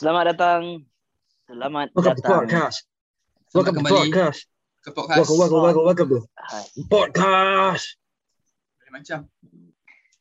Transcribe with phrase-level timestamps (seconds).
[0.00, 0.80] Selamat datang.
[1.44, 2.32] Selamat Welcome to datang.
[2.40, 2.78] podcast.
[3.52, 4.40] Welcome to kembali podcast.
[4.80, 5.18] ke podcast.
[5.20, 6.64] Welcome, welcome, welcome, welcome to Hai.
[6.88, 7.84] podcast.
[8.88, 9.28] Macam.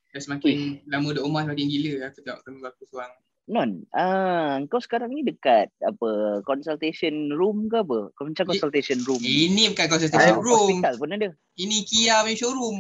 [0.10, 3.14] Dah semakin lama duduk rumah semakin gila aku tengok kami aku seorang.
[3.48, 6.10] Non, ah, kau sekarang ni dekat apa
[6.44, 8.12] consultation room ke apa?
[8.14, 9.18] Kau macam consultation room.
[9.18, 10.70] Ini bukan Ah, consultation room.
[10.76, 11.30] Hospital pun ada.
[11.56, 12.78] Ini Kia punya showroom.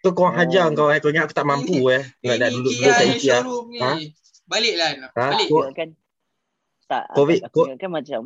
[0.00, 0.32] Tu kau Oh.
[0.32, 0.98] hajar kau eh.
[0.98, 2.02] Kau ingat aku tak mampu eh.
[2.24, 3.34] Nak Ini Kia kat punya IKEA.
[3.36, 3.78] showroom ni.
[3.78, 3.92] Ha?
[4.46, 4.90] Baliklah.
[4.98, 5.10] nak.
[5.14, 5.24] Ha?
[5.34, 5.48] Balik.
[5.50, 5.88] Kau- Kira kan
[6.86, 8.20] tak Covid, aku ingat kan macam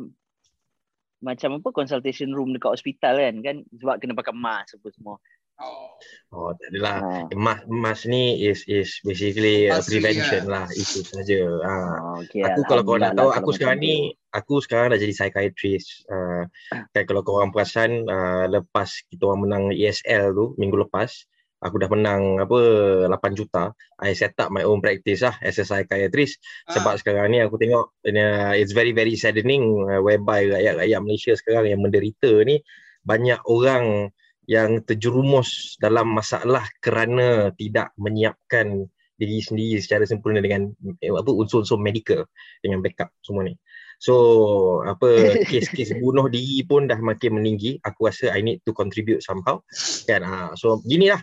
[1.21, 5.15] macam apa consultation room dekat hospital kan kan sebab kena pakai mask apa semua.
[5.61, 5.93] Oh.
[6.33, 6.97] Oh, tak adalah.
[7.05, 7.37] Ha.
[7.37, 10.65] Mas, mas ni is is basically uh, Compulsory prevention lah.
[10.73, 11.41] Itu saja.
[11.61, 11.75] Ha.
[12.01, 15.13] Oh, okay, Aku kalau kau nak tahu lah aku sekarang ni aku sekarang dah jadi
[15.13, 16.09] psychiatrist.
[16.09, 16.49] Uh,
[16.97, 21.29] kan kalau kau orang perasan uh, lepas kita orang menang ESL tu minggu lepas
[21.61, 22.59] aku dah menang apa
[23.07, 23.71] 8 juta.
[24.01, 26.41] I set up my own practice lah as a psychiatrist
[26.73, 31.69] sebab sekarang ni aku tengok uh, it's very very saddening uh, whereby rakyat-rakyat Malaysia sekarang
[31.69, 32.59] yang menderita ni
[33.05, 34.09] banyak orang
[34.49, 38.89] yang terjerumus dalam masalah kerana tidak menyiapkan
[39.21, 42.25] diri sendiri secara sempurna dengan eh, apa unsur-unsur medical
[42.65, 43.53] dengan backup semua ni.
[44.01, 45.07] So apa
[45.49, 47.77] kes-kes bunuh diri pun dah makin meninggi.
[47.85, 49.61] Aku rasa I need to contribute somehow.
[50.09, 51.21] Kan ah so ginilah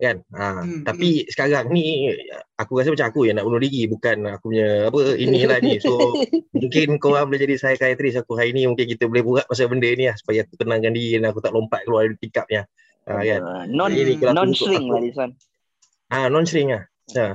[0.00, 2.10] kan ah Hmm, tapi sekarang ni
[2.58, 5.78] aku rasa macam aku yang nak bunuh diri bukan aku punya apa inilah ni.
[5.78, 5.94] So
[6.58, 9.86] mungkin kau orang boleh jadi psychiatrist aku hari ni mungkin kita boleh buat pasal benda
[9.92, 12.66] ni lah supaya aku tenangkan diri dan aku tak lompat keluar dari tingkap ni lah.
[13.02, 13.40] Ah, kan.
[13.42, 15.32] Uh, non Jadi kalau aku non untuk shrink aku- lah this one.
[16.10, 16.82] Ah non shrink ah.
[17.12, 17.26] Ha.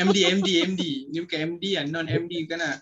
[0.00, 0.82] MD, MD, MD.
[1.12, 1.86] Ni bukan MD kan.
[1.92, 2.76] Non-MD bukan lah.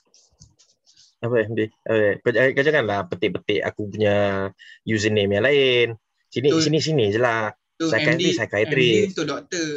[1.21, 1.61] Apa MD?
[1.85, 2.13] Okay.
[2.25, 4.49] Kau, kau janganlah petik-petik aku punya
[4.89, 5.87] username yang lain.
[6.31, 6.63] Sini Betul.
[6.63, 7.53] sini sini je lah.
[7.81, 9.09] Tu Psychiatrist, MD.
[9.09, 9.69] MD tu doktor.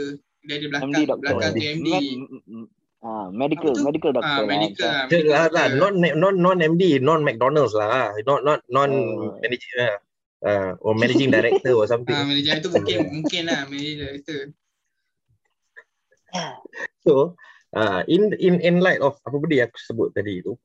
[0.43, 0.91] Dia ada belakang.
[0.91, 1.23] MD doktor.
[1.23, 1.89] Belakang tu MD.
[3.03, 4.43] Ah, medical, medical doctor.
[4.43, 4.91] Ah, lah, medical lah.
[4.91, 5.79] Lah, medical lah, doctor.
[5.79, 8.11] non non non MD, non McDonald's lah.
[8.27, 9.39] Not not non Oh.
[9.39, 9.95] managing lah.
[10.43, 12.11] Uh, or managing director or something.
[12.19, 14.37] Ah, manager tu mungkin mungkin lah manager itu.
[17.07, 17.39] So,
[17.71, 20.59] uh, in in in light of apa benda yang aku sebut tadi tu,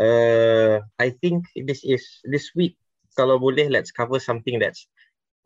[0.00, 2.80] uh, I think this is this week
[3.12, 4.88] kalau boleh let's cover something that's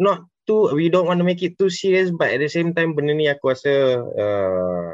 [0.02, 2.98] not too we don't want to make it too serious but at the same time
[2.98, 4.90] benda ni aku rasa uh,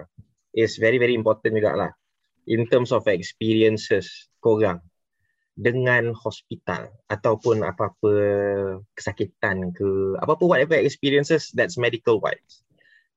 [0.52, 1.90] is very very important juga lah
[2.44, 4.84] in terms of experiences korang
[5.58, 8.14] dengan hospital ataupun apa-apa
[8.94, 12.62] kesakitan ke apa-apa whatever experiences that's medical wise.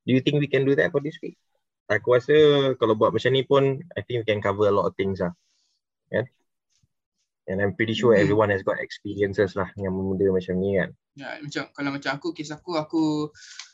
[0.09, 1.37] Do you think we can do that for this week?
[1.85, 2.33] Aku rasa
[2.81, 5.37] kalau buat macam ni pun I think we can cover a lot of things lah.
[6.09, 6.25] Yeah.
[7.45, 8.25] And I'm pretty sure Hmm.
[8.25, 10.89] everyone has got experiences lah yang benda macam ni kan.
[11.11, 13.03] Ya, macam kalau macam aku kes aku aku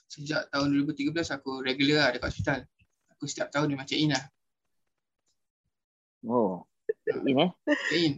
[0.07, 2.59] sejak tahun 2013 aku regular lah dekat hospital.
[3.13, 4.23] Aku setiap tahun dia macam in lah.
[6.25, 6.65] Oh.
[7.07, 7.49] Ini eh.
[7.93, 8.11] In.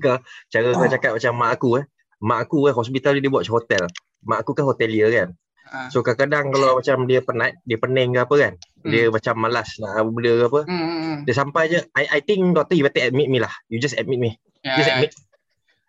[0.47, 0.89] Cara kau Ah.
[0.89, 1.85] cakap macam mak aku eh.
[2.19, 3.83] Mak aku eh hospital dia, dia buat macam hotel.
[4.23, 5.29] Mak aku kan hotelier kan.
[5.69, 5.87] Ah.
[5.91, 8.53] So kadang-kadang kalau macam dia penat, dia pening ke apa kan.
[8.81, 10.61] Dia macam malas nak apa benda ke apa.
[10.65, 11.17] Hmm, hmm, hmm.
[11.27, 13.51] Dia sampai je, I, I think doctor you better admit me lah.
[13.67, 14.31] You just admit me.
[14.63, 14.95] Ya, Just ya.
[14.97, 15.11] admit.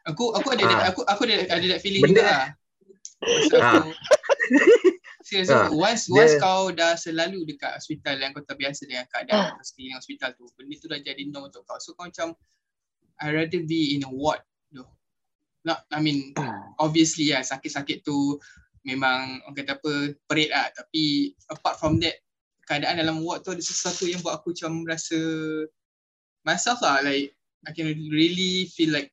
[0.05, 0.83] Aku aku ada Ah.
[0.91, 2.45] aku aku ada ada that feeling Benda- juga lah.
[3.21, 3.91] Aku
[5.29, 5.69] Serius Ah.
[5.69, 9.63] aku, once Dia- once kau dah selalu dekat hospital yang kau terbiasa dengan keadaan atau
[9.63, 11.77] sekeliling hospital tu, benda tu dah jadi norm untuk kau.
[11.79, 12.33] So kau macam
[13.21, 14.41] I rather be in a ward
[14.73, 14.81] tu.
[15.61, 16.33] Not I mean
[16.81, 18.41] obviously lah sakit-sakit tu
[18.81, 19.93] memang orang kata apa
[20.25, 22.17] perit lah tapi apart from that
[22.65, 25.21] keadaan dalam ward tu ada sesuatu yang buat aku macam rasa
[26.49, 27.37] myself lah like
[27.69, 29.13] I can really feel like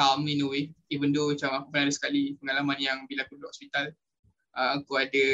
[0.00, 0.72] calm in a way.
[0.88, 3.92] Even though macam aku pernah ada sekali pengalaman yang bila aku duduk hospital
[4.56, 5.26] uh, aku ada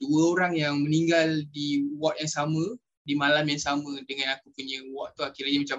[0.00, 2.64] dua orang yang meninggal di ward yang sama
[3.04, 5.22] di malam yang sama dengan aku punya ward tu.
[5.22, 5.78] Akhirnya macam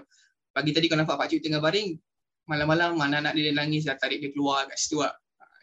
[0.56, 1.97] pagi tadi kau nampak pakcik tengah baring
[2.45, 5.13] malam-malam anak-anak dia nangis dah tarik dia keluar kat situ lah.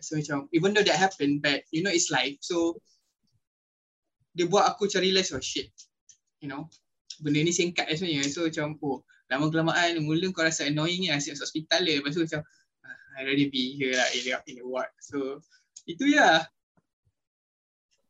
[0.02, 2.34] So macam even though that happened but you know it's life.
[2.42, 2.82] So
[4.34, 5.70] dia buat aku macam realise oh shit
[6.42, 6.66] you know.
[7.22, 8.26] Benda ni singkat lah sebenarnya.
[8.34, 12.02] So macam oh lama kelamaan mula kau rasa annoying ni asyik hospital dia.
[12.02, 12.42] Lepas tu macam
[13.12, 15.40] I already be here lah in the, in the ward so
[15.84, 16.46] itu ya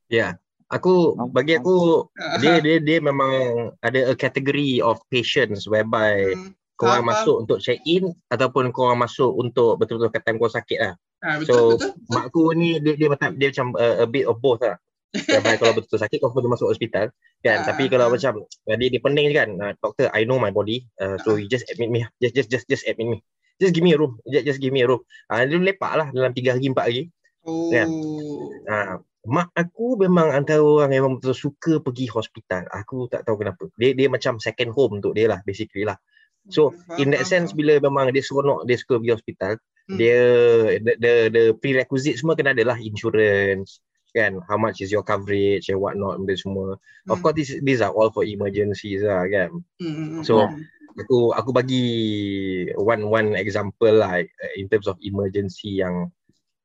[0.08, 0.36] Ya.
[0.68, 3.32] Aku bagi aku Ah, dia dia dia memang
[3.80, 8.88] ada a category of patients whereby Hmm, kau orang masuk untuk check in ataupun kau
[8.88, 10.94] orang masuk untuk betul-betul kat time kau sakit lah.
[11.24, 14.24] ah, So betul betul mak aku ni dia dia macam dia macam uh, a bit
[14.24, 14.80] of both lah.
[15.28, 17.64] Whereby kalau betul sakit kau perlu masuk hospital kan.
[17.64, 18.12] Ah, Tapi kalau ah.
[18.12, 19.48] macam uh, dia dia pening je kan.
[19.60, 20.88] Uh, doctor I know my body.
[20.96, 21.40] Uh, so Ah.
[21.40, 22.04] you just admit me.
[22.16, 23.18] Just just just just admit me.
[23.62, 24.18] Just give me a room.
[24.26, 25.06] Just, just give me a room.
[25.30, 27.02] Ah uh, dia lepak lah dalam 3 hari 4 hari.
[27.46, 27.88] oh Kan?
[28.66, 32.66] Ah mak aku memang antara orang yang memang betul suka pergi hospital.
[32.74, 33.70] Aku tak tahu kenapa.
[33.78, 35.94] Dia dia macam second home untuk dia lah basically lah.
[36.50, 39.98] So Faham, in that sense bila memang dia seronok dia suka pergi hospital, Hmm.
[39.98, 40.18] dia
[40.78, 43.82] the, the the prerequisite semua kena adalah insurance
[44.14, 46.78] kan how much is your coverage and what not benda semua.
[47.10, 47.22] Of Hmm.
[47.24, 49.50] course these, these are all for emergencies lah kan.
[49.82, 50.62] Hmm, hmm, hmm, So, hmm.
[50.92, 51.84] Aku aku bagi
[52.76, 56.12] one one example lah uh, in terms of emergency yang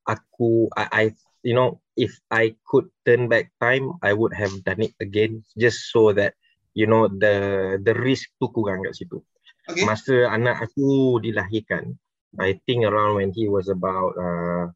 [0.03, 1.03] aku I, I
[1.47, 5.91] you know if I could turn back time I would have done it again just
[5.91, 6.35] so that
[6.77, 9.23] you know the the risk tu kurang kat situ.
[9.67, 9.83] Okay.
[9.83, 11.91] Masa anak aku dilahirkan,
[12.39, 14.71] I think around when he was about uh,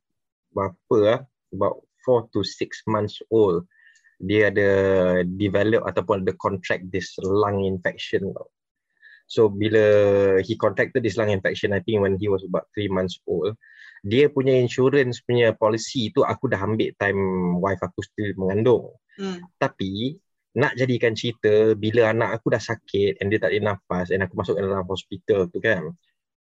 [0.51, 1.21] berapa ah,
[1.56, 3.63] about four to six months old,
[4.19, 4.69] dia ada
[5.24, 8.36] develop ataupun ada contract this lung infection.
[8.36, 8.51] tau.
[9.31, 9.80] So bila
[10.44, 13.56] he contracted this lung infection, I think when he was about three months old,
[14.04, 17.22] dia punya insurance punya policy tu aku dah ambil time
[17.63, 18.92] wife aku still mengandung.
[19.16, 19.39] Hmm.
[19.56, 20.19] Tapi
[20.60, 24.36] nak jadikan cerita bila anak aku dah sakit and dia tak boleh nafas and aku
[24.36, 25.95] masuk dalam hospital tu kan.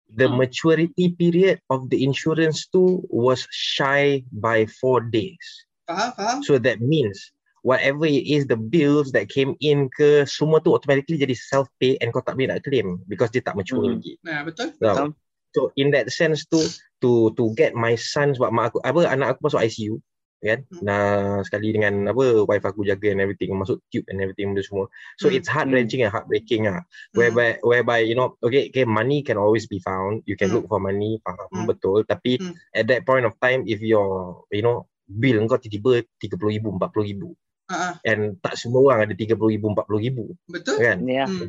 [0.08, 0.40] The Hmm.
[0.40, 5.68] maturity period of the insurance tu was shy by four days.
[5.84, 6.36] Faham, faham?
[6.40, 7.28] So that means
[7.62, 11.96] whatever it is the bills that came in ke semua tu automatically jadi self pay
[12.00, 14.00] and kau tak boleh nak claim because dia tak mature Hmm.
[14.00, 14.16] lagi.
[14.24, 14.72] Nah, betul.
[14.80, 15.12] Faham.
[15.50, 16.62] So in that sense tu
[17.02, 19.98] to to get my son sebab mak aku apa anak aku masuk ICU
[20.40, 20.80] kan Hmm.
[20.80, 24.88] nah sekali dengan apa wife aku jaga and everything masuk tube and everything benda semua
[25.20, 25.36] so Hmm.
[25.36, 26.86] it's heart wrenching and heartbreaking ah Hmm.
[27.12, 30.64] whereby whereby you know okay okay money can always be found you can Hmm.
[30.64, 31.68] look for money faham Hmm.
[31.68, 32.56] betul tapi Hmm.
[32.72, 37.36] at that point of time if your you know bill kau tiba-tiba 30,000 40,000
[37.70, 40.76] Ah, and tak semua orang ada 30,000 40,000 betul.
[40.82, 40.98] kan?
[41.06, 41.22] Ya.
[41.30, 41.46] Hmm.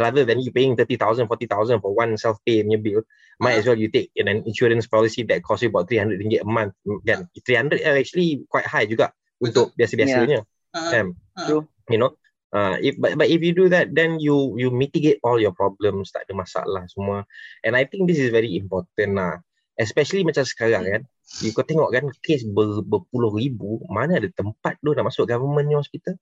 [0.00, 3.04] rather than you paying 30,000 40,000 for one self pay punya bill
[3.36, 3.60] might Ah.
[3.60, 6.72] as well you take an insurance policy that cost you about 300 ringgit a month.
[7.04, 7.28] Kan?
[7.44, 10.40] 300 are actually quite high juga untuk biasa-biasanya.
[10.72, 11.06] Ah, ah, kan?
[11.36, 11.44] Ah.
[11.44, 11.68] True.
[11.92, 12.16] you know?
[12.56, 16.08] Uh, if but, but if you do that then you you mitigate all your problems.
[16.08, 17.28] Tak ada masalah semua.
[17.60, 19.44] And I think this is very important lah
[19.76, 21.02] especially macam sekarang kan
[21.44, 25.68] you kau tengok kan kes ber, berpuluh ribu mana ada tempat tu nak masuk government
[25.76, 26.16] hospital?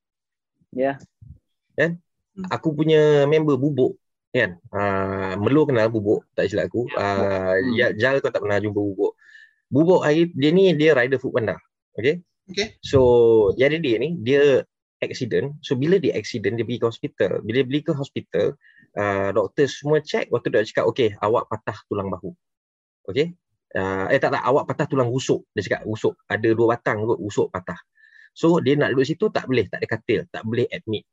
[0.74, 0.98] Ya.
[2.50, 3.94] aku punya member bubuk
[4.34, 6.90] kan uh, Melu kenal bubuk tak silap aku.
[6.98, 7.78] Uh, Hmm.
[7.78, 9.14] ya, Jal kau tak pernah jumpa bubuk.
[9.70, 11.54] Bubuk hari dia ni dia rider food panda
[11.94, 12.20] okay?
[12.44, 12.76] Okay.
[12.84, 13.00] so
[13.56, 14.66] jadi dia ni dia
[14.98, 15.54] accident.
[15.62, 17.30] So bila dia accident dia pergi ke hospital.
[17.46, 18.46] Bila dia pergi ke hospital
[18.98, 22.34] uh, doktor semua check waktu dia cakap okay awak patah tulang bahu.
[23.06, 23.38] Okay
[23.76, 27.19] uh, eh tak tak awak patah tulang rusuk dia cakap rusuk ada dua batang kot
[27.19, 27.79] rusuk patah
[28.35, 31.05] so dia nak duduk situ tak boleh tak ada katil tak boleh admit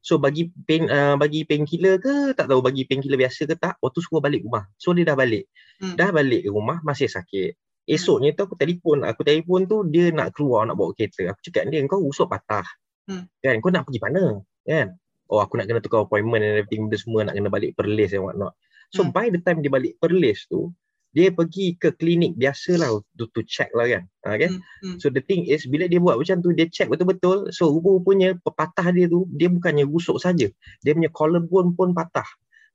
[0.00, 4.00] So bagi pain uh, bagi painkiller ke tak tahu bagi painkiller biasa ke tak waktu
[4.00, 4.64] suruh balik rumah.
[4.80, 5.44] So dia dah balik.
[5.76, 5.92] Hmm.
[5.92, 7.52] Dah balik ke rumah masih sakit.
[7.84, 11.28] Esoknya tu aku telefon, aku telefon tu dia nak keluar nak bawa kereta.
[11.28, 12.64] Aku cakap dia kau usuk patah.
[13.12, 13.28] Hmm.
[13.44, 14.40] Kan kau nak pergi mana?
[14.64, 14.96] Kan?
[15.28, 18.24] Oh aku nak kena tukar appointment and everything benda semua nak kena balik Perlis and
[18.24, 18.56] what not.
[18.96, 19.12] So Hmm.
[19.12, 20.72] by the time dia balik Perlis tu
[21.10, 24.02] dia pergi ke klinik biasalah to, to check lah kan.
[24.22, 24.62] Ha, kan?
[24.82, 24.96] Hmm.
[25.02, 28.94] So the thing is bila dia buat macam tu dia check betul-betul so rupa-rupanya pepatah
[28.94, 30.46] dia tu dia bukannya rusuk saja
[30.86, 32.26] dia punya collarbone pun patah.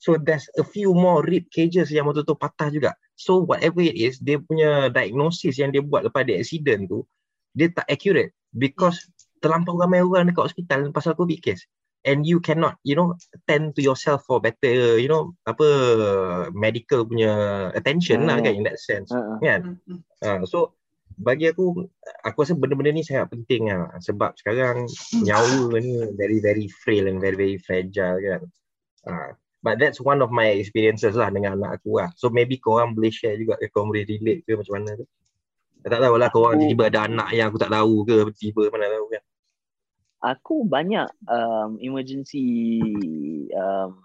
[0.04, 2.92] So there's a few more rib cages yang betul-betul patah juga.
[3.16, 7.08] So whatever it is dia punya diagnosis yang dia buat lepas dia accident tu
[7.56, 9.08] dia tak accurate because
[9.40, 11.64] terlampau ramai orang dekat hospital pasal covid case
[12.06, 13.18] and you cannot you know
[13.50, 15.66] tend to yourself for better you know apa
[16.54, 17.34] medical punya
[17.74, 18.46] attention lah Hmm.
[18.46, 19.42] kan in that sense Ha.
[19.42, 20.00] kan Hmm, hmm.
[20.22, 20.78] Ha, so
[21.16, 21.88] bagi aku
[22.28, 24.84] aku rasa benda-benda ni sangat penting lah sebab sekarang
[25.24, 28.42] nyawa ni very very frail and very very fragile kan.
[29.08, 29.32] Ha,
[29.64, 32.12] but that's one of my experiences lah dengan anak aku lah.
[32.20, 35.06] So maybe korang boleh share juga ke korang boleh relate ke macam mana tu.
[35.88, 39.06] Tak tahu lah korang tiba-tiba ada anak yang aku tak tahu ke tiba mana tahu
[39.16, 39.24] kan.
[40.26, 42.50] Aku banyak um, emergency
[43.54, 44.02] um,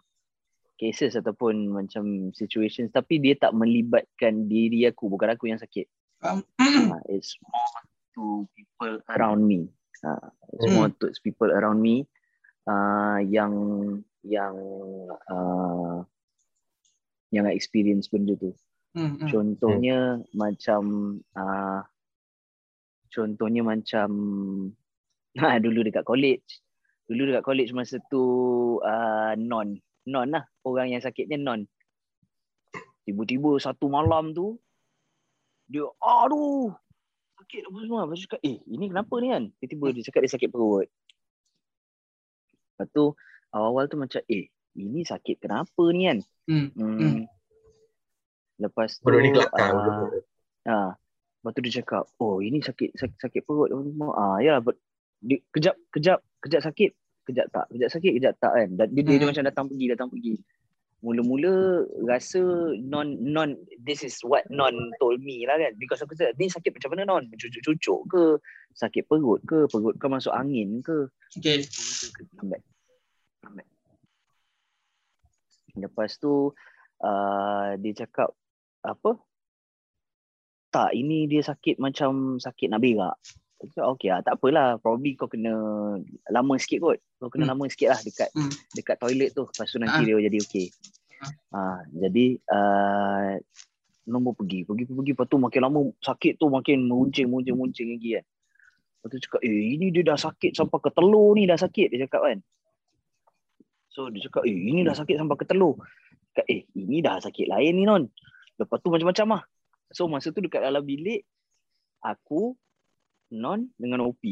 [0.76, 5.88] cases ataupun macam situations tapi dia tak melibatkan diri aku bukan aku yang sakit.
[6.20, 6.44] Faham?
[6.60, 7.80] Uh, it's more
[8.12, 9.72] to people around me.
[10.04, 10.76] Uh, it's Hmm.
[10.76, 12.04] more to people around me
[12.68, 13.52] uh, yang
[14.24, 14.56] yang
[15.28, 16.04] uh,
[17.32, 18.52] yang experience benda tu.
[18.96, 19.28] Hmm, hmm.
[19.28, 20.82] Contohnya macam
[21.36, 21.80] uh,
[23.12, 24.08] contohnya macam
[25.38, 26.48] ha, dulu dekat college.
[27.06, 28.22] Dulu dekat college masa tu
[28.80, 31.66] uh, non non lah orang yang sakitnya non.
[33.04, 34.58] Tiba-tiba satu malam tu
[35.66, 36.74] dia aduh
[37.38, 38.00] sakit apa semua.
[38.06, 39.44] Lepas tu cakap eh ini kenapa ni kan?
[39.58, 40.86] Tiba-tiba dia cakap dia sakit perut.
[42.74, 43.04] Lepas tu
[43.50, 46.18] awal-awal tu macam eh ini sakit kenapa ni kan?
[46.46, 47.20] Hmm, Hmm.
[48.56, 49.72] Lepas tu ni kelakar.
[49.72, 50.10] ah,
[50.68, 50.90] Ah,
[51.40, 53.72] lepas tu dia cakap, oh ini sakit sakit, sakit perut.
[54.12, 54.76] Ah, ya but
[55.20, 56.90] dia, kejap kejap kejap sakit,
[57.28, 58.68] kejap tak, kejap sakit, kejap tak kan.
[58.76, 59.28] Dia, dia, dia Hmm.
[59.28, 60.36] macam datang pergi datang pergi.
[61.00, 65.72] mula-mula rasa non non this is what non told me lah kan.
[65.80, 67.24] Because aku cakap ni sakit macam mana non?
[67.40, 68.24] Cucuk-cucuk ke?
[68.76, 69.64] Sakit perut ke?
[69.72, 71.08] Perut kau masuk angin ke?
[71.40, 71.64] Okay.
[72.36, 72.60] lambat
[73.48, 73.64] lambat
[75.72, 76.52] lepas tu
[77.00, 78.36] uh, dia cakap
[78.84, 79.16] apa?
[80.68, 83.16] Tak ini dia sakit macam sakit nak berak
[83.60, 84.80] Aku cakap okay lah tak apalah.
[84.80, 85.52] Probably kau kena
[86.32, 86.96] lama sikit kot.
[87.20, 87.52] Kau kena Hmm.
[87.52, 88.48] lama sikit lah dekat Hmm.
[88.72, 89.44] dekat toilet tu.
[89.44, 90.04] Lepas tu nanti Ah.
[90.08, 90.66] dia jadi okey
[91.52, 91.84] ah.
[91.92, 93.36] Jadi uh,
[94.08, 94.64] nombor pergi.
[94.64, 98.24] Pergi pergi lepas tu makin lama sakit tu makin meruncing meruncing meruncing lagi kan.
[98.96, 102.08] Lepas tu cakap eh ini dia dah sakit sampai ke telur ni dah sakit dia
[102.08, 102.38] cakap kan.
[103.92, 105.76] So dia cakap eh ini dah sakit sampai ke telur.
[106.32, 108.08] Cakap eh ini dah sakit lain ni non.
[108.56, 109.42] Lepas tu macam-macam lah.
[109.92, 111.28] So masa tu dekat dalam bilik
[112.00, 112.56] aku
[113.32, 114.22] non dengan OP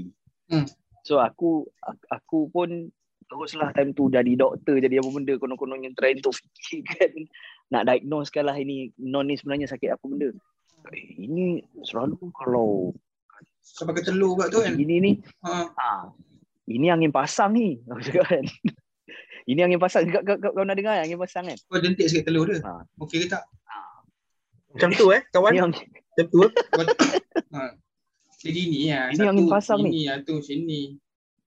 [0.46, 0.64] Hmm.
[1.02, 1.68] so aku
[2.08, 2.88] aku- pun
[3.22, 7.28] teruslah time tu jadi doktor jadi apa benda konon-kononnya try untuk fikirkan
[7.70, 10.32] nak diagnosekan lah ini non ni sebenarnya sakit apa benda
[10.88, 12.96] eh, ini selalu kalau
[13.60, 14.72] Sampai ke telur kat tu kan.
[14.74, 15.12] ini ni
[15.42, 15.68] Ha.
[15.70, 16.08] ah
[16.66, 18.44] ini angin pasang ni aku cakap kan
[19.44, 22.24] ini angin pasang kau, kau, kau, kau nak dengar angin pasang kan Kau dentik sikit
[22.26, 22.60] telur dia.
[22.62, 22.80] Ha.
[22.98, 23.44] Okey ke tak?
[24.68, 25.52] Macam tu eh kawan?
[25.54, 25.70] Macam
[26.24, 26.50] tu eh?
[27.54, 27.72] Ha.
[28.38, 29.10] Jadi ni lah.
[29.10, 29.90] Ini angin pasang ni.
[29.90, 30.82] Ini lah tu macam ni.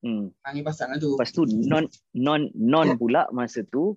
[0.02, 0.24] hmm.
[0.44, 1.16] Angin pasang lah tu.
[1.16, 3.96] Lepas tu non non non pula masa tu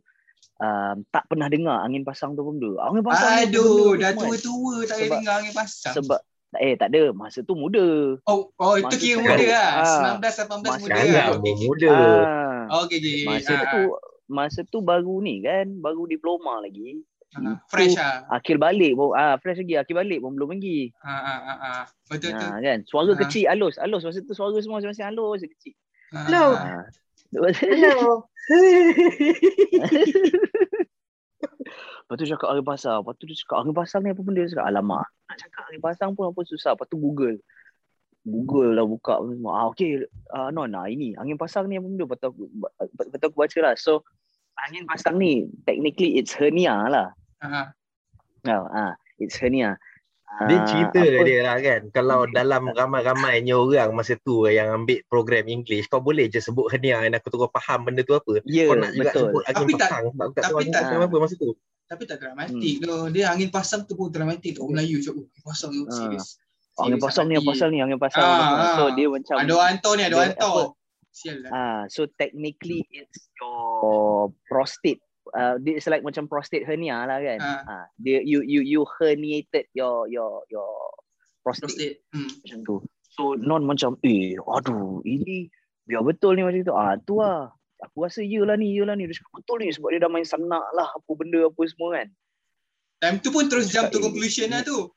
[0.58, 2.80] um, tak pernah dengar angin pasang tu pun dulu.
[2.80, 4.24] Angin pasang Aduh, dah tu, Mat?
[4.32, 5.94] tua-tua tak Sebab- dengar angin pasang.
[5.94, 6.20] Sebab
[6.56, 8.16] eh tak ada masa tu muda.
[8.24, 9.70] Oh, oh itu kira muda kan- lah.
[9.76, 10.16] Ah.
[10.16, 11.12] 19 18 Masa muda Jangan lah.
[11.12, 11.66] lah Okey, okey.
[11.68, 11.92] muda.
[11.92, 13.20] Ah, Okey okey.
[13.28, 13.82] masa Ah, tu
[14.26, 17.04] masa tu baru ni kan, baru diploma lagi.
[17.36, 17.58] Ah, ah.
[17.68, 18.24] fresh ah.
[18.32, 20.96] Akhir balik pun ah fresh lagi, akhir balik pun belum lagi.
[21.04, 21.84] Ah ah ah ah.
[22.08, 22.50] Betul betul.
[22.50, 22.80] Ha, kan.
[22.88, 23.18] Suara Ah.
[23.20, 25.76] kecil halus, halus masa tu suara semua masing-masing halus kecil.
[26.16, 26.46] Ah, Hello.
[26.56, 26.64] ah.
[26.64, 26.80] Ha.
[32.06, 33.02] Lepas tu cakap angin pasang.
[33.02, 34.46] Lepas tu dia cakap angin pasang ni apa benda?
[34.46, 35.06] Dia cakap alamak.
[35.26, 36.78] Nak cakap angin pasang pun apa susah.
[36.78, 37.42] Lepas tu Google.
[38.26, 39.52] Google lah buka semua.
[39.58, 40.06] Ah, okay.
[40.30, 42.06] Uh, non, nah, ini angin pasang ni apa benda?
[42.06, 42.42] Lepas tu aku,
[42.78, 43.74] lepas tu aku baca lah.
[43.78, 44.06] So,
[44.62, 47.10] angin pasang ni technically it's hernia lah.
[47.40, 47.72] Ah,
[48.46, 49.76] Oh, ah, it's hernia.
[50.26, 55.00] Ah, Dia cerita apa- dia lah kan Kalau dalam ramai-ramainya orang masa tu yang ambil
[55.06, 58.68] program English Kau boleh je sebut hernia dan aku terus faham benda tu apa Ya,
[58.68, 59.22] Kau nak juga betul.
[59.24, 61.36] sebut angin Tapi tak- pasang Sebab aku tak tahu tapi angin tak- pasang apa masa
[61.36, 61.50] tu
[61.86, 62.96] Tapi tak dramatik tu.
[63.14, 64.60] Dia angin pasang tu pun dramatik tu.
[64.60, 65.94] Orang Melayu cakap, oh, pasang tu Ah.
[65.94, 66.28] serius.
[66.76, 68.20] Angin Serius pasang ni, angin pasang ni, angin pasang.
[68.20, 68.74] Ah, angin pasang.
[68.74, 68.90] So, ah.
[68.92, 69.36] dia macam...
[69.38, 70.56] Ada orang hantar ni, ada orang hantar.
[71.14, 71.50] Sial lah.
[71.54, 75.05] Ah, so technically it's your prostate.
[75.34, 77.40] Uh, it's like macam prostate hernia lah kan.
[77.42, 77.62] Ah.
[77.66, 80.70] Ah, dia you you you herniated your your your
[81.42, 81.98] prostate, Prostate.
[82.14, 82.30] Hmm.
[82.30, 82.76] macam tu.
[83.16, 85.50] So non macam eh aduh ini
[85.90, 86.76] biar betul ni macam tu.
[86.78, 87.50] Ah tu lah.
[87.84, 89.04] Aku rasa iyalah ni, iyalah ni.
[89.10, 92.08] Dia cakap betul ni sebab dia dah main senak lah apa benda apa semua kan.
[93.04, 94.95] Time tu pun terus jump to conclusion lah tu.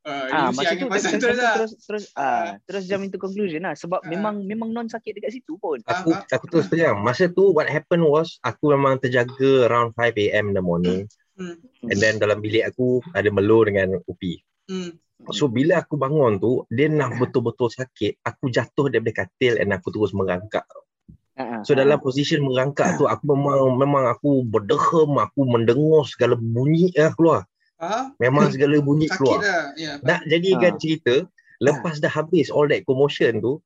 [0.00, 1.54] Ah, Ah, mesti masa tu terus terus lah.
[1.54, 4.08] terus terus ah terus jump into conclusion lah sebab Ah.
[4.08, 5.76] memang memang non sakit dekat situ pun.
[5.84, 6.24] Ah, Aku ah.
[6.24, 10.16] aku terus terang Masa tu what happened was Aku memang terjaga around 5am
[10.46, 11.04] in the morning
[11.36, 11.56] Hmm.
[11.82, 14.96] And then dalam bilik aku Ada Melo dengan Upi Hmm.
[15.30, 19.88] So bila aku bangun tu Dia nak betul-betul sakit Aku jatuh daripada katil And aku
[19.90, 20.64] terus merangkak
[21.34, 21.76] Ah, ah, So ah.
[21.76, 27.44] dalam posisi merangkak tu Aku memang Memang aku berdehem Aku mendengar segala bunyi lah keluar
[27.80, 29.64] Ah, Memang segala bunyi sakit keluar lah.
[29.74, 29.96] Ya.
[30.00, 30.78] Nak jadikan Ah.
[30.78, 31.14] cerita
[31.58, 33.60] Lepas dah habis all that commotion tu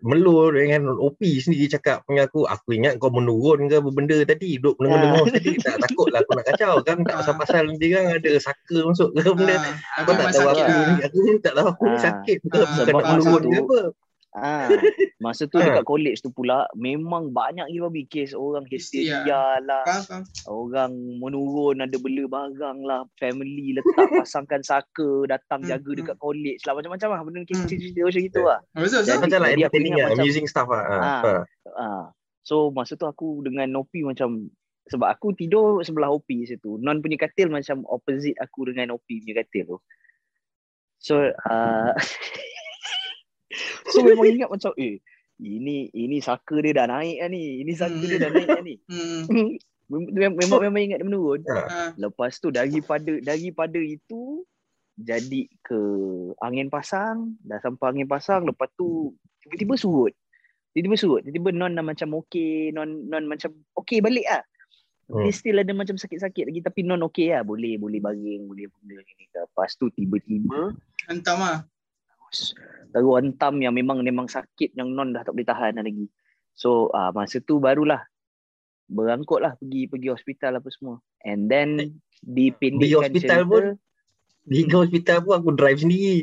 [0.00, 4.56] Melur dengan OP sendiri cakap dengan aku Aku ingat kau menurun ke apa benda tadi
[4.56, 7.18] Duduk dengar-dengar tadi Tak takut lah aku nak kacau Kan tak Ah.
[7.20, 9.62] pasal-pasal nanti kan ada saka masuk ke benda Ah,
[10.00, 10.86] Kau aku tak memang tahu sakit aku lah.
[10.88, 12.00] ni Aku tak tahu aku ni Ah.
[12.00, 12.62] sakit ke Ah.
[12.62, 13.78] Bukan Sebab nak menurun ke tu- apa
[14.32, 14.64] Ah,
[15.20, 19.20] masa tu dekat college tu pula memang banyak gila babi kes orang hysteria
[19.58, 20.22] lah, Faham, faham.
[20.46, 25.98] orang menurun ada bela barang lah, family letak pasangkan saka, datang Hmm, jaga hmm.
[25.98, 27.68] dekat college lah macam-macam lah benda Hmm.
[27.68, 28.58] cerita macam gitu lah.
[28.66, 29.02] Ah, Betul, betul.
[29.04, 31.20] Jadi- Macam lah entertaining lah macam- Amusing stuff lah Ah, Ah.
[31.22, 31.42] ah.
[31.74, 32.04] Ah.
[32.40, 34.48] So masa tu aku dengan Nopi macam
[34.84, 36.74] sebab aku tidur sebelah Opi situ.
[36.76, 39.78] Non punya katil macam opposite aku dengan Opi punya katil tu.
[40.98, 41.92] So uh,
[43.92, 44.98] So memang ingat macam eh
[45.42, 47.64] ini ini saka dia dah naik lah ni.
[47.64, 48.76] Ini saka dia dah naik lah ni.
[49.32, 49.54] Hmm.
[49.92, 51.44] Mem- memang memang ingat dia menurun.
[51.46, 54.44] Ah, Lepas tu daripada daripada itu
[54.96, 55.80] jadi ke
[56.40, 59.12] angin pasang, dah sampai angin pasang, lepas tu
[59.44, 60.12] tiba-tiba surut.
[60.72, 63.52] Tiba-tiba surut, tiba-tiba non dah macam okey, non non macam
[63.84, 64.40] okey balik ah.
[65.12, 65.28] Hmm.
[65.28, 67.44] Dia still ada macam sakit-sakit lagi tapi non okey lah.
[67.44, 69.28] Boleh boleh baring, boleh benda ni.
[69.28, 70.72] Lepas tu tiba-tiba
[71.08, 71.58] Hantam lah.
[72.92, 76.06] Terus hentam yang memang memang sakit yang non dah tak boleh tahan lagi.
[76.52, 78.04] So ah masa tu barulah
[78.92, 80.96] berangkut lah pergi pergi hospital apa semua.
[81.24, 83.50] And then Pergi dipendekkan hospital cerita.
[83.50, 83.64] pun
[84.42, 86.16] Di hospital pun aku drive sendiri.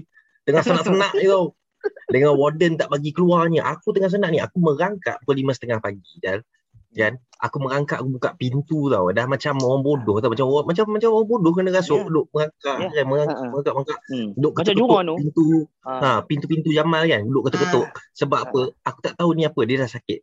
[0.48, 1.46] Tengah senak-senak je tau.
[2.14, 3.64] Dengan warden tak bagi keluar ni.
[3.64, 4.40] Aku tengah senak ni.
[4.44, 6.20] Aku merangkak pukul lima setengah pagi.
[6.20, 6.44] Jal.
[6.90, 7.14] Kan?
[7.40, 9.14] Aku merangkak, aku buka pintu tau.
[9.16, 10.28] Dah macam orang bodoh tau.
[10.34, 12.02] Macam orang, macam, macam orang bodoh kena rasuk.
[12.02, 12.06] Ya.
[12.10, 12.76] Duduk merangkak.
[12.76, 12.88] Ya.
[12.92, 13.06] Kan?
[13.08, 13.50] Merangkak, Ha, ha.
[13.50, 14.00] merangkak, merangkak.
[14.10, 14.28] Hmm.
[14.36, 15.16] Duduk Macam Jurong tu.
[15.22, 15.46] pintu.
[15.86, 15.92] Ha.
[16.02, 17.22] Ha, pintu-pintu Jamal kan.
[17.24, 17.86] Duduk ketuk-ketuk.
[18.18, 18.46] Sebab Ha.
[18.50, 18.62] apa?
[18.90, 19.62] Aku tak tahu ni apa.
[19.64, 20.20] Dia dah sakit.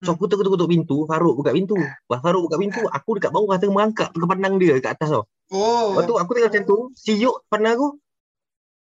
[0.00, 0.14] So Hmm.
[0.14, 0.96] aku ketuk-ketuk pintu.
[1.08, 1.76] Faruk buka pintu.
[2.06, 2.80] Wah, Faruk buka pintu.
[2.86, 4.08] Aku dekat bawah tengah merangkak.
[4.12, 5.24] Tengah pandang dia kat atas tau.
[5.50, 5.96] Oh.
[5.96, 7.88] Lepas tu aku tengok macam tu, si Yok pandang aku.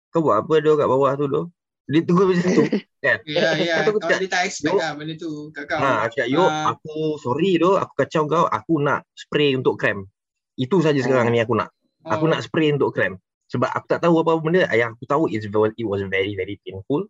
[0.08, 1.44] Kau buat apa doh kat bawah tu doh?
[1.84, 2.64] Dia tunggu macam tu.
[3.04, 3.20] Ya,
[3.52, 3.84] ya.
[3.84, 4.80] Tu aku Kau cakap, dia tak expect Yo.
[4.80, 5.76] lah benda tu kat kau.
[5.76, 6.64] Ha, aku cakap, Yok, Ah.
[6.72, 10.08] aku sorry doh, aku kacau kau, aku nak spray untuk krem.
[10.56, 11.68] Itu saja sekarang ni aku nak.
[12.00, 12.32] Aku Oh.
[12.32, 13.20] nak spray untuk krem.
[13.52, 14.64] Sebab aku tak tahu apa-apa benda.
[14.72, 17.04] Yang aku tahu very, it was very very painful.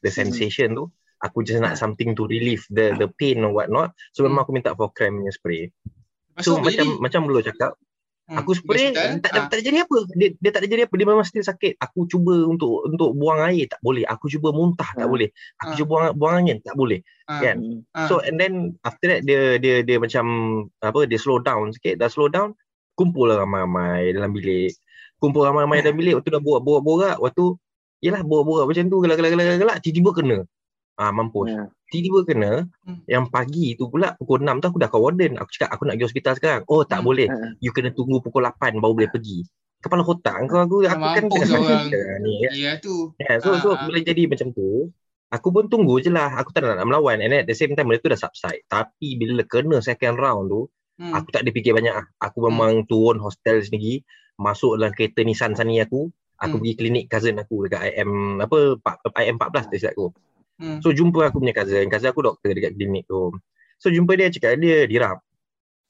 [0.00, 0.32] The Hmm.
[0.32, 0.88] sensation tu.
[1.20, 3.92] Aku just nak something to relieve the the pain or what not.
[4.16, 4.32] So Hmm.
[4.32, 5.68] memang aku minta for krem punya spray.
[6.40, 7.83] So tu macam jadi- macam belum cakap, Hmm,
[8.24, 9.46] Aku spray hospital, tak ada, ah.
[9.52, 9.98] tak ada jadi apa.
[10.16, 10.94] Dia, dia tak ada jadi apa.
[10.96, 11.76] Dia memang still sakit.
[11.76, 14.00] Aku cuba untuk untuk buang air tak boleh.
[14.08, 15.10] Aku cuba muntah tak Ah.
[15.12, 15.28] boleh.
[15.60, 15.76] Aku Ah.
[15.76, 17.04] cuba buang buang angin tak boleh.
[17.28, 17.56] Ah, kan?
[17.60, 17.80] Hmm.
[17.92, 18.08] ah.
[18.08, 20.24] So and then after that dia dia dia macam
[20.80, 22.00] apa dia slow down sikit.
[22.00, 22.56] Dah slow down
[22.96, 24.72] kumpul lah ramai-ramai dalam bilik.
[25.20, 27.60] Kumpul ramai-ramai dalam bilik waktu dah borak-borak waktu
[28.00, 30.38] yalah borak-borak macam tu gelak-gelak-gelak tiba-tiba kena.
[30.94, 31.48] Ah mampus.
[31.48, 31.62] Ya.
[31.84, 33.02] Tiba-tiba kena Hmm.
[33.04, 35.34] yang pagi tu pula pukul 6 tu aku dah call warden.
[35.36, 36.62] Aku cakap aku nak pergi hospital sekarang.
[36.66, 37.06] Oh tak Hmm.
[37.08, 37.58] boleh Ha.
[37.58, 39.42] you kena tunggu pukul 8 baru boleh pergi.
[39.78, 41.86] Kepala otak kau aku Tak aku kan mampus orang.
[42.20, 42.34] ni.
[42.56, 43.12] Ya tu.
[43.16, 43.84] Yeah, so so Ah, ah.
[43.84, 44.88] boleh jadi macam tu.
[45.28, 46.30] Aku pun tunggu je lah.
[46.36, 47.18] Aku tak nak, nak melawan.
[47.18, 48.62] And at the same time, benda tu dah subside.
[48.64, 51.10] Tapi bila kena second round tu, Hmm.
[51.12, 52.06] aku tak ada fikir banyak lah.
[52.18, 54.06] Aku memang turun hostel sendiri.
[54.36, 56.06] Masuk dalam kereta Nissan Sunny aku.
[56.36, 56.60] Aku Hmm.
[56.60, 58.10] pergi klinik cousin aku dekat IM
[58.40, 60.06] apa pa- IM14 tak silap aku.
[60.58, 60.78] Hmm.
[60.80, 61.90] So jumpa aku punya cousin.
[61.90, 63.34] Cousin aku doktor dekat klinik tu.
[63.82, 65.18] So jumpa dia cakap dia dirap.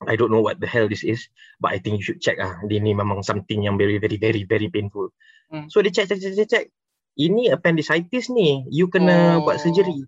[0.05, 1.29] I don't know what the hell this is.
[1.61, 2.61] But I think you should check ah.
[2.67, 5.13] Dia ni memang something yang very very very very painful.
[5.53, 5.69] Hmm.
[5.69, 6.49] So dia check check check check.
[6.49, 6.67] check.
[7.15, 8.67] Ini appendicitis ni.
[8.73, 9.47] You kena Oh.
[9.47, 10.03] buat surgery.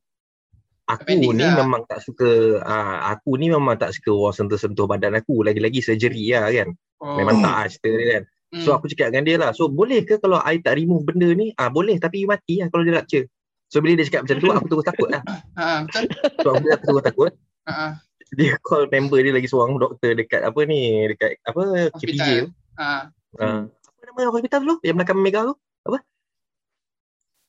[0.87, 1.67] Aku Appendix ni lah.
[1.67, 6.31] memang tak suka ah, aku ni memang tak suka orang sentuh-sentuh badan aku lagi-lagi surgery
[6.31, 6.71] lah kan.
[7.03, 7.19] Oh.
[7.19, 8.23] Memang tak lah cerita dia kan.
[8.55, 8.63] Hmm.
[8.63, 9.51] So aku cakap dengan dia lah.
[9.51, 11.51] So boleh ke kalau I tak remove benda ni?
[11.59, 13.27] Ah boleh tapi you mati lah kalau dia rupture.
[13.67, 15.23] So bila dia cakap macam tu aku terus takut lah.
[15.59, 16.05] Ah, betul.
[16.43, 17.33] So aku aku terus takut.
[17.67, 17.93] Ah, ah.
[18.35, 22.31] Dia call member dia lagi seorang doktor dekat apa ni dekat apa KPJ Hospital.
[22.43, 22.49] tu.
[22.77, 23.03] Ah.
[23.37, 24.75] Uh, apa nama hospital tu?
[24.87, 25.55] Yang belakang Mega tu?
[25.87, 25.99] Apa?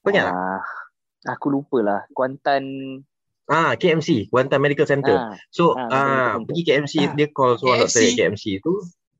[0.02, 0.34] Kau ingat tak?
[0.34, 0.64] Ah,
[1.34, 2.00] aku lupa lah.
[2.14, 2.64] Kuantan.
[3.48, 5.16] Ah, KMC, Kuantan Medical Center.
[5.16, 8.20] Ah, So, ah, ah, pergi KMC, dia call seorang doktor KFC?
[8.20, 8.74] dekat KMC tu.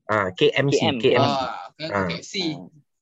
[0.04, 1.00] Ah, KMC, KM.
[1.00, 1.40] KMC.
[1.40, 1.48] Ah,
[1.80, 2.08] kan Ah.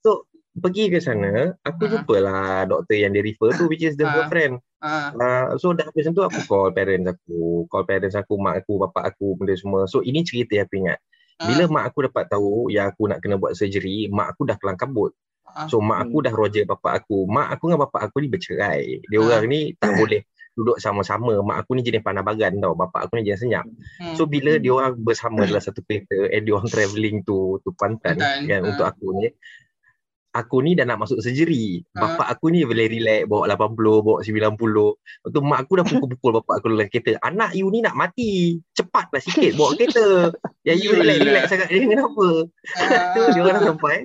[0.02, 0.26] So,
[0.56, 1.90] pergi ke sana, aku Ah.
[1.90, 4.12] jumpa lah doktor yang dia refer tu which is the Ah.
[4.16, 4.58] girlfriend.
[4.78, 5.10] Ah.
[5.12, 9.12] Uh, so dah habis tu aku call parents aku, call parents aku, mak aku, bapak
[9.12, 9.84] aku, benda semua.
[9.84, 10.98] So ini cerita yang aku ingat.
[11.36, 14.76] Bila mak aku dapat tahu yang aku nak kena buat surgery, mak aku dah kelang
[14.76, 15.12] kabut.
[15.44, 15.68] Ah.
[15.68, 17.24] So mak aku dah roger bapak aku.
[17.24, 19.04] Mak aku dengan bapak aku ni bercerai.
[19.04, 19.24] Dia Ah.
[19.28, 20.24] orang ni tak boleh
[20.56, 21.36] duduk sama-sama.
[21.44, 22.72] Mak aku ni jenis pandang bagan tau.
[22.72, 23.68] Bapak aku ni jenis senyap.
[24.00, 24.16] Hmm.
[24.16, 24.62] So bila Hmm.
[24.64, 28.60] dia orang bersama dalam satu kereta and dia orang travelling to to Pantan Pantan, kan
[28.64, 28.68] ah.
[28.72, 29.28] untuk aku ni
[30.36, 31.80] aku ni dah nak masuk surgery.
[31.96, 32.12] Ah.
[32.12, 34.52] Bapak aku ni boleh relax bawa 80, bawa 90.
[34.52, 37.12] Lepas tu mak aku dah pukul-pukul bapak aku dalam kereta.
[37.24, 38.60] Anak you ni nak mati.
[38.76, 40.30] Cepatlah sikit bawa kereta.
[40.68, 42.26] Yang you relax-relax sangat ni kenapa?
[42.76, 43.12] Ah.
[43.16, 43.96] tu dia orang dah sampai.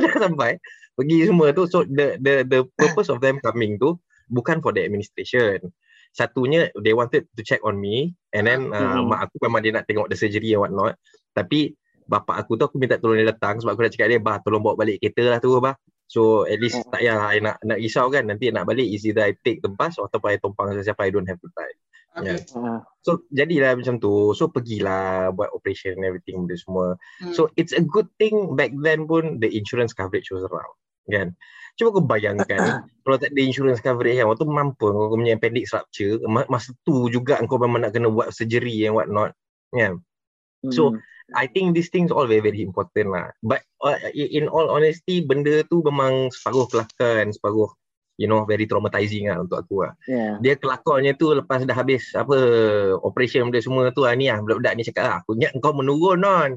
[0.00, 0.50] dah sampai.
[0.96, 1.62] Pergi semua tu.
[1.68, 4.00] So the the the purpose of them coming tu
[4.32, 5.70] bukan for the administration.
[6.16, 9.12] Satunya they wanted to check on me and then uh, Hmm.
[9.12, 10.96] mak aku memang dia nak tengok the surgery and what not.
[11.36, 11.76] Tapi
[12.08, 14.64] bapak aku tu aku minta tolong dia datang sebab aku dah cakap dia bah tolong
[14.64, 15.76] bawa balik kereta lah tu bah.
[16.08, 19.28] So at least tak payah I nak nak risau kan nanti nak balik is either
[19.28, 21.78] I take the bus ataupun I tumpang siapa I don't have to drive.
[22.18, 22.40] Okay.
[22.58, 24.32] ah, So jadilah macam tu.
[24.32, 26.96] So pergilah buat operation and everything benda semua.
[27.20, 27.36] Hmm.
[27.36, 30.74] So it's a good thing back then pun the insurance coverage was around.
[31.08, 31.36] Kan?
[31.78, 36.18] Cuba kau bayangkan kalau tak ada insurance coverage kan, waktu mampu kau punya appendix rupture,
[36.26, 39.30] ma- masa tu juga kau memang nak kena buat surgery and what not.
[39.70, 40.02] Kan?
[40.74, 40.98] So, hmm.
[41.36, 43.32] I think these things all very very important lah.
[43.44, 47.68] But uh, in all honesty, benda tu memang separuh kelakar and separuh
[48.18, 49.92] you know very traumatizing lah untuk aku lah.
[50.08, 50.40] yeah.
[50.40, 52.36] Dia kelakarnya tu lepas dah habis apa
[53.04, 56.18] operation benda semua tu ah, ni lah budak-budak ni cakap lah aku ingat kau menurun
[56.18, 56.50] non.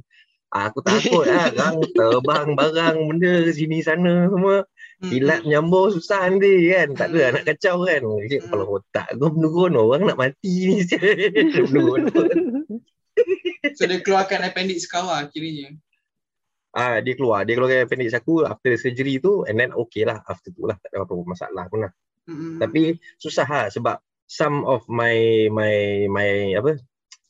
[0.51, 4.67] Ah, aku takut lah gang terbang barang benda sini sana semua
[5.01, 5.09] Hmm.
[5.09, 9.33] kilat menyambung susah nanti kan tak ada lah nak kacau kan cik kepala otak kau
[9.33, 10.85] menurun orang nak mati ni
[11.73, 12.05] menurun
[13.77, 15.77] So dia keluarkan appendix kau lah kiranya.
[16.71, 20.55] ah dia keluar dia keluarkan appendix aku after surgery tu and then okay lah after
[20.55, 21.93] tu lah tak ada apa-apa masalah pun lah
[22.29, 22.61] Hmm.
[22.61, 23.97] Tapi susah lah sebab
[24.29, 26.77] some of my my my apa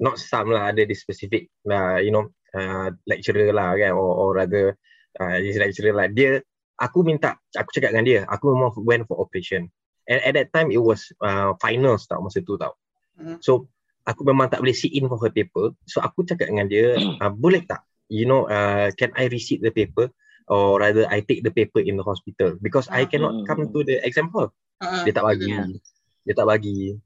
[0.03, 4.29] not some lah ada di specific lah you know uh, lecturer lah kan or, or
[4.35, 4.75] rather
[5.23, 6.43] uh, this lecturer lah dia
[6.75, 9.71] aku minta aku cakap dengan dia aku memang went for operation
[10.11, 12.75] and at that time it was uh, finals tau masa tu tau
[13.15, 13.39] Hmm.
[13.39, 13.67] so
[14.03, 15.71] aku memang tak boleh sit in for her paper.
[15.85, 17.81] So aku cakap dengan dia uh, boleh tak?
[18.07, 20.09] You know uh, can I receipt the paper?
[20.45, 22.59] Or rather I take the paper in the hospital?
[22.59, 23.07] Because I Ah.
[23.07, 24.51] cannot come to the exam hall.
[24.77, 25.47] Ah, dia tak bagi.
[25.47, 25.63] Ya.
[26.21, 26.97] dia tak bagi.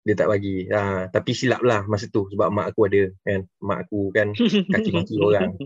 [0.00, 0.68] Dia tak bagi.
[0.68, 3.40] Ha, tapi silap lah masa tu sebab mak aku ada kan?
[3.58, 4.28] Mak aku kan
[4.74, 5.56] kaki maki orang.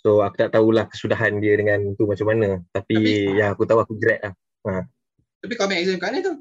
[0.00, 2.60] So aku tak tahulah kesudahan dia dengan tu macam mana.
[2.70, 4.84] Tapi, Tapi- ya aku tahu aku grad lah.
[5.40, 6.34] Tapi kau ambil exam kat mana tu?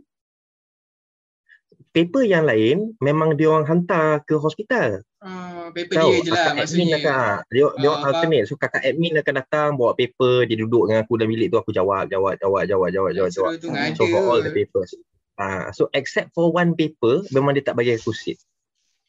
[1.95, 6.53] Paper yang lain memang dia orang hantar ke hospital Ah, paper tahu dia je lah
[6.53, 6.97] maksudnya.
[7.01, 10.85] akan dia, dia orang Ah, alternate so kakak admin akan datang bawa paper dia duduk
[10.85, 13.51] dengan aku dalam bilik tu aku jawab jawab jawab jawab jawab jawab, jawab.
[13.57, 13.95] Ngada.
[13.95, 14.91] So for all the papers.
[15.35, 18.37] Uh, so except for one paper, memang dia tak bagi aku sit.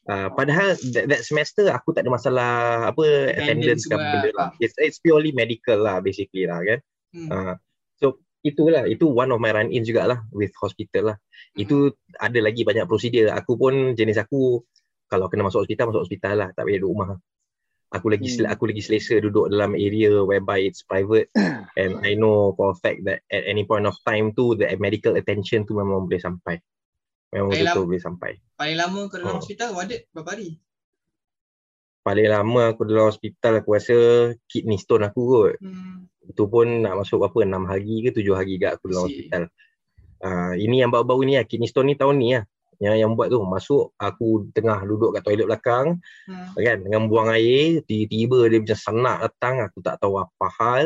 [0.07, 2.51] Uh, padahal that, that semester aku tak ada masalah
[2.95, 4.49] apa Attendance ke benda lah.
[4.49, 4.51] ah.
[4.63, 6.79] It's, it's purely medical lah basically lah kan.
[7.13, 7.29] Hmm.
[7.29, 7.66] Uh, so
[8.41, 11.17] itulah itu one of my run-in jugalah with hospital lah.
[11.53, 13.33] Itu ada lagi banyak prosedur.
[13.33, 14.61] Aku pun jenis aku
[15.07, 17.09] kalau kena masuk hospital masuk hospital lah, tak payah duduk rumah.
[17.89, 18.43] Aku lagi Hmm.
[18.43, 18.51] hmm.
[18.51, 21.31] aku lagi selesa duduk dalam area whereby it's private
[21.81, 25.15] and I know for a fact that at any point of time tu the medical
[25.15, 26.59] attention tu memang boleh sampai.
[27.31, 28.31] Memang Eh, betul lam- boleh sampai.
[28.55, 29.39] Paling lama kau dalam Oh.
[29.39, 30.59] hospital warded berapa hari?
[32.03, 33.97] Paling lama aku dalam hospital aku rasa
[34.47, 35.55] kidney stone aku kot.
[35.59, 36.07] Hmm.
[36.27, 39.43] Itu pun nak masuk berapa 6 hari ke 7 hari kat aku dalam hospital.
[40.17, 42.45] Uh, ini yang baru-baru ni lah, kidney stone ni tahun ni lah.
[42.77, 45.97] Yang yang buat tu masuk aku tengah duduk kat toilet belakang
[46.29, 46.53] Hmm.
[46.53, 50.85] kan dengan buang air tiba-tiba dia macam senak datang aku tak tahu apa hal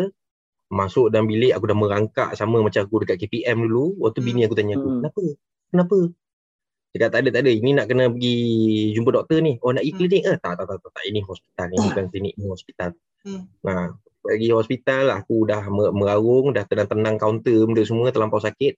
[0.71, 4.27] masuk dalam bilik aku dah merangkak sama macam aku dekat KPM dulu waktu Hmm.
[4.31, 4.97] bini aku tanya aku Hmm.
[5.03, 5.23] kenapa
[5.75, 5.97] kenapa
[6.91, 8.37] dia kata tak ada tak ada ini nak kena pergi
[8.95, 9.99] jumpa doktor ni oh nak pergi Hmm.
[9.99, 11.05] klinik ke tak tak tak tak, tak.
[11.11, 12.91] ini hospital ni bukan klinik ni hospital
[13.27, 13.43] Hmm.
[13.67, 18.77] nah pergi hospital aku dah mer- merarung dah tenang-tenang kaunter benda semua terlampau sakit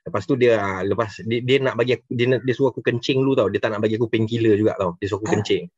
[0.00, 3.20] Lepas tu dia ah, lepas dia, dia nak bagi aku dia, dia suruh aku kencing
[3.20, 3.52] dulu tau.
[3.52, 4.96] Dia tak nak bagi aku painkiller juga tau.
[4.96, 5.32] Dia suruh aku Ah.
[5.36, 5.68] kencing.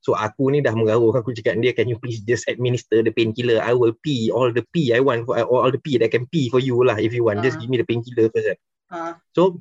[0.00, 3.60] So aku ni dah mengarung aku cakap dia can you please just administer the painkiller.
[3.60, 6.12] I will pee all the pee I want for, or all the pee that I
[6.16, 7.44] can pee for you lah if you want.
[7.44, 7.68] Just Ah.
[7.68, 8.56] give me the painkiller first.
[8.88, 9.60] Ah, So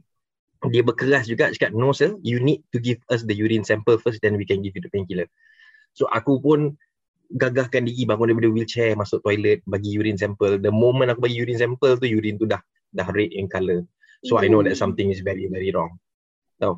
[0.72, 4.24] dia berkeras juga cakap no sir you need to give us the urine sample first
[4.24, 5.28] then we can give you the painkiller.
[5.92, 6.80] So aku pun
[7.30, 10.58] gagahkan diri bangun daripada wheelchair masuk toilet bagi urine sample.
[10.58, 13.86] The moment aku bagi urine sample tu urine tu dah dah red in colour.
[14.26, 15.96] So I know that something is very very wrong.
[16.58, 16.76] Tahu?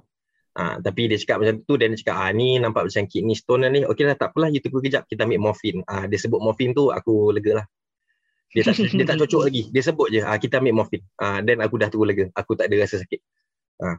[0.52, 3.64] Ah, tapi dia cakap macam tu dan dia cakap ah ni nampak macam kidney stone
[3.72, 3.88] ni.
[3.88, 5.80] Okey lah tak apalah you tunggu kejap kita ambil morphine.
[5.88, 7.66] Ah dia sebut morphine tu aku lega lah.
[8.52, 9.64] Dia tak dia tak cocok lagi.
[9.72, 11.08] Dia sebut je ah kita ambil morphine.
[11.16, 12.28] Ah then aku dah terus lega.
[12.36, 13.24] Aku tak ada rasa sakit.
[13.80, 13.96] Ah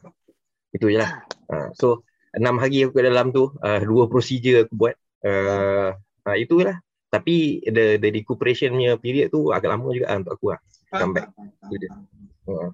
[0.77, 1.25] itu je lah.
[1.49, 2.05] Ah, so
[2.37, 4.95] enam hari aku kat dalam tu uh, dua procedure aku buat.
[5.25, 6.77] Uh, uh, itulah.
[7.13, 10.61] Tapi the the recuperation punya period tu agak lama juga lah untuk aku lah.
[10.89, 11.29] Come back.
[11.69, 11.91] Itu dia.
[12.49, 12.73] Uh,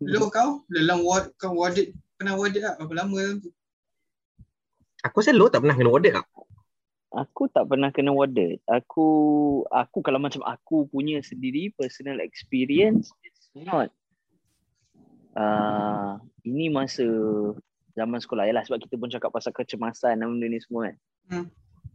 [0.00, 2.76] Lu kau dalam ward kau warded pernah warded tak?
[2.80, 3.50] Berapa lama dalam tu?
[5.00, 6.26] aku rasa lo tak pernah kena warded tak?
[7.10, 8.62] Aku tak pernah kena warded.
[8.70, 9.08] Aku
[9.72, 13.90] aku kalau macam aku punya sendiri personal experience it's not.
[15.34, 17.06] Uh, ini masa
[18.00, 20.96] zaman sekolah yalah sebab kita pun cakap pasal kecemasan dan benda ni semua kan.
[21.28, 21.46] Hmm.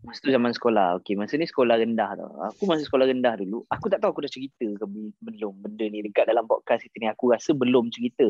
[0.05, 1.01] Masa tu zaman sekolah.
[1.01, 2.29] Okey, masa ni sekolah rendah tau.
[2.53, 5.85] Aku masa sekolah rendah dulu, aku tak tahu aku dah cerita ke be- belum benda
[5.89, 7.07] ni dekat dalam podcast kita ni.
[7.09, 8.29] Aku rasa belum cerita.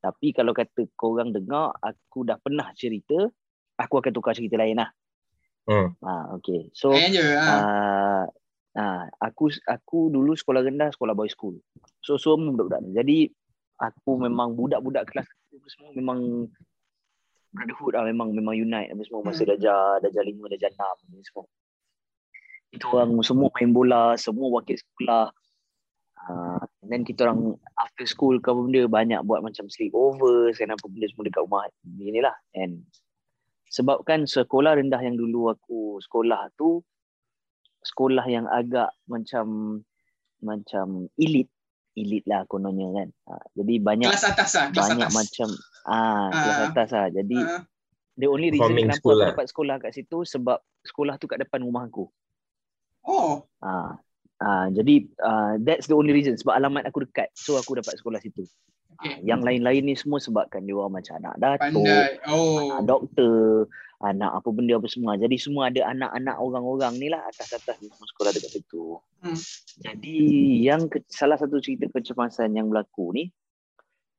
[0.00, 3.28] Tapi kalau kata korang dengar, aku dah pernah cerita,
[3.76, 4.88] aku akan tukar cerita lain lah.
[5.68, 5.92] Hmm.
[6.00, 6.72] Ha, okay.
[6.72, 7.20] So, je.
[7.20, 7.52] Ha.
[7.52, 8.24] uh,
[8.80, 11.60] uh, aku aku dulu sekolah rendah, sekolah boys school.
[12.00, 12.90] So, semua budak-budak ni.
[12.96, 13.18] Jadi,
[13.76, 15.28] aku memang budak-budak kelas
[15.60, 16.48] aku semua memang
[17.52, 18.04] brotherhood lah.
[18.06, 19.26] Memang memang unite apa semua.
[19.26, 19.50] Masa Hmm.
[19.54, 21.46] darjah, darjah lima, darjah enam ni semua.
[22.70, 25.34] Itu orang semua main bola, semua wakil sekolah.
[26.20, 30.84] Uh, then kita orang after school ke apa benda banyak buat macam sleepover, kan apa
[30.86, 32.36] benda semua dekat rumah ni lah.
[32.54, 32.86] And
[33.72, 36.84] sebabkan sekolah rendah yang dulu aku sekolah tu
[37.80, 39.80] sekolah yang agak macam
[40.44, 41.48] macam elit
[41.94, 44.66] elit lah kononnya kan ha, jadi banyak Kelas atas lah.
[44.70, 45.16] Kelas banyak atas.
[45.16, 45.48] macam
[45.84, 46.66] ah kelas Ah.
[46.70, 47.62] atas lah jadi Ah,
[48.14, 49.28] the only reason kenapa school aku lah.
[49.32, 52.06] dapat sekolah kat situ sebab sekolah tu kat depan rumah aku
[53.04, 53.42] oh.
[53.58, 53.98] ah
[54.38, 58.20] ah jadi ah, that's the only reason sebab alamat aku dekat so aku dapat sekolah
[58.20, 58.44] situ
[59.00, 59.16] Okay.
[59.16, 62.20] Ah, yang lain-lain ni semua sebabkan dia orang macam anak datuk Pandai.
[62.20, 62.84] anak Oh.
[62.84, 63.64] doktor,
[64.04, 65.16] anak apa benda apa semua.
[65.16, 69.00] Jadi semua ada anak-anak orang-orang ni lah atas-atas semua sekolah dekat situ.
[69.24, 69.40] Hmm.
[69.80, 70.16] Jadi
[70.60, 73.24] yang ke, salah satu cerita kecemasan yang berlaku ni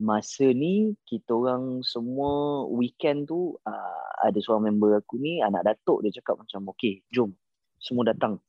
[0.02, 6.02] masa ni kita orang semua weekend tu uh, ada seorang member aku ni anak datuk
[6.02, 7.30] dia cakap macam okey jom
[7.78, 8.42] semua datang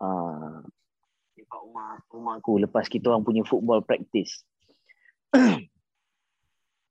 [0.00, 0.64] uh,
[1.36, 4.40] dekat rumah rumah aku lepas kita orang punya football practice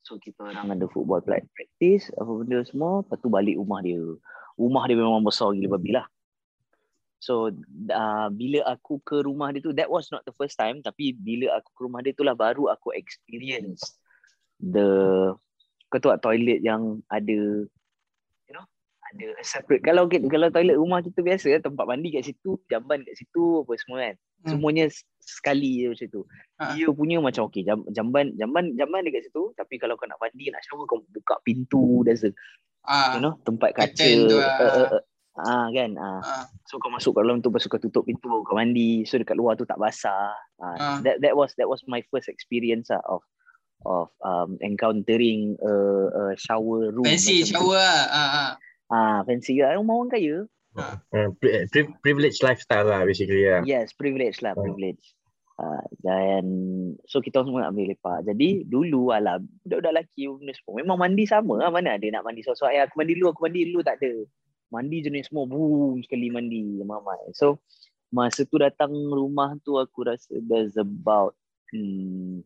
[0.06, 4.02] so kita orang ada football practice apa benda semua lepas tu balik rumah dia.
[4.56, 6.08] Rumah dia memang besar gila babi lah.
[7.19, 7.50] So
[7.89, 11.58] uh, bila aku ke rumah dia tu that was not the first time tapi bila
[11.58, 13.98] aku ke rumah dia tu lah baru aku experience
[14.62, 15.34] the
[15.89, 17.65] kau tahu toilet yang ada
[19.15, 23.63] ada separate kalau kalau toilet rumah kita biasa tempat mandi kat situ jamban kat situ
[23.63, 24.49] apa semua kan hmm.
[24.51, 24.86] semuanya
[25.23, 26.21] sekali je macam tu
[26.60, 26.65] ha.
[26.75, 27.63] dia punya macam okey
[27.95, 32.04] jamban jamban jamban dekat situ tapi kalau kau nak mandi nak shower kau buka pintu
[32.04, 32.30] dan se
[32.86, 33.15] ha.
[33.15, 35.04] you know tempat kaca uh, uh, uh,
[35.36, 35.99] Ah kan.
[35.99, 36.23] Ah.
[36.23, 36.43] ah.
[36.63, 39.04] So kau masuk kat dalam tu pasal kau tutup pintu kau mandi.
[39.04, 40.32] So dekat luar tu tak basah.
[40.63, 40.75] Ah.
[40.80, 40.97] ah.
[41.04, 43.19] That that was that was my first experience ah, of
[43.84, 45.73] of um encountering a,
[46.08, 47.04] a shower room.
[47.04, 48.08] Fancy shower ah.
[48.15, 48.51] Ah,
[48.91, 49.19] ah.
[49.19, 49.78] ah fancy lah.
[49.78, 50.36] Rumah orang kaya.
[50.76, 51.00] Ah.
[51.15, 51.32] Uh,
[52.04, 53.62] privilege lifestyle lah basically ya.
[53.63, 53.84] Yeah.
[53.86, 55.15] Yes, privilege lah, privilege.
[55.56, 56.43] Uh, dan
[57.08, 58.28] so kita semua nak ambil lepak.
[58.28, 60.28] Jadi dulu ala budak-budak lelaki
[60.76, 61.71] memang mandi sama lah.
[61.71, 62.76] Mana ada nak mandi sesuatu.
[62.76, 64.12] Eh, aku mandi dulu, aku mandi dulu tak ada
[64.74, 67.56] mandi jenis semua boom sekali mandi mama so
[68.10, 71.32] masa tu datang rumah tu aku rasa there's about
[71.74, 72.41] hmm,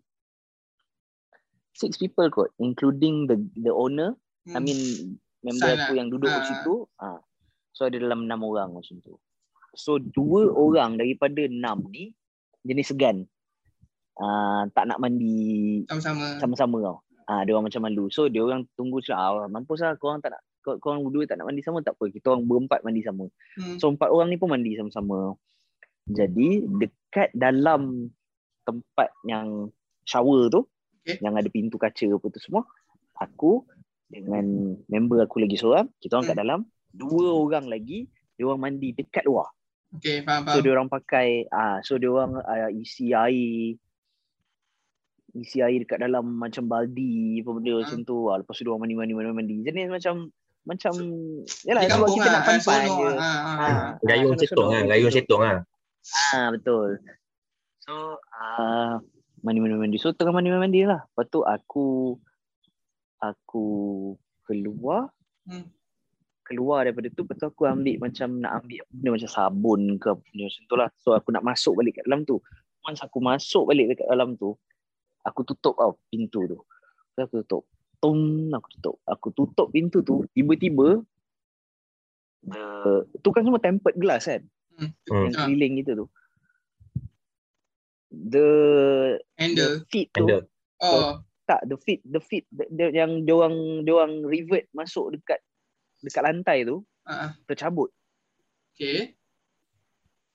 [1.75, 4.56] six people kot including the the owner hmm.
[4.56, 4.80] i mean
[5.45, 5.82] member Sana.
[5.88, 6.43] aku yang duduk uh.
[6.43, 7.19] situ ah ha.
[7.71, 9.15] so ada dalam enam orang macam tu
[9.75, 12.12] so dua orang daripada enam ni
[12.65, 13.23] jenis segan
[14.19, 16.97] uh, tak nak mandi sama-sama sama-sama tau
[17.30, 20.19] ah dia orang macam malu so dia orang tunggu cakap ah mampus lah kau orang
[20.19, 22.80] tak nak kau, kau orang berdua tak nak mandi sama tak apa kita orang berempat
[22.82, 23.30] mandi sama
[23.62, 23.78] hmm.
[23.78, 25.38] so empat orang ni pun mandi sama-sama
[26.10, 28.10] jadi dekat dalam
[28.65, 29.69] tempat yang
[30.10, 30.65] shower tu
[31.06, 31.21] okay.
[31.21, 32.65] yang ada pintu kaca apa tu semua
[33.21, 33.62] aku
[34.10, 36.34] dengan member aku lagi seorang kita orang hmm.
[36.34, 39.50] kat dalam dua orang lagi dia orang mandi dekat luar
[39.89, 40.54] Okay, faham, faham.
[40.54, 43.74] So dia orang pakai ah so dia orang uh, isi air
[45.34, 47.80] isi air dekat dalam macam baldi apa benda ha.
[47.82, 48.30] macam tu.
[48.30, 49.56] Ah, lepas tu dia orang mandi mandi mandi mandi.
[49.65, 50.30] Jenis macam
[50.69, 50.93] macam
[51.65, 53.10] yalah sebab kita lah, nak fun-fun je.
[53.17, 53.67] Ha, ha, ha.
[54.06, 55.58] Gayung setong lah, gayung setong lah.
[56.30, 56.89] Ha, betul.
[57.82, 59.02] So, uh,
[59.41, 59.98] mandi-mandi-mandi.
[59.98, 61.02] So, tengah mandi-mandi lah.
[61.10, 62.17] Lepas tu aku
[63.19, 63.67] aku
[64.47, 65.12] keluar.
[65.45, 65.67] Hmm.
[66.47, 70.23] Keluar daripada tu, lepas tu aku ambil macam nak ambil benda macam sabun ke apa
[70.34, 70.89] macam tu lah.
[70.97, 72.41] So, aku nak masuk balik kat dalam tu.
[72.82, 74.58] Once aku masuk balik dekat dalam tu,
[75.21, 76.58] aku tutup tau pintu tu.
[77.13, 77.63] So, aku tutup
[77.99, 81.03] tung aku tutup aku tutup pintu tu tiba-tiba
[82.47, 84.41] uh, tu kan semua tempered glass kan
[84.79, 84.91] hmm.
[85.12, 85.36] yang hmm.
[85.36, 86.05] keliling gitu tu
[88.10, 88.49] the
[89.36, 90.43] handle the feet tu handle.
[90.79, 95.17] Oh tak the feet the feet the, the, yang dia orang dia orang revert masuk
[95.17, 95.41] dekat
[96.05, 97.33] dekat lantai tu uh-huh.
[97.49, 97.89] tercabut.
[98.77, 99.17] Okay.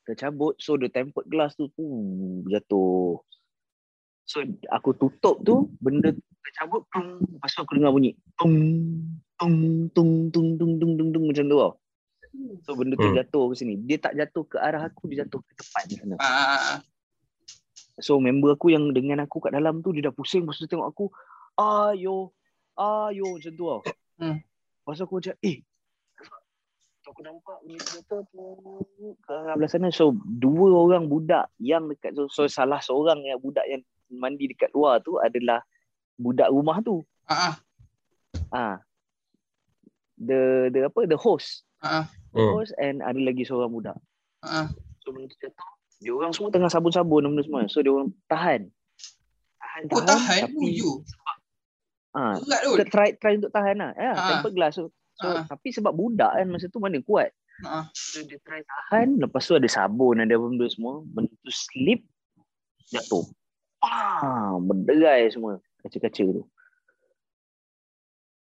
[0.03, 1.87] Tercabut so the tempered glass tu tu
[2.50, 3.22] jatuh.
[4.27, 4.42] So
[4.74, 6.11] aku tutup tu benda
[6.42, 8.59] tercabut pun pasal aku dengar bunyi tung
[9.38, 11.72] tung tung tung tung tung tung, tung macam tu tau.
[12.66, 13.22] So benda tu hmm.
[13.22, 13.74] jatuh ke sini.
[13.87, 16.16] Dia tak jatuh ke arah aku, dia jatuh ke depan sana.
[16.18, 16.79] Uh-huh
[18.01, 20.89] so member aku yang dengan aku kat dalam tu dia dah pusing lepas tu tengok
[20.91, 21.07] aku
[21.61, 22.35] ayo
[22.79, 23.81] ayo macam tu tau
[24.23, 24.39] hmm.
[24.83, 25.59] lepas aku macam eh
[27.05, 28.43] aku nampak ni jatuh tu
[29.23, 33.63] ke belah sana so dua orang budak yang dekat tu so salah seorang yang budak
[33.69, 35.63] yang mandi dekat luar tu adalah
[36.19, 37.03] budak rumah tu.
[37.27, 37.59] Ah.
[38.55, 38.77] Ah.
[40.19, 41.67] The the apa the host.
[41.83, 42.09] Ah.
[42.35, 43.99] The host and ada lagi seorang budak.
[44.45, 44.71] Ah.
[45.03, 45.74] So benda tu jatuh.
[46.05, 47.64] Dia orang semua tengah sabun-sabun benda semua.
[47.73, 48.69] So dia orang tahan.
[49.57, 50.05] Tahan oh, tahan.
[50.05, 50.40] tahan.
[50.53, 51.01] Tapi you.
[52.12, 52.37] Ah.
[52.37, 53.90] Kita try try untuk tahan lah.
[53.97, 54.29] Ya, ah.
[54.37, 54.77] temper glass.
[54.77, 55.49] So, so ah.
[55.49, 57.33] tapi sebab budak kan masa tu mana kuat.
[57.64, 57.88] Ah.
[57.97, 59.17] So dia try tahan.
[59.17, 61.01] Lepas tu ada sabun ada benda semua.
[61.09, 62.05] Benda tu slip.
[62.93, 63.25] Jatuh.
[63.81, 66.45] Ah, berderai semua kaca-kaca tu.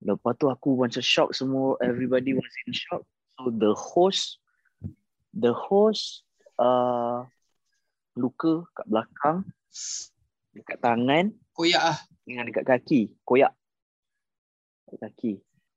[0.01, 3.01] Lepas tu aku macam shock semua, everybody was in shock.
[3.37, 4.41] So the host,
[5.33, 6.25] the host
[6.57, 7.25] uh,
[8.17, 9.37] luka kat belakang,
[10.51, 11.25] dekat tangan.
[11.53, 11.97] Koyak ah.
[12.25, 13.53] Dengan dekat kaki, koyak.
[14.89, 15.31] Dekat kaki.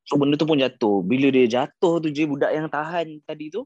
[0.08, 1.06] So benda tu pun jatuh.
[1.06, 3.62] Bila dia jatuh tu je budak yang tahan tadi tu,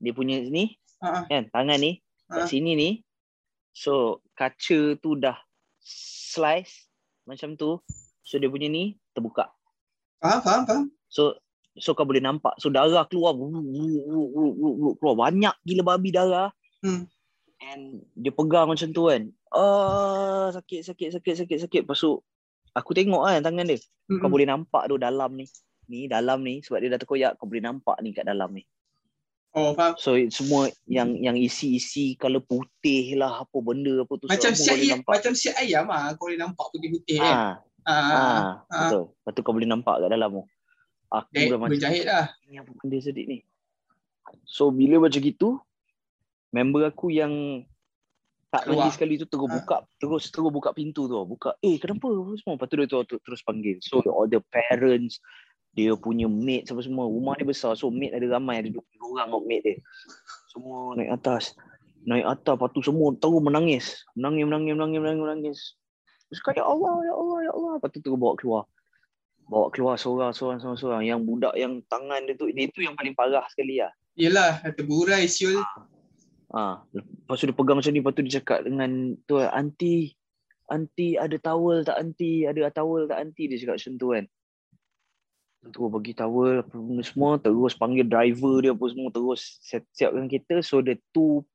[0.00, 1.28] dia punya ni, uh-huh.
[1.28, 2.40] kan, tangan ni, uh-huh.
[2.40, 2.90] kat sini ni,
[3.76, 5.36] so kaca tu dah
[5.84, 6.88] slice
[7.28, 7.76] macam tu.
[8.24, 9.50] So dia punya ni terbuka.
[10.22, 10.84] Faham, faham, faham.
[11.10, 11.36] So
[11.76, 12.56] so kau boleh nampak.
[12.62, 13.34] So darah keluar
[14.96, 16.54] keluar banyak gila babi darah.
[16.80, 17.04] Hmm.
[17.60, 17.82] And
[18.14, 19.28] dia pegang macam tu kan.
[19.50, 21.80] Ah, sakit, sakit, sakit, sakit, sakit.
[21.84, 22.16] Lepas tu,
[22.72, 23.76] aku tengok kan tangan dia.
[23.76, 24.30] Kau Mm-mm.
[24.30, 25.44] boleh nampak tu dalam ni.
[25.84, 28.62] Ni dalam ni sebab dia dah terkoyak kau boleh nampak ni kat dalam ni.
[29.50, 29.98] Oh, faham.
[29.98, 34.86] So semua yang yang isi-isi color putih lah apa benda apa tu Macam semua boleh
[34.86, 35.12] ayam, nampak.
[35.18, 37.34] macam siap ayam ah, kau boleh nampak putih-putih kan.
[37.34, 38.38] Ah, Ah, ah, ah,
[38.70, 38.80] ah.
[38.86, 39.02] betul.
[39.10, 40.44] Lepas tu kau boleh nampak kat dalam tu.
[41.10, 42.26] Aku Dah dah macam dah.
[42.46, 43.38] ni apa benda sedih ni.
[44.46, 45.58] So bila macam gitu,
[46.50, 47.62] member aku yang
[48.50, 49.54] tak mandi sekali tu terus Ha.
[49.62, 51.14] buka, terus terus buka pintu tu.
[51.22, 52.58] Buka, eh kenapa apa semua.
[52.58, 53.78] Lepas tu dia tu, tu- terus panggil.
[53.78, 55.22] So all the parents,
[55.70, 57.06] dia punya mate apa semua.
[57.06, 57.78] Rumah dia besar.
[57.78, 58.58] So mate ada ramai.
[58.58, 59.74] Ada 20 orang kot mate dia.
[60.50, 61.54] Semua naik atas.
[62.02, 62.58] Naik atas.
[62.58, 64.02] Lepas tu semua terus menangis.
[64.18, 65.58] Menangis, menangis, menangis, menangis, menangis.
[66.26, 67.72] Terus cakap, ya Allah, ya Allah, ya Allah.
[67.78, 68.62] Lepas tu terus bawa keluar.
[69.46, 71.02] Bawa keluar seorang, seorang, seorang, seorang.
[71.06, 73.94] Yang budak yang tangan dia tu, dia tu yang paling parah sekali lah.
[74.18, 75.62] Yelah, terburai siul.
[76.50, 80.10] Ah, lepas tu dia pegang macam ni, lepas tu dia cakap dengan tu, anti,
[80.66, 84.24] anti ada towel tak anti, ada towel tak anti, dia cakap macam tu kan.
[85.60, 90.26] Terus bagi towel apa benda semua, terus panggil driver dia apa semua, terus siap, siapkan
[90.26, 90.58] kereta.
[90.58, 91.46] So the two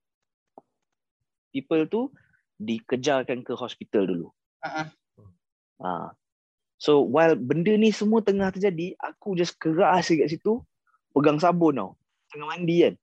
[1.52, 2.02] people tu
[2.56, 4.28] dikejarkan ke hospital dulu.
[4.64, 4.96] Ah,
[5.84, 6.08] ah.
[6.80, 10.64] So while benda ni semua tengah terjadi, aku just keras je kat situ,
[11.12, 11.92] pegang sabun tau.
[12.32, 12.96] Tengah mandi kan.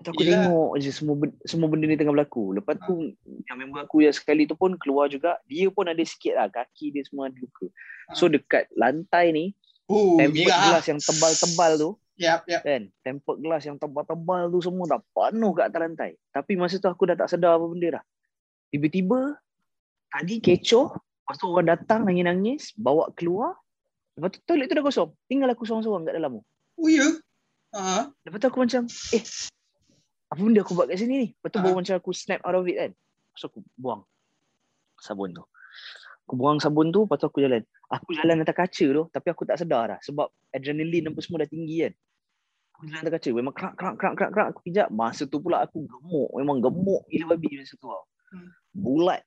[0.00, 0.32] Lepas tu aku Yelah.
[0.40, 2.56] tengok je semua benda, semua benda ni tengah berlaku.
[2.56, 3.12] Lepas tu
[3.44, 6.88] yang member aku yang sekali tu pun keluar juga, dia pun ada sikit lah, kaki
[6.90, 7.68] dia semua ada luka.
[8.10, 9.44] So dekat lantai ni,
[9.84, 10.70] Oh, tempered merah.
[10.70, 12.62] glass yang tebal-tebal tu, Yap, yap.
[12.62, 16.10] kan, tempered glass yang tebal-tebal tu semua dah penuh kat atas lantai.
[16.30, 18.04] Tapi masa tu aku dah tak sedar apa benda dah.
[18.70, 19.36] Tiba-tiba,
[20.08, 23.58] tadi kecoh, lepas tu orang datang nangis-nangis, bawa keluar,
[24.14, 25.10] lepas tu toilet tu dah kosong.
[25.26, 26.42] Tinggal aku seorang-seorang kat dalam tu.
[26.78, 27.04] Oh, ya?
[27.70, 29.22] Ah, Lepas tu aku macam, eh,
[30.30, 31.28] apa benda aku buat kat sini ni?
[31.34, 32.90] Lepas tu baru macam aku snap out of it kan.
[32.94, 34.00] Lepas tu aku buang
[35.02, 35.42] sabun tu.
[36.22, 37.66] Aku buang sabun tu, lepas tu aku jalan.
[37.90, 39.98] Aku jalan atas kaca tu, tapi aku tak sedar dah.
[40.06, 41.92] Sebab adrenalin apa semua dah tinggi kan.
[42.78, 44.46] Aku jalan atas kaca, memang kerak, kerak, kerak, kerak, kerak.
[44.54, 44.88] Aku pijak.
[44.94, 46.30] Masa tu pula aku gemuk.
[46.38, 48.06] Memang gemuk gila babi masa tu tau.
[48.30, 48.48] Hmm.
[48.70, 49.26] Bulat.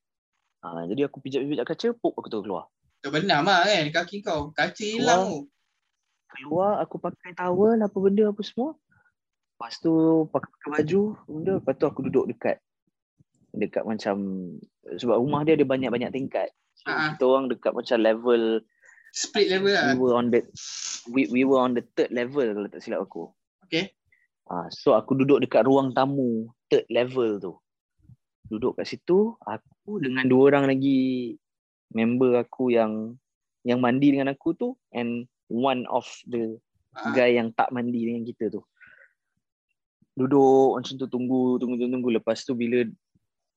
[0.64, 2.72] Ha, jadi aku pijak-pijak kaca, pop aku terus keluar.
[3.04, 4.56] terbenam lah kan kaki kau.
[4.56, 5.40] Kaca hilang tu.
[6.32, 8.80] keluar aku pakai towel apa benda apa semua
[9.54, 9.94] lepas tu
[10.28, 12.58] pakai, pakai baju benda lepas tu aku duduk dekat
[13.54, 14.16] dekat macam
[14.98, 17.14] sebab rumah dia ada banyak-banyak tingkat so Ah.
[17.14, 18.60] kita orang dekat macam level
[19.14, 19.94] Split level we lah.
[19.94, 20.42] were on the
[21.08, 23.30] we, we were on the third level kalau tak silap aku
[23.64, 23.90] Okay.
[24.46, 27.54] Ah, so aku duduk dekat ruang tamu third level tu.
[28.46, 31.34] Duduk kat situ, aku dengan dua orang lagi
[31.90, 33.16] member aku yang
[33.64, 36.58] yang mandi dengan aku tu and one of the
[36.94, 38.62] Ah, guy yang tak mandi dengan kita tu.
[40.14, 42.10] Duduk macam tu tunggu tunggu tunggu, tunggu.
[42.22, 42.86] lepas tu bila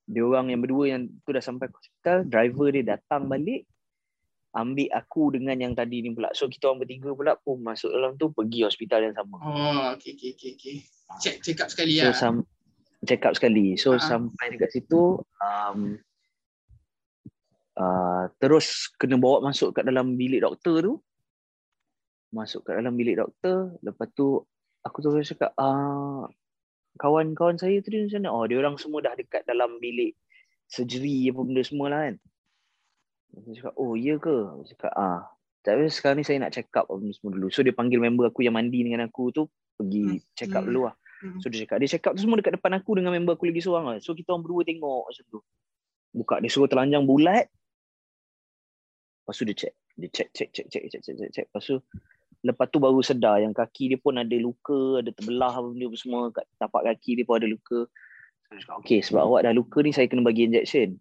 [0.07, 3.67] dia orang yang berdua yang tu dah sampai hospital, driver dia datang balik
[4.57, 6.33] ambil aku dengan yang tadi ni pula.
[6.33, 9.37] So kita orang bertiga pula pun masuk dalam tu pergi hospital yang sama.
[9.45, 10.77] Oh, okay, okay, okay.
[11.21, 12.17] Check, check up sekali So lah.
[12.17, 12.35] sam
[13.05, 13.77] check up sekali.
[13.77, 14.01] So Ah.
[14.01, 16.01] sampai dekat situ um,
[17.77, 20.95] uh, terus kena bawa masuk kat dalam bilik doktor tu.
[22.33, 24.41] Masuk kat dalam bilik doktor, lepas tu
[24.81, 26.25] aku terus cakap ah
[26.97, 28.31] kawan-kawan saya tu dia macam mana?
[28.33, 30.17] Oh, dia orang semua dah dekat dalam bilik
[30.67, 32.15] surgery apa benda semua lah kan.
[33.37, 34.33] Aku cakap, oh iya ke?
[34.33, 35.29] Aku cakap, ah.
[35.61, 37.49] Tapi sekarang ni saya nak check up apa benda semua dulu.
[37.51, 40.69] So dia panggil member aku yang mandi dengan aku tu pergi check up Hmm.
[40.73, 40.95] dulu lah.
[41.21, 41.39] Hmm.
[41.41, 43.61] So dia cakap, dia check up tu semua dekat depan aku dengan member aku lagi
[43.61, 43.97] seorang lah.
[44.01, 45.41] So kita orang berdua tengok macam tu.
[46.17, 47.51] Buka, dia suruh telanjang bulat.
[49.21, 49.75] Lepas tu dia check.
[49.97, 51.47] Dia check, check, check, check, check, check, check, check.
[51.51, 51.77] Lepas tu,
[52.45, 56.29] lepas tu baru sedar yang kaki dia pun ada luka, ada terbelah apa benda semua.
[56.33, 57.89] Kat tapak kaki dia pun ada luka.
[58.47, 60.97] Cakap, okay sebab awak dah luka ni saya kena bagi injection.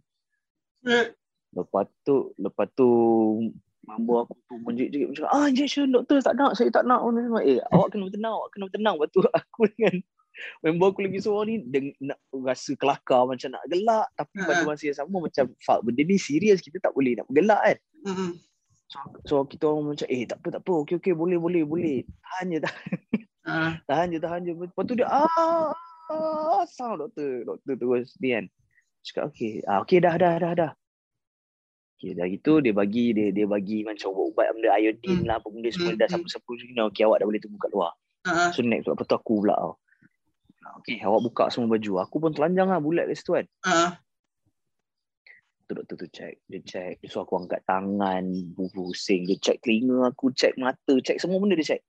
[1.54, 2.90] Lepas tu, lepas tu
[3.86, 7.06] member aku tu menjerit-jerit macam ah injection doktor tak nak saya tak nak
[7.46, 10.02] eh awak kena tenang awak kena tenang lepas tu aku dengan
[10.66, 14.48] member aku lagi seorang ni deng- nak rasa kelakar macam nak gelak tapi Ha.
[14.50, 17.78] pada masa yang sama macam fuck benda ni serius kita tak boleh nak gelak kan.
[18.90, 21.96] So, so kita orang macam eh tak apa tak apa okey okey boleh boleh boleh
[22.22, 22.88] tahan je tahan,
[23.46, 25.74] Ah, tahan je tahan je lepas tu dia ah
[26.10, 28.46] ah sound doktor doktor terus ni kan
[29.06, 30.72] cakap okey ah okey dah dah dah dah
[31.96, 35.28] Okay, dah gitu dia bagi dia dia bagi macam ubat-ubat benda iodine Hmm.
[35.32, 36.16] lah apa benda semua Hmm, dah hmm.
[36.20, 37.92] sapu-sapu semua okey awak dah boleh tunggu kat luar.
[38.28, 38.50] ah, ah.
[38.52, 39.80] So next tu aku pula tau.
[40.84, 41.92] Okey awak buka semua baju.
[42.04, 43.46] Aku pun telanjang lah bulat kat situ kan.
[43.64, 43.96] Ah,
[45.66, 48.22] Tu doktor tu check, dia check, dia suruh aku angkat tangan,
[48.54, 51.82] pusing, dia check telinga aku, check mata, check semua benda dia check.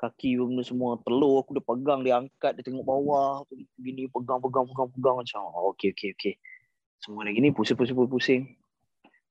[0.00, 3.44] kaki benda semua telur aku dah pegang dia angkat dia tengok bawah.
[3.76, 6.34] Gini pegang pegang pegang pegang macam oh, okey okey okey.
[7.00, 8.42] Semua lagi ni pusing pusing pusing pusing.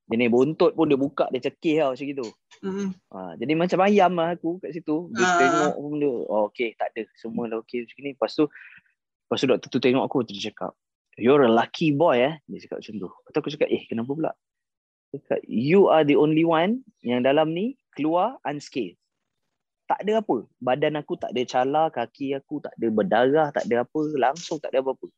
[0.06, 2.28] Jenis bontot pun dia buka dia cekih tau macam gitu.
[2.62, 2.94] Hmm.
[3.10, 5.10] ha, jadi macam ayam lah aku kat situ.
[5.18, 5.38] Dia Ah.
[5.42, 7.10] tengok pun benda oh, okey tak ada.
[7.18, 8.46] Semua dah okey macam ni lepas tu
[9.26, 10.78] lepas tu doktor tu tengok aku dia cakap
[11.18, 14.12] you're a lucky boy eh dia cakap macam tu lepas tu aku cakap eh kenapa
[14.14, 14.32] pula
[15.14, 18.98] dia cakap you are the only one yang dalam ni keluar unscathed
[19.84, 20.48] tak ada apa.
[20.64, 24.02] Badan aku tak ada cala, kaki aku tak ada berdarah, tak ada apa.
[24.16, 25.12] Langsung tak ada apa-apa.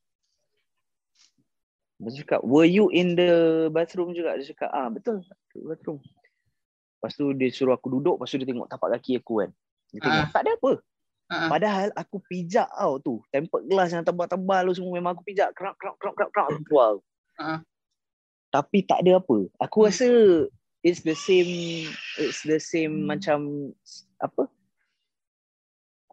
[2.02, 4.36] Dia cakap, were you in the bathroom juga?
[4.36, 5.24] Dia cakap, ah betul,
[5.56, 6.04] bathroom.
[6.98, 9.50] Lepas tu dia suruh aku duduk, lepas tu dia tengok tapak kaki aku kan.
[9.96, 10.30] Dia tengok, Ah.
[10.34, 10.72] tak ada apa.
[11.26, 11.50] Ah.
[11.50, 13.18] Padahal aku pijak tau tu.
[13.30, 15.52] Tempered glass yang tebal-tebal tu semua memang aku pijak.
[15.54, 16.48] Kerak, kerak, kerak, kerak, kerak.
[16.48, 16.92] Aku keluar.
[17.36, 17.60] Ah.
[18.54, 19.38] Tapi tak ada apa.
[19.60, 19.88] Aku Hmm.
[19.90, 20.08] rasa
[20.80, 23.06] it's the same, it's the same Hmm.
[23.10, 23.38] macam
[24.18, 24.46] apa?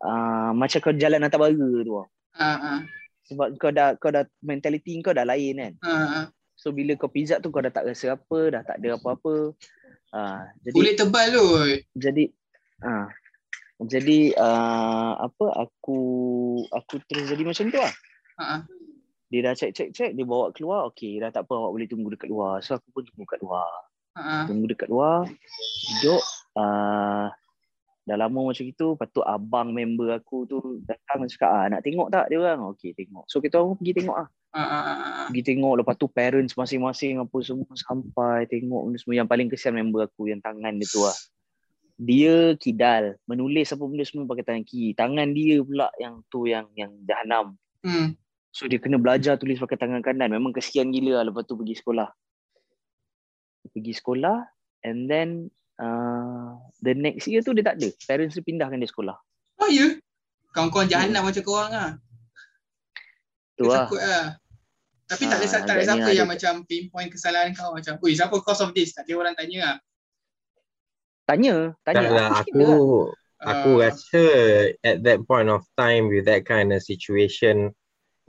[0.03, 1.87] Uh, macam kau jalan atas bara tu.
[1.87, 2.09] tau.
[2.35, 2.83] Ah,
[3.31, 5.73] Sebab kau dah kau dah mentality kau dah lain kan.
[5.85, 6.27] ah.
[6.59, 9.55] So bila kau pijak tu kau dah tak rasa apa, dah tak ada apa-apa.
[10.11, 11.45] Uh, jadi Kulit tebal tu.
[11.95, 12.25] jadi
[12.83, 13.07] ah
[13.89, 15.99] jadi uh, apa aku
[16.71, 17.93] aku terus jadi macam tu lah.
[18.39, 18.61] Ah, ah.
[19.33, 20.91] Dia dah check check check dia bawa keluar.
[20.93, 22.61] Okey, dah tak apa awak boleh tunggu dekat luar.
[22.61, 23.71] So aku pun tunggu kat luar.
[24.13, 24.43] Ah, ah.
[24.45, 25.25] Tunggu dekat luar.
[26.03, 26.23] Duduk
[26.59, 27.33] uh,
[28.03, 32.35] dah lama macam itu, tu abang member aku tu datang cakap, ah, nak tengok tak
[32.35, 32.75] dia orang?
[32.75, 33.25] Okey, tengok.
[33.31, 34.29] So kita orang pergi tengok ah.
[34.53, 35.27] Ah, ah, ah, ah.
[35.31, 39.15] Pergi tengok, lepas tu parents masing-masing apa semua sampai tengok benda semua.
[39.23, 41.17] Yang paling kesian member aku yang tangan dia tu lah.
[42.03, 44.91] Dia kidal, menulis apa benda semua pakai tangan kiri.
[44.99, 47.55] Tangan dia pula yang tu yang yang jahanam.
[47.87, 48.19] Hmm.
[48.51, 50.35] So dia kena belajar tulis pakai tangan kanan.
[50.35, 52.11] Memang kesian gila lah lepas tu pergi sekolah.
[53.71, 54.43] Pergi sekolah
[54.83, 55.47] and then
[55.79, 57.89] uh, the next year tu dia tak ada.
[58.11, 59.17] Parents dia pindahkan dia sekolah.
[59.63, 59.95] Oh ya?
[60.53, 61.91] Kawan-kawan jahanam macam korang lah.
[63.55, 63.87] Tu Dia lah.
[63.89, 64.27] lah.
[65.07, 66.17] Tapi tak ada, Ah, tak ada siapa ada.
[66.17, 68.97] yang macam pinpoint kesalahan kau macam, ui siapa cause of this?
[68.97, 69.77] Tak ada orang tanya lah.
[71.29, 71.75] Tanya.
[71.87, 71.99] Tanya.
[72.03, 72.67] Tak lah, aku
[73.43, 74.23] aku Ah, rasa
[74.87, 77.75] at that point of time with that kind of situation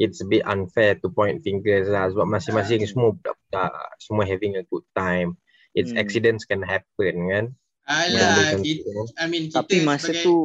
[0.01, 2.89] it's a bit unfair to point fingers lah sebab masing-masing Ah.
[2.89, 3.71] semua budak-budak
[4.01, 5.37] semua having a good time.
[5.77, 6.01] It's Hmm.
[6.01, 7.45] accidents can happen kan.
[7.85, 9.01] Alah, kita, macam tu.
[9.21, 10.35] I mean kita Tapi masa sebagai, tu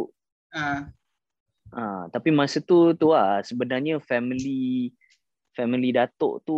[0.52, 0.80] ah,
[1.72, 4.92] Ah, tapi masa tu tu lah sebenarnya family
[5.56, 6.56] family datuk tu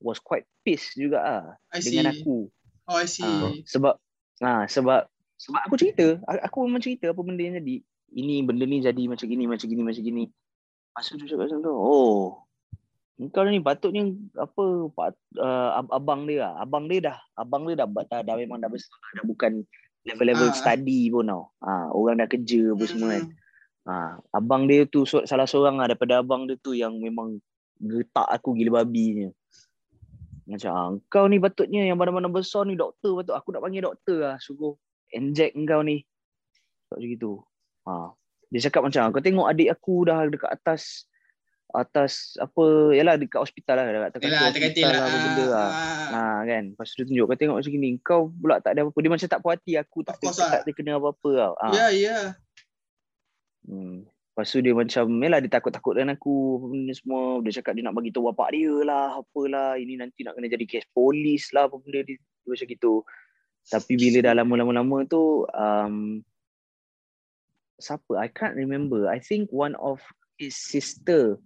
[0.00, 1.44] was quite pissed juga ah
[1.80, 1.92] see.
[1.92, 2.48] dengan aku.
[2.84, 3.24] Oh, I see.
[3.24, 3.96] Ah, sebab
[4.42, 7.82] ah sebab sebab aku cerita, aku memang cerita apa benda yang jadi.
[8.14, 10.24] Ini benda ni jadi macam gini, macam gini, macam gini.
[10.94, 12.46] Masa tu cakap macam tu, oh.
[13.34, 16.52] Kau ni patutnya apa pat, uh, ab- abang dia lah.
[16.62, 19.66] Abang dia dah, abang dia dah dah, dah memang dah besar, dah bukan
[20.06, 20.54] level-level Ah.
[20.54, 21.50] study pun tau.
[21.58, 23.24] Ah, orang dah kerja apa semua kan.
[23.26, 23.34] Hmm.
[23.84, 23.94] Ha,
[24.32, 27.36] abang dia tu salah seorang lah daripada abang dia tu yang memang
[27.76, 29.28] getak aku gila babinya.
[30.44, 34.36] Macam kau ni patutnya yang badan-badan besar ni doktor patut aku nak panggil doktor lah
[34.36, 34.76] suruh
[35.12, 36.04] inject kau ni.
[36.92, 37.32] Tak macam gitu.
[37.88, 38.12] Ha.
[38.52, 41.08] Dia cakap macam kau tengok adik aku dah dekat atas
[41.74, 45.08] atas apa yalah dekat hospital lah dekat Yalah, terkatil hospital lah.
[45.10, 45.70] lah benda lah.
[46.14, 46.64] Ah, Ha kan.
[46.76, 47.88] Lepas tu dia tunjuk kau tengok macam gini.
[48.04, 48.98] Kau pula tak ada apa-apa.
[49.02, 50.50] Dia macam tak puas hati aku tak tak, lah.
[50.52, 51.52] tak ada kena apa-apa tau.
[51.58, 51.66] Ha.
[51.72, 52.18] Ya, ya.
[53.64, 54.06] Hmm.
[54.34, 57.38] Lepas tu dia macam, yelah dia takut-takut dengan aku apa benda semua.
[57.46, 59.78] Dia cakap dia nak bagi tahu bapak dia lah, apalah.
[59.78, 62.94] Ini nanti nak kena jadi kes polis lah, apa benda dia, dia macam gitu.
[63.70, 66.18] Tapi bila dah lama-lama-lama tu, um,
[67.78, 68.18] siapa?
[68.18, 69.06] I can't remember.
[69.06, 70.02] I think one of
[70.34, 71.38] his sister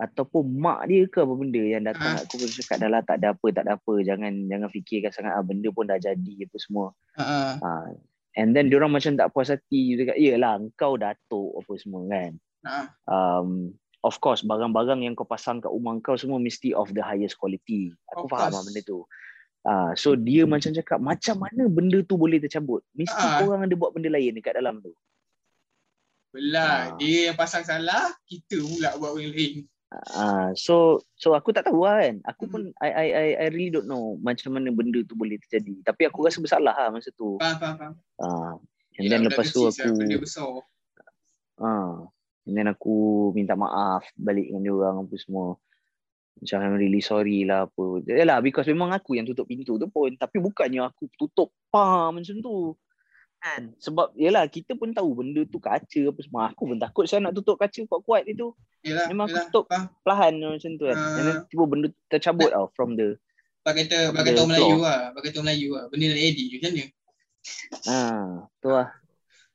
[0.00, 2.22] ataupun mak dia ke apa benda yang datang Ah.
[2.24, 3.92] aku pun cakap dah lah tak ada apa, tak ada apa.
[4.00, 6.94] Jangan jangan fikirkan sangat ah, benda pun dah jadi apa semua.
[7.18, 7.58] Ah.
[7.58, 7.70] Ha.
[8.38, 9.98] And then diorang macam tak puas hati.
[9.98, 12.32] Cakap, yelah kau datuk apa semua kan.
[12.62, 12.86] Ah.
[13.10, 13.74] Um,
[14.06, 17.90] of course, barang-barang yang kau pasang kat rumah kau semua mesti of the highest quality.
[18.14, 19.02] Aku Of faham lah benda tu.
[19.60, 22.80] Ah, so dia macam cakap, macam mana benda tu boleh tercabut?
[22.96, 23.44] Mesti Ah.
[23.44, 24.96] korang ada buat benda lain dekat dalam tu.
[26.30, 26.96] Belah, Ah.
[26.96, 29.66] dia yang pasang salah, kita pula buat benda lain.
[29.90, 32.22] Ah, so so aku tak tahu lah kan.
[32.30, 32.52] Aku Hmm.
[32.54, 35.82] pun I, I I I really don't know macam mana benda tu boleh terjadi.
[35.82, 37.42] Tapi aku rasa bersalah lah masa tu.
[37.42, 37.94] Faham, faham, faham.
[38.22, 38.54] Ah,
[38.94, 39.90] and Yelah, then budak lepas tu aku.
[41.58, 42.06] Ah,
[42.46, 42.94] and then aku
[43.34, 45.58] minta maaf balik dengan dia orang apa semua.
[46.40, 48.00] Macam I'm really sorry lah apa.
[48.06, 50.14] Yalah because memang aku yang tutup pintu tu pun.
[50.14, 52.78] Tapi bukannya aku tutup pam macam tu.
[53.40, 53.72] Kan?
[53.76, 56.52] Sebab yalah kita pun tahu benda tu kaca apa semua.
[56.52, 58.52] Aku pun takut saya nak tutup kaca kuat-kuat itu.
[58.80, 59.44] Yelah, Memang aku yelah.
[59.48, 59.64] tutup.
[59.66, 59.88] Faham.
[59.98, 60.96] Perlahan macam tu kan.
[60.96, 61.44] And then Ah.
[61.46, 63.16] tiba benda tu tercabut tau from the
[63.60, 64.76] Bagi kata, kata orang Melayu floor.
[64.78, 65.00] lah.
[65.10, 65.84] Bagi kata orang Melayu lah.
[65.86, 66.84] Benda nak edit je macam mana?
[67.86, 68.24] ah
[68.56, 68.88] tu lah.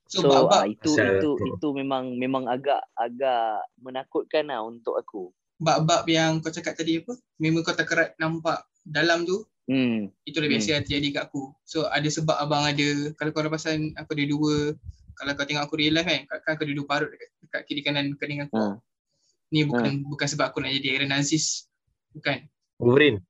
[0.06, 1.50] So, So bab-bab, ah, itu itu Hmm.
[1.52, 3.46] itu memang memang agak agak
[3.80, 5.30] menakutkan lah untuk aku.
[5.56, 10.14] bab-bab yang kau cakap tadi apa, memang kau tak kerat nampak dalam tu, Hmm.
[10.30, 10.82] itu dah biasa hmm.
[10.86, 11.50] terjadi kat aku.
[11.66, 14.56] So ada sebab abang ada, kalau kau perasan aku ada dua,
[15.18, 17.82] kalau kau tengok aku real life kan, kan aku ada dua parut dekat, dekat kiri
[17.82, 18.54] kanan kening aku.
[18.54, 18.78] Ha.
[19.50, 21.66] Ni bukan bukan sebab aku nak jadi Aaron Aziz.
[22.14, 22.46] Bukan.
[22.78, 23.26] Wolverine.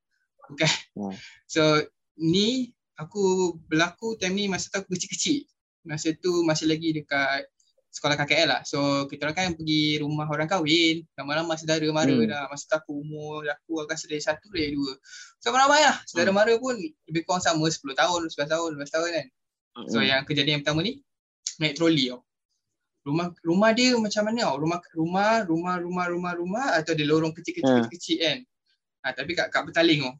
[1.47, 1.87] So
[2.19, 5.47] ni aku berlaku time ni masa tu aku kecil-kecil.
[5.87, 7.47] Masa tu masih lagi dekat
[7.95, 8.61] sekolah KKL lah.
[8.67, 11.07] So kita orang kan pergi rumah orang kahwin.
[11.15, 12.27] Lama-lama saudara mara Hmm.
[12.27, 12.51] dah.
[12.51, 14.99] Masa aku umur aku akan dari satu dari dua.
[15.39, 16.03] So ramai lah.
[16.03, 16.43] Saudara Hmm.
[16.43, 16.75] mara pun
[17.07, 19.27] lebih kurang sama 10 tahun, 11 tahun, 12 tahun kan.
[19.87, 20.07] So Hmm.
[20.11, 20.99] yang kejadian yang pertama ni
[21.63, 22.19] naik troli tau.
[23.05, 24.55] Rumah rumah dia macam mana tau?
[24.59, 27.87] Rumah rumah rumah rumah rumah rumah atau ada lorong kecil-kecil Ha.
[27.87, 28.37] kecil kan.
[29.05, 30.15] Ha, tapi kat kat bertaling tau.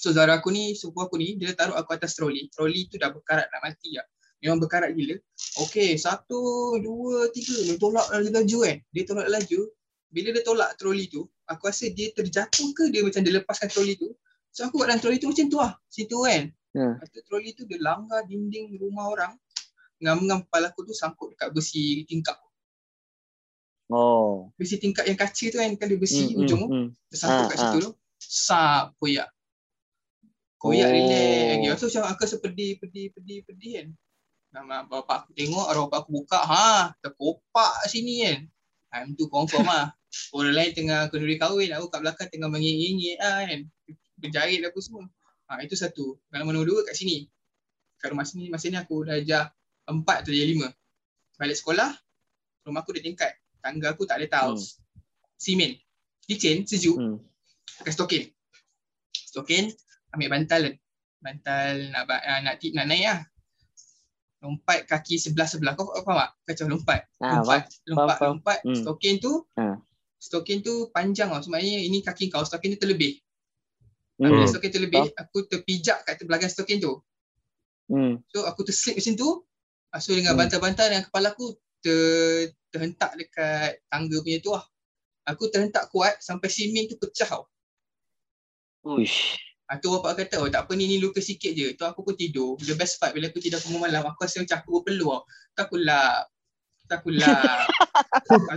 [0.00, 2.48] So Zara aku ni, sepupu aku ni, dia taruh aku atas troli.
[2.48, 4.08] Troli tu dah berkarat nak mati lah.
[4.40, 5.20] Memang berkarat gila.
[5.60, 6.40] Okay, satu,
[6.80, 7.52] dua, tiga.
[7.60, 8.76] Dia tolak laju kan.
[8.88, 9.60] Dia tolak laju.
[10.10, 13.94] Bila dia tolak troli tu, aku rasa dia terjatuh ke dia macam dia lepaskan troli
[13.94, 14.10] tu.
[14.50, 15.72] So aku kat dalam troli tu macam tu lah.
[15.86, 16.50] Situ kan.
[16.72, 16.98] Hmm.
[16.98, 19.32] Lepas tu troli tu dia langgar dinding rumah orang.
[20.00, 22.40] Ngam-ngam kepala aku tu sangkut dekat besi tingkap.
[23.90, 24.50] Oh.
[24.54, 26.66] Besi tingkap yang kaca tu kan, dia besi Hmm, ujung tu.
[26.70, 26.88] hmm, hmm.
[27.10, 27.82] Dia sangkut Ah, kat situ ah.
[27.84, 27.90] tu.
[28.16, 29.28] Sap koyak.
[30.56, 30.94] Koyak Oh.
[30.94, 31.66] relax lagi.
[31.76, 33.88] So macam aku sepedih, pedih, pedih, pedih kan.
[34.50, 38.38] Nama bapak aku tengok, arwah bapak aku buka, ha, terkopak sini kan.
[38.90, 39.94] Time tu confirm lah.
[40.34, 43.60] Orang lain tengah kenduri kahwin, aku kat belakang tengah mengingit-ingit lah kan.
[44.18, 45.06] Berjahit apa semua.
[45.46, 46.18] Ha, itu satu.
[46.26, 47.30] Pengalaman nombor dua kat sini.
[48.02, 49.54] Kat rumah sini, masa ni aku dah ajar
[49.86, 50.68] empat atau ajar lima.
[51.38, 51.90] Balik sekolah,
[52.66, 53.32] rumah aku ada tingkat.
[53.62, 54.82] Tangga aku tak ada tiles.
[55.38, 55.78] Simen.
[56.26, 57.22] Licin, sejuk Hmm.
[57.82, 58.22] pakai stokin.
[59.14, 59.70] Stokin,
[60.10, 60.74] ambil bantal
[61.20, 63.20] bantal nak ah, nak nak, nak naik lah.
[64.40, 65.76] Lompat kaki sebelah-sebelah.
[65.76, 66.30] Kau, kau faham tak?
[66.46, 67.00] Kacau lompat.
[67.18, 68.30] Ah, lompat, lompat, faham.
[68.34, 68.58] lompat.
[68.64, 68.72] Hmm.
[68.74, 69.76] Stokin tu, Ah.
[70.16, 71.40] stokin tu panjang tau.
[71.40, 73.20] Sebenarnya ini kaki kau, stokin tu terlebih.
[74.16, 74.32] Hmm.
[74.32, 77.00] Bila stokin terlebih, aku terpijak kat belakang stokin tu.
[77.86, 78.20] Hmm.
[78.28, 79.28] So aku terslip macam tu.
[79.90, 80.40] Ah, So dengan Hmm.
[80.40, 81.98] bantal-bantal dengan kepala aku ter,
[82.70, 84.64] terhentak dekat tangga punya tu lah.
[85.26, 87.44] Aku terhentak kuat sampai simen tu pecah tau.
[88.82, 89.36] Uish.
[89.70, 91.78] Ha, tu bapak kata, oh tak apa ni, ni luka sikit je.
[91.78, 92.58] Tu aku pun tidur.
[92.58, 95.22] The best part bila aku tidur bangun malam, aku rasa macam aku berpeluh tau.
[95.54, 96.26] Tu aku lap.
[96.82, 97.70] Tu aku lap.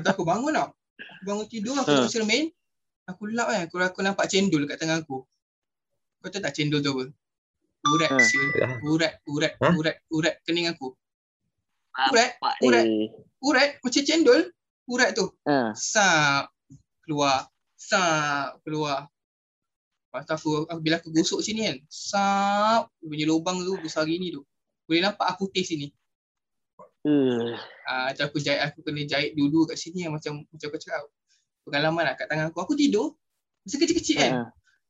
[0.01, 0.73] tu aku bangun tau.
[0.97, 1.93] Aku bangun tidur, aku Ha.
[2.01, 2.43] tengok cermin.
[3.05, 3.61] Aku lap kan.
[3.69, 5.21] Aku, aku nampak cendol kat tangan aku.
[6.17, 7.03] Kau tahu tak cendol tu apa?
[7.83, 8.17] Urat, Ha.
[8.17, 8.49] siul.
[8.81, 9.69] Urat, urat, Ha?
[9.69, 10.97] urat, urat kening aku.
[12.09, 12.85] Urat, Urat.
[12.89, 13.13] eh.
[13.37, 14.41] urat macam cendol.
[14.89, 15.29] Urat tu.
[15.45, 15.77] Ha.
[15.77, 16.49] Sap
[17.05, 17.45] keluar.
[17.77, 19.12] Sap keluar.
[20.13, 24.29] Lepas tu aku, aku bila aku gosok sini kan, sap punya lubang tu besar gini
[24.29, 24.45] tu.
[24.85, 25.89] Boleh nampak aku taste sini.
[27.01, 27.57] Uh.
[27.89, 31.01] Ah, uh, aku jahit aku kena jahit dulu kat sini yang macam macam aku cakap.
[31.65, 32.61] Pengalaman lah kat tangan aku.
[32.61, 33.17] Aku tidur.
[33.65, 34.31] Masa kecil-kecil kan.
[34.37, 34.41] Ha.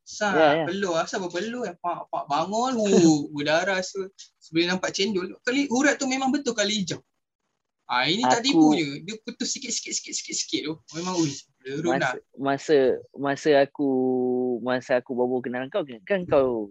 [0.04, 0.66] Sap, Ya, ya.
[0.68, 1.00] peluh.
[1.00, 1.80] Asal berpeluh kan.
[1.80, 2.84] Pak, pak bangun.
[2.84, 3.80] Uh, berdarah.
[3.80, 4.12] So,
[4.44, 5.40] sebelum nampak cendol.
[5.40, 7.00] Kali urat tu memang betul kali hijau.
[7.84, 8.88] Ah, ini tak Aku- tipu je.
[9.04, 10.74] Dia putus sikit-sikit sikit-sikit sikit tu.
[10.96, 11.30] Memang ui.
[11.64, 12.16] Lerut dah.
[12.36, 13.90] Masa, masa masa aku
[14.60, 16.68] masa aku baru kenal kau kan, kan kau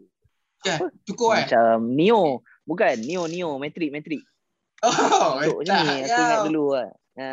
[1.02, 1.42] Cukup kan?
[1.42, 4.22] macam Neo bukan Neo Neo Matrix Matrix
[4.84, 6.44] Oh, ni tak aku ingat kau.
[6.46, 6.88] dulu lah
[7.18, 7.28] ha.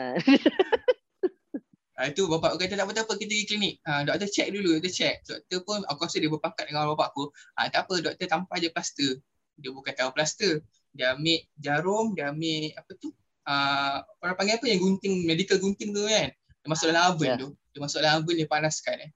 [1.93, 3.73] Ah, itu bapak aku kata tak apa-apa kita pergi klinik.
[3.83, 5.19] Ah, doktor check dulu, doktor check.
[5.27, 7.27] Doktor pun aku rasa dia berpakat dengan bapak aku.
[7.59, 9.19] Ah, tak apa doktor tampal je plaster.
[9.59, 10.63] Dia bukan tahu plaster.
[10.95, 13.11] Dia ambil jarum, dia ambil apa tu?
[13.49, 16.29] Ah, orang panggil apa yang gunting, medical gunting tu kan.
[16.29, 17.35] Dia masuk dalam oven Ya.
[17.41, 17.49] tu.
[17.73, 19.11] Dia masuk dalam oven dia panaskan eh.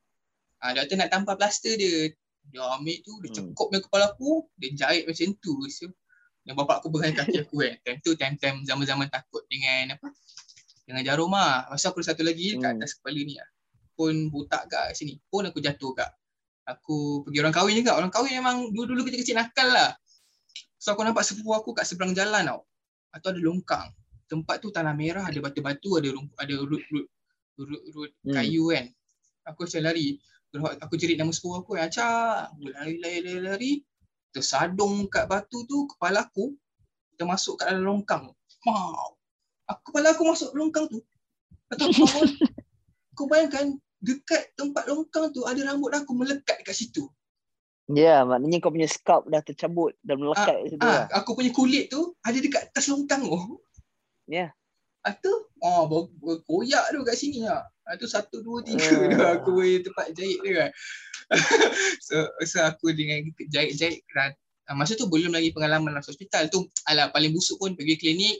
[0.57, 2.09] Ah, doktor nak tampal plaster dia.
[2.49, 3.53] Dia ambil tu, dia Hmm.
[3.53, 5.53] cekop dengan kepala aku, dia jahit macam tu.
[5.69, 5.85] So,
[6.43, 7.73] dan bapak aku berhenti kaki aku kan.
[7.85, 10.07] Time tu time-time zaman-zaman takut dengan apa?
[10.83, 11.69] Dengan jarum lah.
[11.69, 12.81] Masa aku satu lagi kat Hmm.
[12.81, 13.47] atas kepala ni lah.
[13.93, 15.21] Pun butak kat sini.
[15.29, 16.09] Pun aku jatuh kat.
[16.65, 17.95] Aku pergi orang kahwin juga.
[17.95, 19.93] Orang kahwin memang dulu-dulu kecil-kecil nakal lah.
[20.75, 22.65] So aku nampak sepupu aku kat seberang jalan tau.
[23.13, 23.87] Atau ada longkang.
[24.33, 27.05] Tempat tu tanah merah, ada batu-batu, ada rumput, ada root-root
[27.53, 28.33] root-root Hmm.
[28.33, 28.89] kayu kan.
[29.45, 30.17] Aku macam lari.
[30.81, 32.49] Aku jerit nama sepupu aku, Acak.
[32.49, 33.85] Aku lari-lari-lari.
[34.33, 36.57] Tersadung kat batu tu, kepala aku
[37.13, 38.33] termasuk kat dalam longkang.
[38.65, 39.13] Mau.
[39.69, 40.97] Aku kepala aku masuk longkang tu.
[41.69, 42.09] Atau kau
[43.17, 47.05] kau bayangkan dekat tempat longkang tu ada rambut aku melekat kat situ.
[47.85, 51.51] Ya maknanya kau punya scalp dah tercabut Dan melekat kat situ Ah, lah aku punya
[51.51, 53.59] kulit tu ada dekat atas longkang tu.
[54.29, 54.51] Ya.
[55.03, 57.67] Itu, oh, ber- berkoyak tu kat sini lah.
[57.91, 59.11] Itu satu, dua, tiga Ah.
[59.11, 60.71] tu aku punya tempat jahit tu kan.
[62.07, 62.15] so,
[62.47, 63.19] so aku dengan
[63.51, 63.99] jahit-jahit.
[64.63, 66.63] Ah, masa tu belum lagi pengalaman masuk hospital tu.
[66.87, 68.39] Alah paling busuk pun pergi klinik.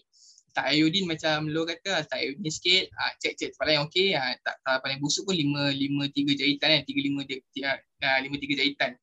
[0.53, 4.38] tak iodine macam lo kata tak iodine sikit ah, cek cek tempat lain okey ah,
[4.45, 8.61] tak, tak paling busuk pun lima lima tiga jahitan kan tiga lima ah, lima tiga
[8.61, 8.93] jahitan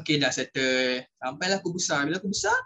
[0.00, 2.56] okey dah settle sampailah aku besar bila aku besar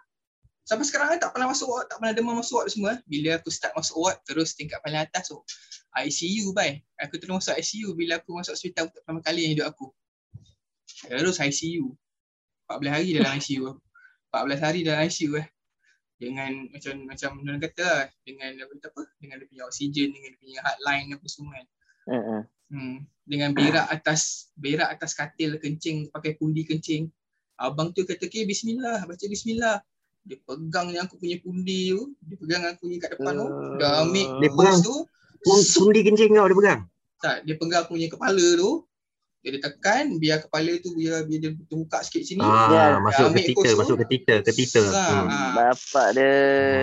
[0.71, 2.93] sampai sekarang kan tak pernah masuk ward tak pernah demam masuk ward semua.
[3.11, 5.43] Bila aku start masuk ward terus tingkat paling atas tu so,
[5.99, 9.67] ICU bai aku terus masuk ICU bila aku masuk hospital untuk pertama kali yang hidup
[9.75, 9.91] aku.
[11.11, 11.91] Terus ICU
[12.71, 13.67] 14 hari dalam ICU
[14.31, 15.49] 14 hari dalam ICU eh.
[16.21, 19.03] Dengan macam macam Nur kata lah, dengan apa apa?
[19.19, 21.67] Dengan dia punya oksigen dengan dia punya hotline apa semua kan.
[22.71, 22.97] Hmm,
[23.27, 27.11] dengan berak atas berak atas katil kencing pakai pundi kencing.
[27.59, 29.83] Abang tu kata ke bismillah baca bismillah.
[30.21, 33.75] Dia pegang yang aku punya pundi tu, dia pegang aku punya kat depan tu, uh,
[33.81, 34.95] dah ambil dia pegang tu
[35.81, 36.81] pundi kencing kau dia pegang.
[37.21, 38.71] Tak, dia pegang aku punya kepala tu,
[39.41, 42.45] dia tekan biar kepala tu biar biar dia terbuka sikit sini.
[42.45, 44.85] Ah, ya, masuk ke titer, masuk ke titer, ke titer.
[44.85, 45.51] Ha, hmm.
[45.57, 46.33] Bapak dia.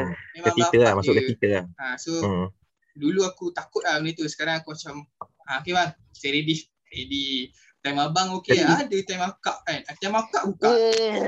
[0.09, 0.41] Hmm.
[0.41, 1.65] Ke titer lah, masuk ke titer lah.
[1.77, 2.49] Ha, so hmm.
[2.97, 4.25] dulu aku takut lah benda tu.
[4.25, 5.05] Sekarang aku macam,
[5.45, 6.65] ha, okay bang, stay ready.
[6.89, 7.53] Ready.
[7.85, 8.81] Time abang okay lah.
[8.81, 9.79] Ada time akak kan.
[10.01, 10.69] Time akak buka.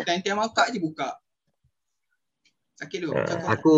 [0.09, 1.13] Time time akak je buka.
[2.79, 3.11] Sakit tu.
[3.11, 3.75] Uh, aku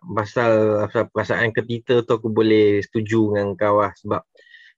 [0.00, 3.92] pasal, pasal perasaan ketita tu aku boleh setuju dengan kau lah.
[3.92, 4.24] Sebab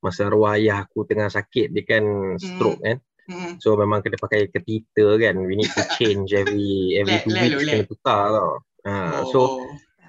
[0.04, 2.84] masa arwah ayah aku tengah sakit dia kan stroke mm.
[2.84, 2.96] kan
[3.32, 3.52] mm.
[3.56, 7.88] so memang kena pakai ketita kan we need to change every every two weeks kena
[7.88, 8.52] tukar tau
[8.84, 9.32] ha, oh.
[9.32, 9.40] so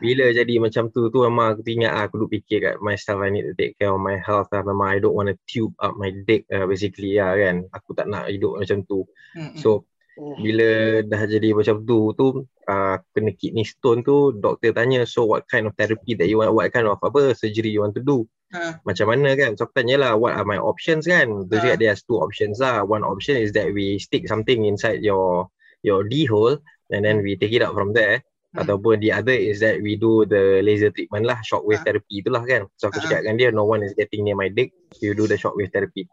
[0.04, 3.32] bila jadi macam tu tu memang aku ingat lah, aku duk fikir kat myself I
[3.32, 5.96] need to take care of my health lah memang I don't want to tube up
[5.96, 9.08] my dick uh, basically lah kan aku tak nak hidup macam tu
[9.40, 9.56] mm.
[9.56, 9.88] so.
[10.16, 15.44] Bila dah jadi macam tu tu uh, kena kidney stone tu doktor tanya so what
[15.52, 18.24] kind of therapy that you want what kind of apa surgery you want to do
[18.54, 18.80] Ha.
[18.88, 19.58] Macam mana kan?
[19.60, 21.50] So aku tanyalah what are my options kan?
[21.50, 21.76] Tu ha.
[21.76, 22.86] there's two options lah.
[22.86, 25.50] One option is that we stick something inside your
[25.82, 26.62] your D hole
[26.94, 28.22] and then we take it out from there.
[28.56, 28.64] Hmm.
[28.64, 31.86] Ataupun the other is that we do the laser treatment lah, shockwave ha.
[31.90, 32.70] therapy itulah kan.
[32.80, 33.06] So aku ha.
[33.10, 34.72] cakap dengan dia, no one is getting near my dick.
[35.02, 36.08] You do the shockwave therapy.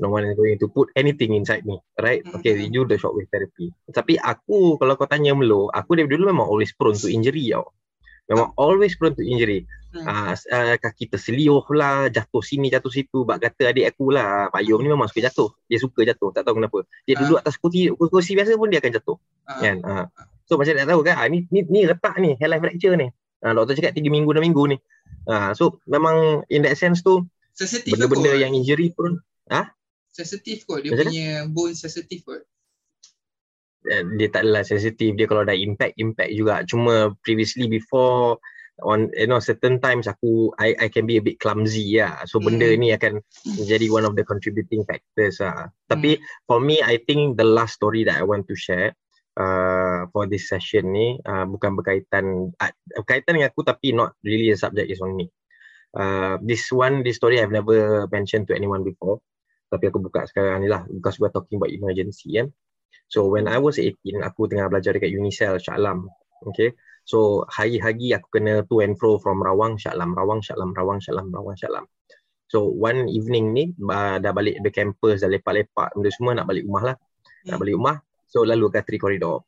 [0.00, 2.24] No one is going to put anything inside me, right?
[2.24, 2.40] Hmm.
[2.40, 3.70] Okay, we do the shockwave therapy.
[3.92, 7.70] Tapi aku, kalau kau tanya melo, aku dari dulu memang always prone to injury tau.
[8.24, 9.68] Memang always prone to injury.
[9.94, 10.08] Hmm.
[10.08, 13.22] Uh, uh, kaki terseliuh lah, jatuh sini, jatuh situ.
[13.22, 15.52] Bak kata adik aku lah, Payung ni memang suka jatuh.
[15.68, 16.88] Dia suka jatuh, tak tahu kenapa.
[17.04, 17.18] Dia uh.
[17.22, 19.16] duduk atas kursi, kursi biasa pun dia akan jatuh.
[19.46, 19.60] Uh.
[19.60, 19.76] Kan?
[19.84, 20.06] Uh.
[20.44, 23.08] So macam nak tahu kan, uh, ni, ni, ni retak ni, hair life fracture ni.
[23.44, 24.76] Uh, doktor cakap 3 minggu, 6 minggu ni.
[25.28, 27.24] Uh, so memang in that sense tu,
[27.86, 29.20] benda-benda yang injury pun.
[29.50, 29.68] Ha?
[30.14, 32.44] Sensitif kot, dia macam punya bone sensitif kot.
[33.84, 38.40] Eh, dia tak adalah sensitif dia kalau dah impact impact juga cuma previously before
[38.80, 42.14] on you know certain times aku I I can be a bit clumsy ya yeah.
[42.24, 42.48] so mm.
[42.48, 46.24] benda ni akan menjadi one of the contributing factors ah tapi mm.
[46.48, 48.96] for me I think the last story that I want to share
[49.36, 52.72] uh, for this session ni uh, bukan berkaitan uh,
[53.04, 55.28] berkaitan dengan aku tapi not really a subject is on me
[55.92, 59.20] uh, this one this story I've never mentioned to anyone before
[59.72, 62.48] tapi aku buka sekarang ni lah because we're talking about emergency yeah.
[63.08, 66.08] So when I was 18, aku tengah belajar dekat Unicel Shah Alam.
[66.50, 66.72] Okay.
[67.04, 70.98] So hari-hari aku kena to and fro from Rawang Shah Alam, Rawang Shah Alam, Rawang
[71.04, 71.84] Shah Alam, Rawang Shah Alam.
[72.48, 76.64] So one evening ni uh, dah balik the campus, dah lepak-lepak benda semua nak balik
[76.64, 76.96] rumah lah.
[77.44, 77.96] Nak balik rumah.
[78.28, 79.44] So lalu Guthrie Corridor.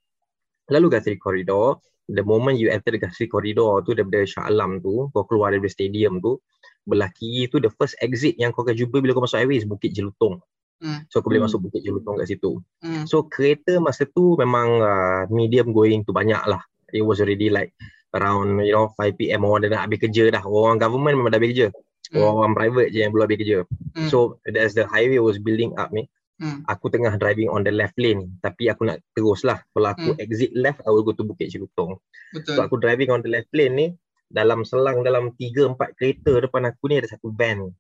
[0.69, 5.09] Lalu Guthrie Corridor, the moment you enter the Guthrie Corridor tu daripada Shah Alam tu,
[5.11, 6.37] kau keluar dari stadium tu,
[6.87, 9.67] belah kiri tu the first exit yang kau akan jumpa bila kau masuk highway is
[9.67, 10.39] Bukit Jelutong.
[10.79, 11.09] Mm.
[11.11, 11.47] So aku boleh mm.
[11.51, 12.63] masuk Bukit Jelutong kat situ.
[12.81, 13.05] Mm.
[13.11, 16.63] So kereta masa tu memang uh, medium going tu banyak lah.
[16.95, 17.75] It was already like
[18.15, 20.47] around you know 5 PM orang dah nak habis kerja dah.
[20.47, 21.69] Orang government memang dah habis kerja.
[22.15, 22.23] Mm.
[22.23, 23.59] Orang private je yang belum habis kerja.
[23.99, 24.09] Mm.
[24.09, 26.07] So as the highway was building up ni,
[26.39, 26.63] mm.
[26.71, 28.39] aku tengah driving on the left lane.
[28.45, 29.59] Tapi aku nak terus lah.
[29.75, 30.23] Kalau aku mm.
[30.23, 31.99] exit left, I will go to Bukit Jelutong.
[32.31, 32.55] Betul.
[32.55, 33.87] So aku driving on the left lane ni,
[34.27, 37.71] dalam selang dalam 3-4 kereta depan aku ni ada satu van.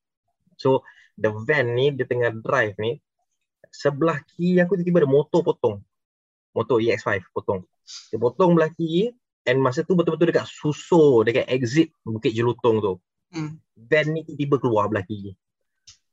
[0.56, 0.86] So
[1.18, 3.02] the van ni dia tengah drive ni
[3.74, 5.82] sebelah kiri aku tiba-tiba ada motor potong.
[6.54, 7.66] Motor EX5 potong.
[8.08, 9.12] Dia potong belah kiri
[9.46, 12.94] and masa tu betul-betul dekat susur dekat exit Bukit Jelutong tu.
[13.34, 13.58] Hmm.
[13.74, 15.34] van ni tiba-tiba keluar belah kiri.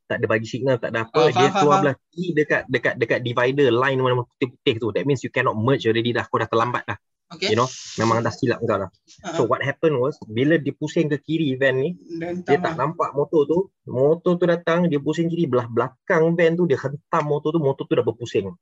[0.04, 1.16] Tak ada bagi signal tak ada apa.
[1.16, 4.88] Oh, dia faham, keluar belah kiri dekat dekat dekat divider line mana putih-putih tu.
[4.92, 6.26] That means you cannot merge already dah.
[6.26, 6.98] Kau dah terlambat dah
[7.32, 7.50] Okay.
[7.50, 7.66] You know,
[7.96, 8.90] memang dah silap kau dah.
[8.92, 9.34] Uh-huh.
[9.34, 13.16] So what happened was bila dia pusing ke kiri van ni, Dan dia tak nampak
[13.16, 13.58] motor tu.
[13.88, 17.88] Motor tu datang, dia pusing kiri belah belakang van tu dia hentam motor tu, motor
[17.88, 18.52] tu dah berpusing.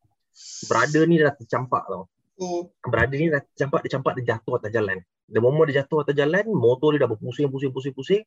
[0.70, 2.06] Brother ni dah tercampak tau.
[2.40, 2.70] Oh.
[2.86, 4.98] Brother ni dah tercampak, dia campak dia jatuh atas jalan.
[5.26, 8.22] The moment dia jatuh atas jalan, motor dia dah berpusing, pusing, pusing, pusing.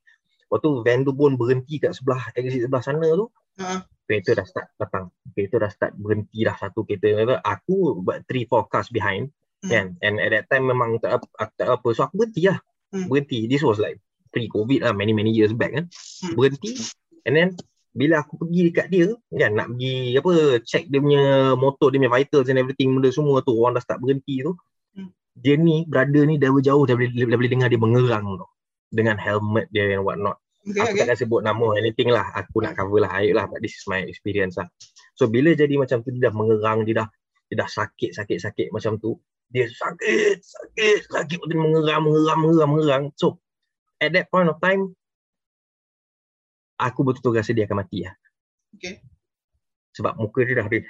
[0.45, 3.33] Lepas tu van tu pun berhenti kat sebelah exit sebelah sana tu.
[3.57, 3.79] Uh-huh.
[4.05, 5.09] Kereta dah start datang.
[5.33, 7.41] Kereta dah start berhenti dah satu kereta.
[7.41, 9.33] Aku buat 3 4 cars behind.
[9.63, 9.71] Hmm.
[9.71, 12.59] kan and at that time memang tak, tak, tak apa so aku berhenti lah
[12.95, 13.11] Hmm.
[13.11, 13.51] Berhenti.
[13.51, 13.99] This was like
[14.31, 15.85] pre-COVID lah, many many years back kan.
[16.23, 16.33] Hmm.
[16.39, 16.79] Berhenti.
[17.27, 17.49] And then
[17.95, 20.31] bila aku pergi dekat dia, kan nak pergi apa,
[20.63, 23.99] check dia punya motor, dia punya vitals and everything, benda semua tu, orang dah start
[24.03, 24.51] berhenti tu.
[24.95, 25.11] Hmm.
[25.35, 28.47] Dia ni, brother ni dah jauh dah boleh, dah boleh dengar dia mengerang tu.
[28.91, 30.39] Dengan helmet dia and what not.
[30.65, 30.99] Okay, aku okay.
[31.05, 32.25] takkan sebut nama anything lah.
[32.35, 33.11] Aku nak cover lah.
[33.21, 33.45] Ayat lah.
[33.45, 34.65] But this is my experience lah.
[35.13, 37.07] So bila jadi macam tu, dia dah mengerang, dia dah
[37.45, 39.13] dia dah sakit, sakit, sakit macam tu.
[39.53, 41.37] Dia sakit, sakit, sakit.
[41.47, 43.03] Dia mengerang, mengerang, mengerang, mengerang.
[43.15, 43.39] So
[44.01, 44.93] at that point of time,
[46.75, 48.15] aku betul-betul rasa dia akan mati lah.
[48.75, 48.99] Okay.
[49.95, 50.83] Sebab muka dia dah habis.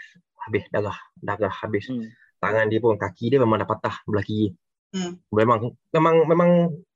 [0.49, 0.97] Habis darah.
[1.21, 1.85] Darah habis.
[1.89, 2.09] Hmm.
[2.41, 4.53] Tangan dia pun, kaki dia memang dah patah belah kiri.
[4.93, 5.21] Hmm.
[5.29, 6.49] Memang, memang, memang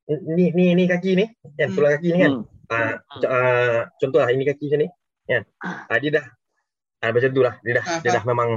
[0.09, 1.25] ni, ni, ni kaki ni.
[1.57, 1.75] Kan, Hmm.
[1.77, 2.33] tulang kaki ni kan.
[2.33, 2.45] Hmm.
[2.69, 2.95] Uh,
[3.25, 4.89] uh, contoh lah ini kaki macam ni.
[5.29, 5.43] Kan?
[5.61, 6.25] Uh, dia dah
[7.05, 7.55] uh, macam tu lah.
[7.61, 8.49] Dia dah Ah, dia dah memang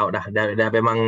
[0.00, 0.24] out dah.
[0.32, 0.98] Dah, dah memang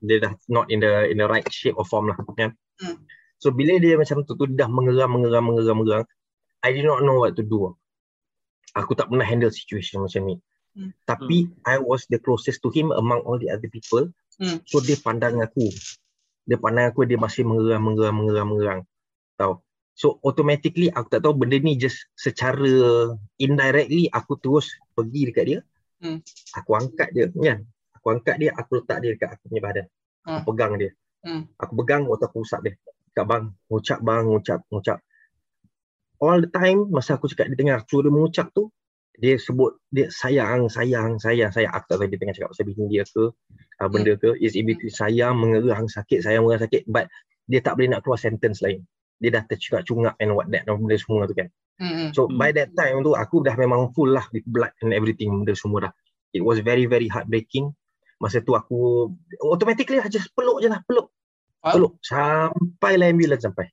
[0.00, 2.16] dia dah not in the in the right shape or form lah.
[2.32, 2.56] Kan?
[2.80, 3.04] Hmm.
[3.36, 6.04] So bila dia macam tu tu dah mengeram mengeram mengeram mengeram.
[6.64, 7.76] I did not know what to do.
[8.72, 10.36] Aku tak pernah handle situation macam ni.
[10.74, 10.96] Hmm.
[11.04, 14.08] Tapi I was the closest to him among all the other people.
[14.40, 14.64] Hmm.
[14.64, 15.68] So dia pandang aku.
[16.48, 18.78] Dia pandang aku dia masih mengeram mengeram mengeram mengeram.
[19.36, 19.60] Tahu.
[19.94, 22.66] So automatically aku tak tahu benda ni just secara
[23.38, 25.60] indirectly aku terus pergi dekat dia.
[26.02, 26.18] Hmm.
[26.58, 27.62] Aku angkat dia kan.
[28.04, 29.86] Aku angkat dia, aku letak dia dekat aku punya badan.
[30.28, 30.44] Ah.
[30.44, 30.92] Aku pegang dia.
[31.24, 31.48] Hmm.
[31.56, 32.76] Aku pegang waktu aku usap dia.
[33.16, 34.98] Cakap bang, ucap bang, ucap, ucap.
[36.20, 38.68] All the time masa aku cakap dia dengar suara mengucap tu,
[39.16, 41.72] dia sebut dia sayang, sayang, sayang, sayang.
[41.72, 43.24] Aku tak tahu dia tengah cakap pasal bini dia ke,
[43.80, 44.36] uh, benda ke.
[44.36, 46.84] Is in between sayang, mengerang sakit, sayang, mengerang sakit.
[46.84, 47.08] But
[47.48, 48.84] dia tak boleh nak keluar sentence lain.
[49.16, 51.48] Dia dah tercungap-cungap and what that, benda semua tu kan.
[51.80, 52.12] Hmm.
[52.12, 52.36] So Hmm.
[52.36, 55.88] by that time tu aku dah memang full lah with blood and everything benda semua
[55.88, 55.92] dah.
[56.36, 57.72] It was very very heartbreaking.
[58.24, 59.12] Masa tu aku
[59.44, 61.12] automatically I just peluk je lah, peluk.
[61.60, 63.68] Peluk sampai lah ambulance sampai.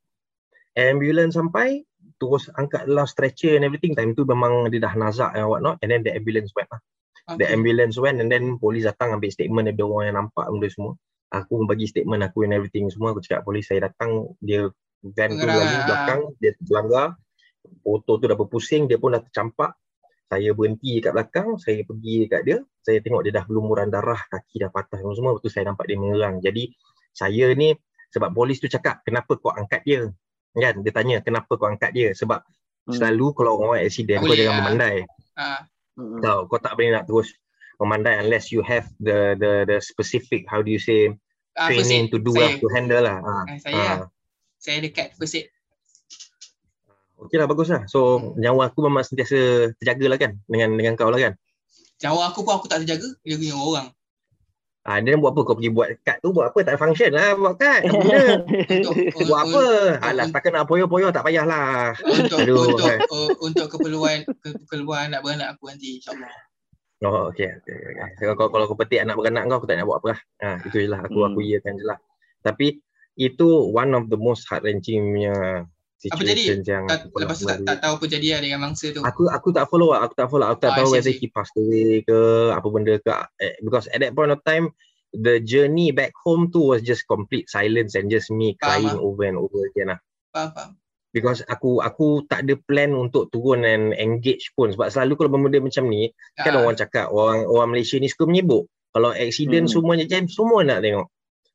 [0.75, 1.87] Ambulance sampai
[2.19, 3.95] terus angkat dalam stretcher and everything.
[3.95, 6.83] Time tu memang dia dah nazak and what not and then the ambulance went lah.
[7.31, 7.55] The Okay.
[7.55, 10.93] ambulance went and then polis datang ambil statement daripada orang yang nampak benda semua.
[11.31, 13.15] Aku bagi statement aku and everything semua.
[13.15, 14.67] Aku cakap polis saya datang, dia
[14.99, 15.85] van tu ah.
[15.87, 17.07] belakang, dia terlanggar.
[17.85, 19.71] Foto tu dah berpusing, dia pun dah tercampak.
[20.31, 22.57] Saya berhenti kat belakang, saya pergi dekat dia.
[22.79, 25.31] Saya tengok dia dah berlumuran darah, kaki dah patah semua semua.
[25.35, 26.39] Lepas tu saya nampak dia mengerang.
[26.39, 26.71] Jadi
[27.11, 27.75] saya ni,
[28.15, 30.07] sebab polis tu cakap, kenapa kau angkat dia?
[30.55, 30.79] Kan?
[30.87, 32.15] Dia tanya, kenapa kau angkat dia?
[32.15, 32.39] Sebab
[32.81, 32.97] Hmm.
[32.97, 34.57] selalu kalau orang accident, Tak kau jangan ah.
[34.57, 34.97] memandai.
[35.37, 35.61] Ah.
[35.93, 36.17] Hmm.
[36.17, 37.29] Tahu, kau tak boleh nak terus
[37.77, 41.09] memandai unless you have the the the specific how do you say
[41.57, 42.41] first training to do saya.
[42.41, 43.17] well to handle lah.
[43.21, 43.31] Ha.
[43.33, 43.97] Ah, saya lah.
[44.61, 45.49] Saya dekat first aid.
[47.21, 47.85] Okey lah bagus lah.
[47.85, 51.33] So nyawa aku memang sentiasa terjaga lah kan dengan dengan kau lah kan.
[52.01, 53.05] Nyawa aku pun aku tak terjaga.
[53.21, 53.87] Dia punya orang.
[54.81, 57.37] Ah dia buat apa kau pergi buat kad tu buat apa tak ada function lah
[57.37, 57.85] buat kad.
[57.85, 58.41] Benda?
[58.65, 58.93] Untuk,
[59.29, 59.63] buat apa?
[60.01, 61.93] Alah takkan nak poyo-poyo tak payahlah.
[62.01, 62.97] untuk Aduh, untuk kan.
[63.13, 66.33] uh, untuk keperluan ke- keperluan anak beranak aku nanti insyaallah.
[67.05, 67.77] Oh okey okey.
[67.77, 68.25] Okay.
[68.25, 70.19] Kalau kalau kau petik anak beranak kau aku tak nak buat apa lah.
[70.41, 71.29] Ha itu je lah aku Hmm.
[71.29, 71.97] aku iyakan je lah.
[72.41, 72.81] Tapi
[73.13, 75.69] itu one of the most heart wrenching punya
[76.03, 76.57] Apa jadi?
[76.57, 78.99] yang Tak, lepas tu tak, tak tahu apa jadi lah dengan mangsa tu.
[78.99, 80.01] aku aku tak follow lah.
[80.01, 82.17] aku tak follow aku tak Ah, tahu whether he passed away ke
[82.49, 84.73] apa benda ke Eh, because at that point of time
[85.13, 89.03] the journey back home tu was just complete silence and just me Faham, crying ah.
[89.03, 89.99] over and over again lah
[90.31, 90.71] Faham, faham.
[91.11, 95.59] because aku aku tak ada plan untuk turun and engage pun sebab selalu kalau benda
[95.59, 99.73] macam ni kan Ah, orang cakap orang orang Malaysia ni suka menyibuk kalau accident Hmm.
[99.77, 101.05] semuanya jam semua nak tengok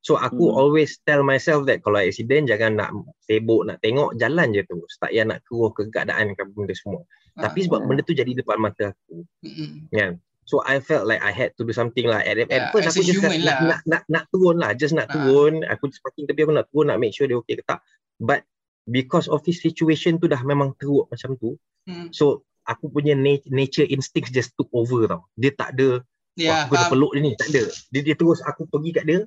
[0.06, 0.54] so aku Hmm.
[0.56, 2.90] always tell myself that kalau accident jangan nak
[3.20, 7.02] sibuk nak tengok jalan je tu tak payah nak keruh ke keadaan ke benda semua
[7.34, 7.88] ah, tapi sebab Hmm.
[7.90, 9.90] benda tu jadi depan mata aku mm-mm.
[9.90, 10.12] kan
[10.44, 12.94] so I felt like I had to do something lah at, at Yeah, first as
[12.94, 13.58] aku just nak, human nak, lah.
[13.66, 15.12] nak, nak, nak turun lah just nak Ah.
[15.12, 17.82] turun aku just parking tepi aku nak turun nak make sure dia okay ke tak
[18.16, 18.46] but
[18.86, 22.10] because of his situation tu dah memang teruk macam tu Hmm.
[22.10, 22.24] so
[22.64, 25.98] aku punya na- nature instincts just took over tau dia tak ada
[26.36, 26.92] Ya, Wah, aku kena faham.
[26.92, 27.32] peluk dia ni.
[27.34, 27.62] Tak ada.
[27.88, 29.18] Dia, dia terus aku pergi kat dia.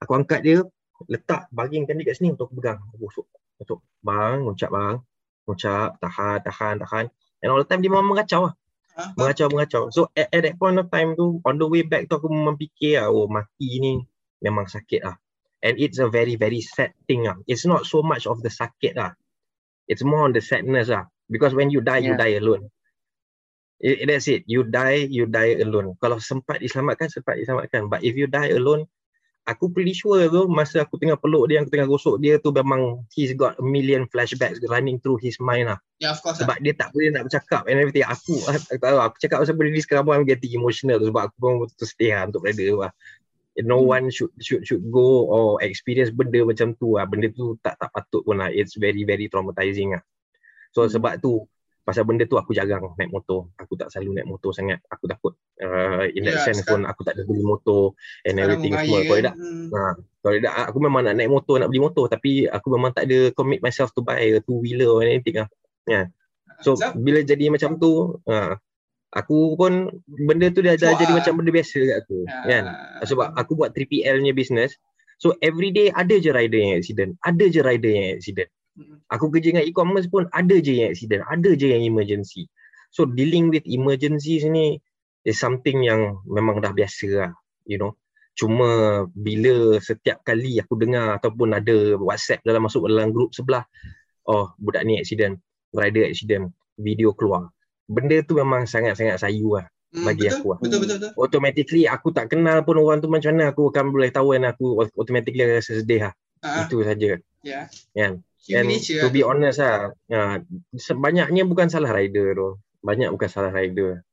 [0.00, 0.64] Aku angkat dia.
[1.08, 2.80] Letak, bagingkan dia kat sini untuk aku pegang.
[2.92, 3.26] Aku usuk.
[3.60, 3.80] Usuk.
[4.04, 4.96] Bang, ucap bang.
[5.48, 7.04] Ucap, tahan, tahan, tahan.
[7.40, 8.54] And all the time dia memang mengacau lah.
[8.96, 9.16] Ah, faham.
[9.16, 9.82] Mengacau, mengacau.
[9.92, 12.60] So at, at that point of time tu, on the way back tu aku memang
[12.60, 14.04] fikir lah, oh mati ni
[14.44, 15.16] memang sakit lah.
[15.60, 17.36] And it's a very, very sad thing lah.
[17.44, 19.12] It's not so much of the sakit lah.
[19.88, 21.08] It's more on the sadness lah.
[21.28, 22.20] Because when you die, you Yeah.
[22.20, 22.68] die alone.
[23.80, 24.44] It, that's it.
[24.44, 25.96] You die, you die alone.
[25.96, 27.88] Kalau sempat diselamatkan, sempat diselamatkan.
[27.88, 28.84] But if you die alone,
[29.50, 33.02] aku pretty sure tu masa aku tengah peluk dia, aku tengah gosok dia tu memang
[33.10, 35.78] he's got a million flashbacks running through his mind lah.
[35.98, 36.46] Ya, of course lah.
[36.46, 38.06] Sebab dia tak boleh nak bercakap and everything.
[38.06, 41.10] Aku, aku tak tahu, aku cakap pasal benda ni sekarang pun I'm getting emotional tu
[41.10, 42.92] sebab aku pun betul sedih lah untuk brother tu lah.
[43.60, 43.92] no Hmm.
[43.92, 47.04] one should should should go or experience benda macam tu lah.
[47.04, 48.48] Benda tu tak tak patut pun lah.
[48.48, 50.02] It's very very traumatizing lah.
[50.70, 50.94] So Hmm.
[50.94, 51.44] sebab tu
[51.84, 53.50] pasal benda tu aku jarang naik motor.
[53.58, 54.78] Aku tak selalu naik motor sangat.
[54.88, 55.34] Aku takut
[55.70, 57.94] uh, in that Ya, sense sekarang- pun aku tak ada beli motor
[58.26, 58.98] and Sekarang everything semua.
[59.06, 59.66] Kalau tak Hmm.
[59.70, 59.80] Ha,
[60.20, 63.18] kalau tak aku memang nak naik motor, nak beli motor tapi aku memang tak ada
[63.32, 65.48] commit myself to buy a two wheeler or anything lah.
[66.60, 68.52] So Zaf, bila jadi macam tu, ha,
[69.10, 71.24] aku pun benda tu dah, dah jadi lah.
[71.24, 72.18] macam benda biasa kat aku.
[72.28, 72.64] ah, Kan?
[73.02, 74.76] Sebab aku buat 3PL nya business.
[75.16, 77.16] So every day ada je rider yang accident.
[77.20, 78.48] Ada je rider yang accident.
[78.72, 78.96] Mm.
[79.10, 81.24] Aku kerja dengan e-commerce pun ada je yang accident.
[81.26, 82.48] Ada je yang emergency.
[82.88, 84.80] So dealing with emergencies ni
[85.26, 87.32] is something yang memang dah biasa lah.
[87.66, 87.92] You know.
[88.38, 93.66] Cuma bila setiap kali aku dengar ataupun ada WhatsApp dalam masuk dalam grup sebelah.
[94.24, 95.36] Oh budak ni accident.
[95.76, 96.48] Rider accident.
[96.80, 97.52] Video keluar.
[97.90, 100.58] Benda tu memang sangat-sangat sayu lah Hmm, bagi betul, aku lah.
[100.62, 101.12] Betul betul betul.
[101.18, 104.86] automatically aku tak kenal pun orang tu macam mana aku akan boleh tahu kan aku
[104.94, 106.14] automatically rasa sedih lah.
[106.46, 107.18] Ah, Itu saja.
[107.42, 107.66] ya.
[107.98, 108.22] Kan?
[108.46, 110.40] Human And to lah be honest lah, ya,
[110.78, 112.48] sebanyaknya bukan salah rider tu.
[112.86, 114.06] Banyak bukan salah rider.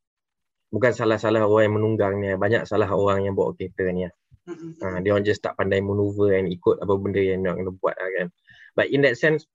[0.68, 4.04] Bukan salah-salah orang yang menunggangnya, banyak salah orang yang bawa kereta ni.
[4.04, 7.72] hmm, Ha, dia orang just tak pandai maneuver and ikut apa benda yang nak kena
[7.72, 8.28] buat lah kan.
[8.76, 9.48] But in that sense,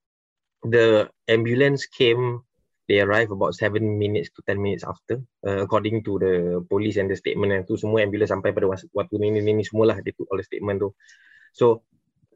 [0.65, 2.41] the ambulance came,
[2.89, 5.21] they arrive about 7 minutes to 10 minutes after.
[5.45, 6.35] Uh, according to the
[6.69, 9.65] police and the statement yang tu, semua ambulance sampai pada waktu ni, ni, ni, ni
[9.69, 10.91] semualah dia tu oleh statement tu.
[11.53, 11.85] So,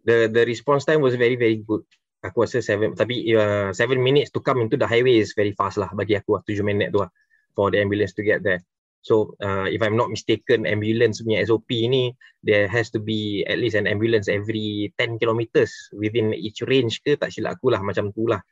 [0.04, 1.82] the the response time was very very good.
[2.20, 5.80] Aku rasa 7, tapi uh, 7 minutes to come into the highway is very fast
[5.80, 7.08] lah bagi aku lah, 7 minit tu lah
[7.56, 8.60] for the ambulance to get there.
[9.06, 12.10] So uh, if I'm not mistaken, ambulance punya SOP ni
[12.42, 17.14] there has to be at least an ambulance every 10 kilometers within each range ke
[17.14, 18.42] tak silap aku lah macam tu lah.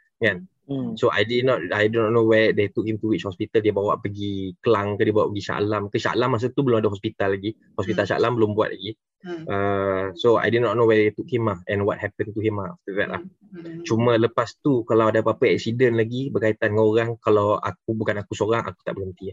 [0.65, 0.97] Hmm.
[0.97, 3.75] So I did not I don't know where they took him to which hospital dia
[3.75, 6.81] bawa pergi Kelang ke dia bawa pergi Shah Alam ke Shah Alam masa tu belum
[6.81, 7.53] ada hospital lagi.
[7.77, 8.11] Hospital Hmm.
[8.15, 8.97] Shah Alam belum buat lagi.
[9.25, 12.37] Hmm, Uh, so I did not know where they took him lah and what happened
[12.37, 13.23] to him lah after that lah.
[13.25, 18.21] hmm, Cuma lepas tu kalau ada apa-apa accident lagi berkaitan dengan orang kalau aku bukan
[18.21, 19.33] aku seorang aku tak berhenti.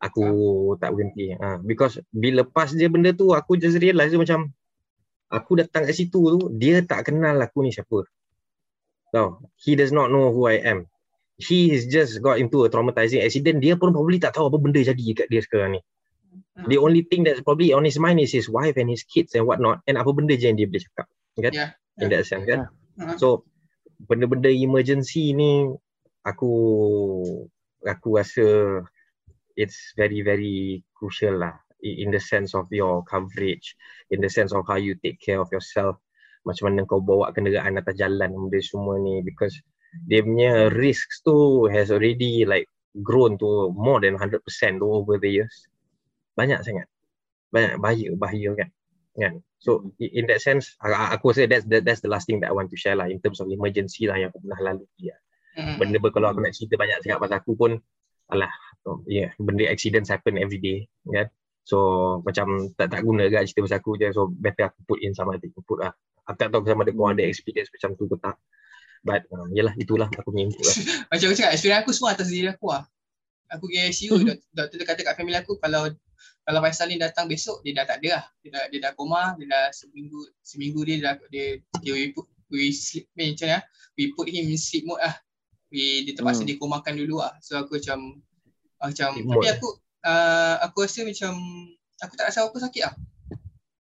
[0.00, 0.24] Aku
[0.80, 1.36] tak berhenti.
[1.36, 4.48] Ha, because bila lepas je benda tu aku just realise dia macam
[5.28, 8.08] aku datang kat situ tu dia tak kenal aku ni siapa.
[9.12, 9.28] Tahu?
[9.60, 10.88] He does not know who I am.
[11.36, 13.60] He has just got into a traumatizing accident.
[13.60, 15.80] Dia pun probably tak tahu apa benda jadi kat dia sekarang ni.
[16.58, 16.66] Hmm.
[16.66, 19.46] The only thing that's probably on his mind is his wife and his kids and
[19.46, 19.86] whatnot.
[19.86, 21.06] And apa benda je yang dia boleh cakap.
[21.38, 21.52] Kan?
[21.54, 21.66] Ya,
[22.02, 22.66] In that sense kan.
[22.98, 23.14] Ah.
[23.14, 23.46] So
[24.06, 25.66] benda-benda emergency ni
[26.22, 26.52] aku
[27.82, 28.46] aku rasa
[29.58, 33.74] it's very very crucial lah in the sense of your coverage
[34.10, 35.98] in the sense of how you take care of yourself
[36.46, 39.54] macam mana kau bawa kenderaan atas jalan benda semua ni because
[40.06, 42.70] dia punya risks tu has already like
[43.02, 44.42] grown to more than 100%
[44.78, 45.66] tu over the years
[46.38, 46.86] banyak sangat.
[47.50, 48.68] Banyak bahaya bahaya kan.
[49.18, 49.42] Kan?
[49.58, 52.54] So i- in that sense aku rasa that's that, that's the last thing that I
[52.54, 55.18] want to share lah in terms of emergency lah yang aku pernah lalui lah.
[55.58, 57.70] Hmm, benda ber- kalau aku nak cerita banyak sangat pasal aku pun
[58.30, 58.52] alah
[58.86, 61.26] oh, yeah, benda accidents happen every day kan?
[61.66, 61.76] So
[62.22, 64.08] macam tak tak guna agak cerita pasal aku je.
[64.14, 65.90] So better aku put in sama ada input lah.
[66.30, 68.36] Aku tak tahu sama ada korang ada experience macam tu ke tak.
[69.02, 70.76] But uh, yelah itulah aku punya input lah.
[71.10, 72.82] Macam aku cakap, experience aku semua atas diri aku lah.
[73.48, 75.88] Aku pergi ICU, dok- doktor dia kata kat family aku kalau
[76.48, 78.24] kalau Faisal ni datang besok, dia dah tak ada lah.
[78.40, 82.24] Dia dah, dia dah koma, dia dah seminggu, seminggu dia dah, dia, dia we put,
[82.48, 83.60] we sleep, eh, macam mana,
[84.00, 85.12] we put him in sleep mode lah.
[85.68, 86.56] We, dia terpaksa Hmm.
[86.56, 87.36] dikomakan dulu lah.
[87.44, 88.24] So aku macam,
[88.80, 89.52] macam, Sleep tapi mode.
[89.60, 89.68] aku,
[90.08, 91.32] uh, aku rasa macam,
[92.00, 92.94] aku tak rasa apa sakit lah.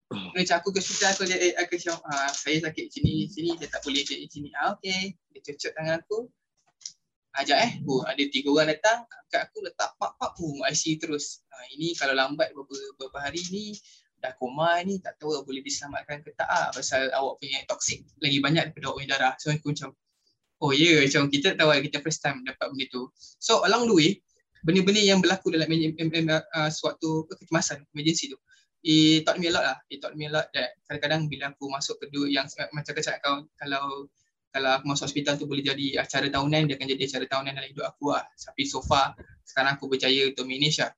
[0.09, 3.85] Macam aku ke hospital aku dia aku macam ah, saya sakit sini sini dia tak
[3.85, 4.49] boleh jadi sini.
[4.57, 5.13] Ah okey.
[5.37, 6.19] Dia cocok tangan aku.
[7.39, 7.73] Ajak eh.
[7.87, 11.47] Oh, ada tiga orang datang, kat aku letak pak pak boom IC terus.
[11.55, 13.79] Ah, ini kalau lambat beberapa beberapa hari ni
[14.19, 18.43] dah koma ni tak tahu boleh diselamatkan ke tak ah pasal awak punya toksik lagi
[18.43, 19.35] banyak daripada punya darah.
[19.39, 19.95] So aku macam
[20.59, 23.07] oh ya yeah, macam kita tahu kita first time dapat benda tu.
[23.39, 24.11] So along the way
[24.67, 28.39] benda-benda yang berlaku dalam uh, suatu kecemasan emergency tu
[28.83, 29.79] it taught me a lot lah.
[29.91, 33.47] It taught me a lot that kadang-kadang bila aku masuk kedua yang macam cakap kau
[33.59, 34.07] kalau
[34.49, 37.69] kalau aku masuk hospital tu boleh jadi acara tahunan dia akan jadi acara tahunan dalam
[37.69, 38.25] hidup aku lah.
[38.33, 39.13] Tapi so far
[39.45, 40.91] sekarang aku berjaya untuk manage lah.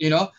[0.00, 0.32] You know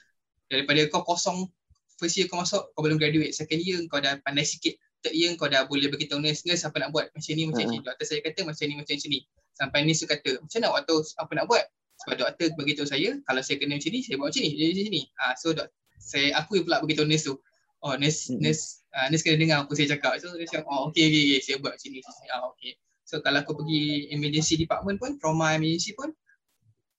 [0.49, 1.49] daripada kau kosong
[1.97, 3.34] first year kau masuk kau belum graduate.
[3.38, 4.76] Second year kau dah pandai sikit.
[5.05, 7.78] Third year kau dah boleh beritahu nurse nurse apa nak buat macam ni macam ni.
[7.86, 9.20] Doktor saya kata macam ni macam ni.
[9.55, 11.63] Sampai nurse tu kata macam mana awak tahu apa nak buat?
[11.95, 14.93] Sebab doktor beritahu saya kalau saya kena macam ni saya buat macam ni jadi macam
[14.93, 15.01] ni.
[15.22, 15.70] Ah so dok,
[16.01, 17.38] saya aku pula beritahu nurse tu
[17.86, 18.41] oh nurse Mm-mm.
[18.41, 21.39] nurse uh, nurse kena dengar apa saya cakap so dia cakap oh okey okey okay,
[21.39, 22.27] saya buat macam ni macam ni.
[22.33, 22.71] ah okey
[23.05, 26.09] so kalau aku pergi emergency department pun trauma emergency pun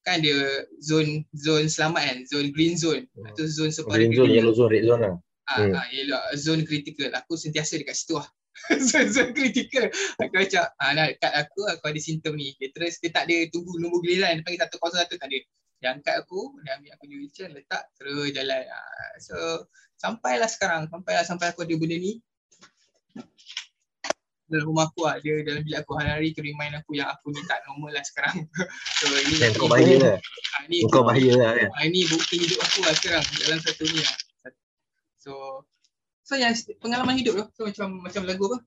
[0.01, 3.27] kan ada zone zone selamat kan zone green zone Hmm.
[3.27, 5.17] atau zone super green zone yellow zone red zone lah
[5.47, 5.79] Ah, Hmm.
[5.79, 7.07] ah, yelah, zone critical.
[7.15, 8.27] Aku sentiasa dekat situ lah.
[8.91, 9.87] zone, zone critical.
[10.19, 12.51] Aku macam, ah, nah, kat aku, aku ada simptom ni.
[12.59, 14.35] Dia terus, dia tak ada tunggu, nunggu giliran.
[14.35, 15.39] Dia panggil satu kosong satu, tak ada.
[15.77, 18.65] Dia angkat aku, dia ambil aku di wheelchair, letak, terus jalan.
[18.65, 19.37] Ah, so,
[20.01, 20.89] sampailah sekarang.
[20.89, 22.21] Sampailah sampai aku ada benda ni.
[24.47, 25.21] Dalam rumah aku lah.
[25.21, 28.47] Dia dalam bilik aku hari-hari tu remind aku yang aku ni tak normal lah sekarang.
[29.03, 30.17] so, ini, Dan kau ini, bahaya lah.
[30.57, 31.69] ah, ni, Kau bahaya lah kan.
[31.77, 34.17] Ah, ini bukti hidup aku lah sekarang dalam satu ni lah.
[35.21, 35.33] So,
[36.23, 38.59] so yang pengalaman hidup tu, so macam macam lagu apa?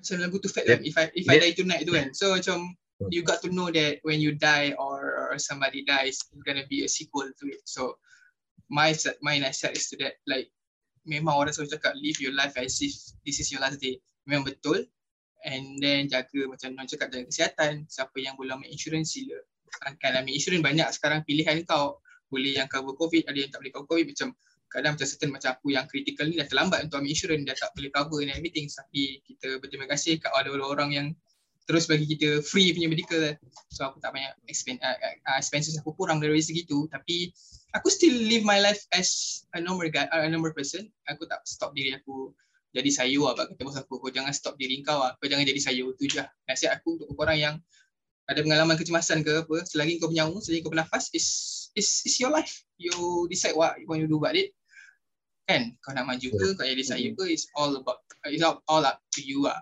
[0.00, 0.64] Macam lagu tu Fat.
[0.64, 1.42] Lamp, If I If I Yep.
[1.44, 2.08] Die Tonight tu kan.
[2.16, 2.72] So macam
[3.12, 6.82] you got to know that when you die or, or somebody dies, it's gonna be
[6.82, 7.62] a sequel to it.
[7.64, 8.02] So
[8.66, 8.90] my
[9.22, 10.50] my nasihat is to that like
[11.06, 14.02] memang orang selalu cakap live your life as if this is your last day.
[14.26, 14.86] Memang betul.
[15.40, 17.88] And then jaga macam non cakap jaga kesihatan.
[17.88, 19.38] Siapa yang belum ambil insurans sila
[19.86, 22.02] akan ambil insurans banyak sekarang pilihan kau.
[22.30, 24.28] Boleh yang cover COVID, ada yang tak boleh cover COVID macam
[24.70, 27.70] kadang macam certain macam aku yang critical ni dah terlambat untuk ambil insurans, dah tak
[27.74, 28.70] boleh cover and everything.
[28.70, 31.06] Tapi kita berterima kasih kat ada orang yang
[31.70, 33.22] terus bagi kita free punya medical.
[33.70, 34.98] So aku tak banyak expen- uh,
[35.30, 37.30] uh, expenses aku kurang dari segitu tapi
[37.70, 40.90] aku still live my life as a normal guy, uh, a normal person.
[41.06, 42.34] Aku tak stop diri aku
[42.74, 44.02] jadi sayu lah kata bos aku.
[44.02, 45.14] Kau jangan stop diri kau lah.
[45.22, 45.94] Kau jangan jadi sayu.
[45.94, 46.26] Tu je lah.
[46.50, 47.54] Nasihat aku untuk orang yang
[48.30, 51.26] ada pengalaman kecemasan ke apa, selagi kau bernyawa, selagi kau bernafas, is
[51.74, 52.62] is is your life.
[52.78, 54.54] You decide what you want to do about it.
[55.50, 55.74] Kan?
[55.82, 59.02] Kau nak maju ke, kau jadi sayu ke, it's all about, it's all, all up
[59.18, 59.58] to you lah.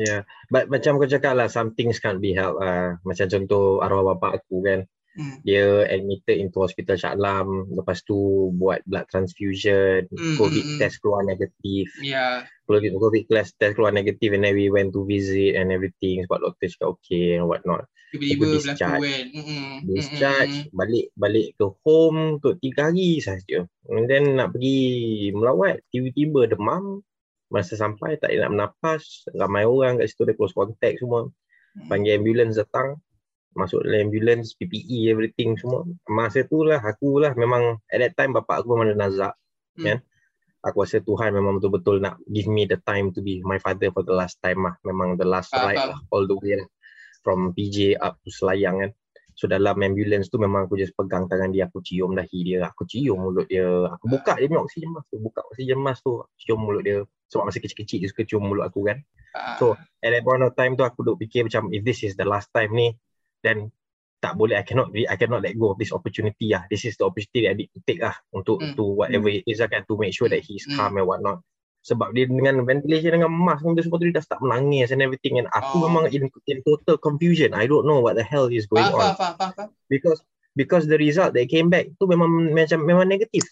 [0.00, 0.22] Yeah.
[0.50, 2.62] But macam kau cakap lah, some things can't be helped.
[2.62, 4.80] Uh, macam contoh arwah bapak aku kan.
[5.14, 5.38] Hmm.
[5.46, 7.70] Dia admitted into hospital Shah Alam.
[7.70, 10.10] Lepas tu buat blood transfusion.
[10.10, 10.80] Hmm, COVID hmm, hmm.
[10.82, 11.86] test keluar negatif.
[12.02, 12.50] Yeah.
[12.66, 16.26] COVID, COVID test test keluar negatif and then we went to visit and everything.
[16.26, 17.86] Sebab doktor cakap okay and what not.
[18.14, 19.02] Tiba-tiba Aku berlaku discharge.
[19.02, 19.26] kan.
[19.34, 19.70] Mm-mm.
[19.90, 20.74] Discharge, Mm-mm.
[20.78, 23.66] balik balik ke home untuk tiga hari sahaja.
[23.90, 24.78] And then nak pergi
[25.34, 27.02] melawat, tiba-tiba demam.
[27.54, 31.30] Masa sampai tak nak bernafas, ramai orang kat situ dia close contact semua.
[31.86, 32.98] Panggil ambulance datang,
[33.54, 35.86] masuk dalam ambulance, PPE, everything semua.
[36.10, 39.34] Masa tu lah aku lah memang at that time bapak aku memang ada nazak.
[39.78, 39.86] Hmm.
[39.86, 39.98] Kan?
[40.64, 44.02] Aku rasa Tuhan memang betul-betul nak give me the time to be my father for
[44.02, 44.74] the last time lah.
[44.82, 46.68] Memang the last Faham, ride lah, all the way lah.
[47.22, 48.90] From PJ up to Selayang kan.
[49.34, 52.86] So dalam ambulance tu memang aku just pegang tangan dia, aku cium dahi dia, aku
[52.86, 53.66] cium mulut dia.
[53.98, 57.02] Aku buka dia punya oksigen mask tu, buka oksigen mask tu, cium mulut dia.
[57.32, 59.00] Sebab masa kecil-kecil dia suka cium mulut aku kan.
[59.34, 62.14] Ah, So at that point of time tu aku duk fikir macam if this is
[62.14, 62.94] the last time ni
[63.40, 63.68] then
[64.20, 66.64] tak boleh I cannot I cannot let go of this opportunity lah.
[66.68, 68.72] This is the opportunity that I need to take lah untuk Hmm.
[68.74, 70.76] to whatever it is lah kan to make sure that he's Hmm.
[70.76, 71.44] calm and whatnot.
[71.84, 75.36] Sebab dia dengan ventilation dengan mask dia semua tu dia dah start menangis and everything
[75.36, 75.84] and aku Oh.
[75.84, 77.52] memang in, in total confusion.
[77.52, 79.68] I don't know what the hell is going faham, on faham, faham, faham.
[79.92, 80.24] because
[80.56, 83.44] because the result that came back tu memang macam memang negatif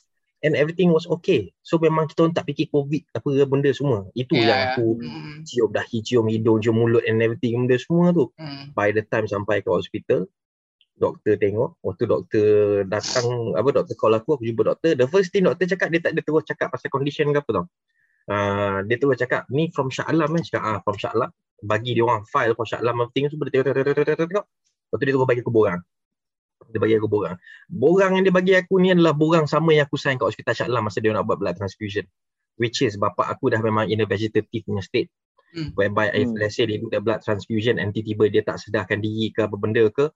[0.43, 1.55] and everything was okay.
[1.63, 4.11] So memang kita orang tak fikir covid apa benda semua.
[4.13, 4.69] Itu Ya, yang ya.
[4.75, 8.31] aku Mm, cium dahi, cium hidung, cium mulut and everything benda semua tu.
[8.37, 8.75] mm.
[8.75, 10.27] By the time sampai ke hospital,
[10.99, 12.47] doktor tengok, waktu doktor
[12.87, 14.95] datang, apa doktor call aku, aku jumpa doktor.
[14.95, 17.67] The first thing doktor cakap, dia tak ada terus cakap pasal condition ke apa tau.
[18.31, 20.43] Uh, dia terus cakap, ni from Shah Alam kan?
[20.47, 21.31] Cakap, ah from Shah Alam.
[21.63, 24.47] Bagi dia orang file from Shah Alam everything semua, dia tengok, tengok, tengok, tengok.
[24.47, 25.81] Lepas tu dia terus bagi aku borang.
[26.71, 27.35] Dia bagi aku borang.
[27.67, 30.67] Borang yang dia bagi aku ni adalah borang sama yang aku sign kat hospital Shah
[30.71, 32.07] Alam masa dia nak buat blood transfusion.
[32.61, 35.09] Which is bapak aku dah memang in a vegetative punya state.
[35.53, 35.75] Hmm.
[35.77, 36.39] Whereby if Hmm.
[36.39, 39.57] let's say they do the blood transfusion and tiba-tiba dia tak sedarkan diri ke apa
[39.57, 40.09] benda ke,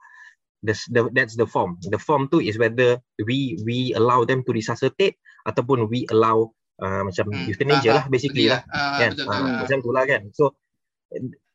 [0.65, 1.77] the, the, that's the form.
[1.85, 7.03] The form tu is whether we we allow them to resuscitate ataupun we allow uh,
[7.05, 8.61] macam Hmm, euthanasia faham, lah basically lah.
[8.73, 9.11] Ah, kan?
[9.13, 9.57] betul, Ah, betul.
[9.61, 10.23] macam tu lah kan.
[10.33, 10.45] So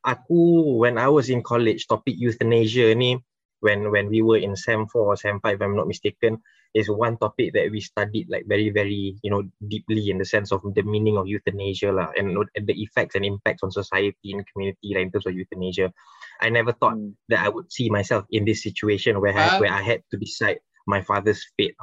[0.01, 0.41] aku
[0.81, 3.17] when I was in college topic euthanasia ni
[3.61, 6.41] when when we were in SEM 4 or SEM 5 if I'm not mistaken
[6.73, 10.51] is one topic that we studied like very very you know deeply in the sense
[10.51, 14.45] of the meaning of euthanasia lah and, and the effects and impacts on society and
[14.49, 15.93] community in terms of euthanasia.
[16.41, 17.13] I never thought Hmm.
[17.29, 20.59] that I would see myself in this situation where I, where I had to decide
[20.89, 21.77] my father's fate.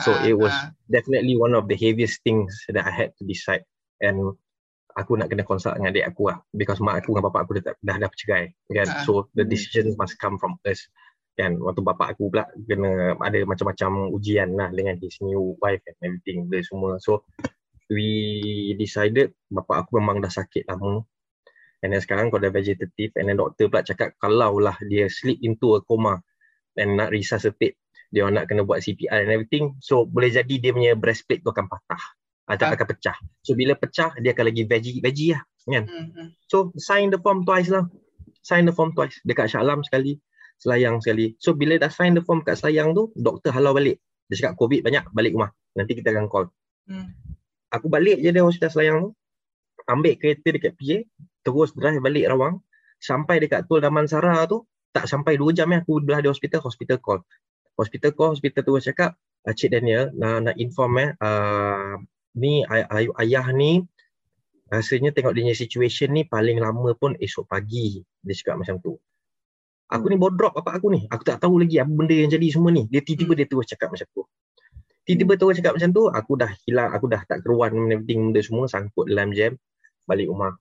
[0.00, 0.72] So Ah, it was ah.
[0.88, 3.68] definitely one of the heaviest things that I had to decide.
[4.00, 4.32] And
[4.96, 6.40] aku nak kena consult dengan adik aku lah.
[6.56, 8.56] Because mak aku dengan bapak aku dah, dah, dah bercerai.
[8.72, 8.88] Kan?
[8.88, 9.04] Ah.
[9.04, 9.52] So the Hmm.
[9.52, 10.88] decisions must come from us.
[11.40, 11.56] Kan?
[11.56, 16.52] Waktu bapak aku pula kena ada macam-macam ujian lah dengan his new wife and everything.
[16.52, 17.00] Dia semua.
[17.00, 17.24] So
[17.88, 21.00] we decided bapak aku memang dah sakit lama.
[21.80, 25.40] And then sekarang kau dah vegetative and then doktor pula cakap kalau lah dia slip
[25.40, 26.20] into a coma
[26.76, 27.80] and nak resuscitate
[28.10, 31.70] dia nak kena buat CPR and everything so boleh jadi dia punya breastplate tu akan
[31.70, 32.02] patah
[32.50, 32.74] atau Ah.
[32.74, 33.16] akan pecah
[33.46, 36.28] so bila pecah dia akan lagi veggie veggie lah kan Hmm, hmm.
[36.50, 37.86] so sign the form twice lah
[38.42, 40.18] sign the form twice dekat Shah Alam sekali
[40.60, 43.96] Selayang sekali so bila dah sign the form kat Selayang tu doktor halau balik
[44.30, 45.50] Dia cakap COVID banyak, balik rumah.
[45.74, 46.46] Nanti kita akan call.
[46.86, 47.10] Hmm.
[47.74, 49.10] Aku balik je dari hospital Selayang tu.
[49.90, 51.10] Ambil kereta dekat PJ.
[51.42, 52.62] Terus drive balik Rawang.
[53.02, 54.62] Sampai dekat Tol Damansara tu.
[54.94, 56.62] Tak sampai 2 jam aku dah di hospital.
[56.62, 57.26] Hospital call.
[57.74, 59.18] Hospital call, hospital terus cakap.
[59.42, 61.10] Uh, Cik Daniel, nak, nak inform eh.
[61.18, 61.98] Uh,
[62.38, 63.82] ni ay- ay- ayah ni
[64.70, 67.98] rasanya tengok dia punya situation ni paling lama pun esok pagi.
[68.22, 68.94] Dia cakap macam tu.
[69.90, 71.00] Aku ni bawa drop bapak aku ni.
[71.10, 72.86] Aku tak tahu lagi apa benda yang jadi semua ni.
[72.86, 74.22] Dia tiba-tiba dia terus cakap macam tu.
[75.02, 78.70] Tiba-tiba terus cakap macam tu, aku dah hilang, aku dah tak keruan everything benda semua
[78.70, 79.58] sangkut dalam jam.
[80.06, 80.54] Balik rumah.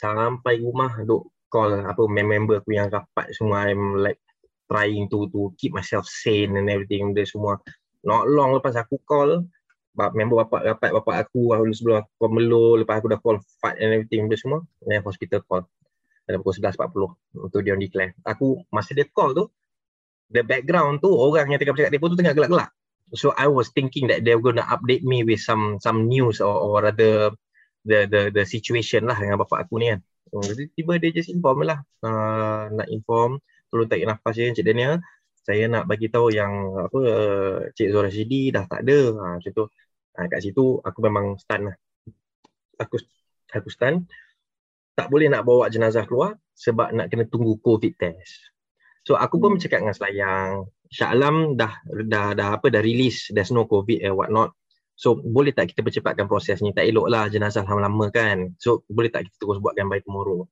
[0.00, 4.18] Sampai rumah duk call apa member aku yang rapat semua I'm like
[4.66, 7.60] trying to to keep myself sane and everything benda semua.
[8.08, 9.44] Not long lepas aku call,
[9.92, 13.36] bap- member bapak rapat bapak aku aku sebelum aku call Melo, lepas aku dah call
[13.60, 15.68] Fat and everything benda semua, then hospital call
[16.26, 18.18] pada pukul 11.40 untuk dia declare.
[18.26, 19.46] Aku masa dia call tu,
[20.34, 22.70] the background tu orang yang tengah bercakap telefon tu tengah gelak-gelak.
[23.14, 26.58] So I was thinking that they're going to update me with some some news or,
[26.58, 27.30] or rather
[27.86, 30.02] the the the situation lah dengan bapak aku ni kan.
[30.34, 31.78] Jadi tiba dia just inform lah.
[32.02, 33.38] Uh, nak inform,
[33.70, 34.98] tolong tarik nafas je Cik Daniel.
[35.46, 36.50] Saya nak bagi tahu yang
[36.82, 38.98] apa uh, Cik Zora Shidi dah tak ada.
[39.14, 39.64] Ha, macam tu.
[40.18, 41.76] Ha, kat situ aku memang stun lah.
[42.82, 42.98] Aku
[43.54, 44.10] aku stun
[44.96, 48.50] tak boleh nak bawa jenazah keluar sebab nak kena tunggu COVID test.
[49.06, 49.56] So aku pun Hmm.
[49.60, 50.50] bercakap dengan Selayang,
[50.90, 51.72] Shah Alam dah
[52.08, 54.56] dah dah apa dah release there's no COVID and what not.
[54.96, 56.72] So boleh tak kita percepatkan proses ni?
[56.72, 58.56] Tak elok lah jenazah lama-lama kan.
[58.56, 60.48] So boleh tak kita terus buatkan by tomorrow?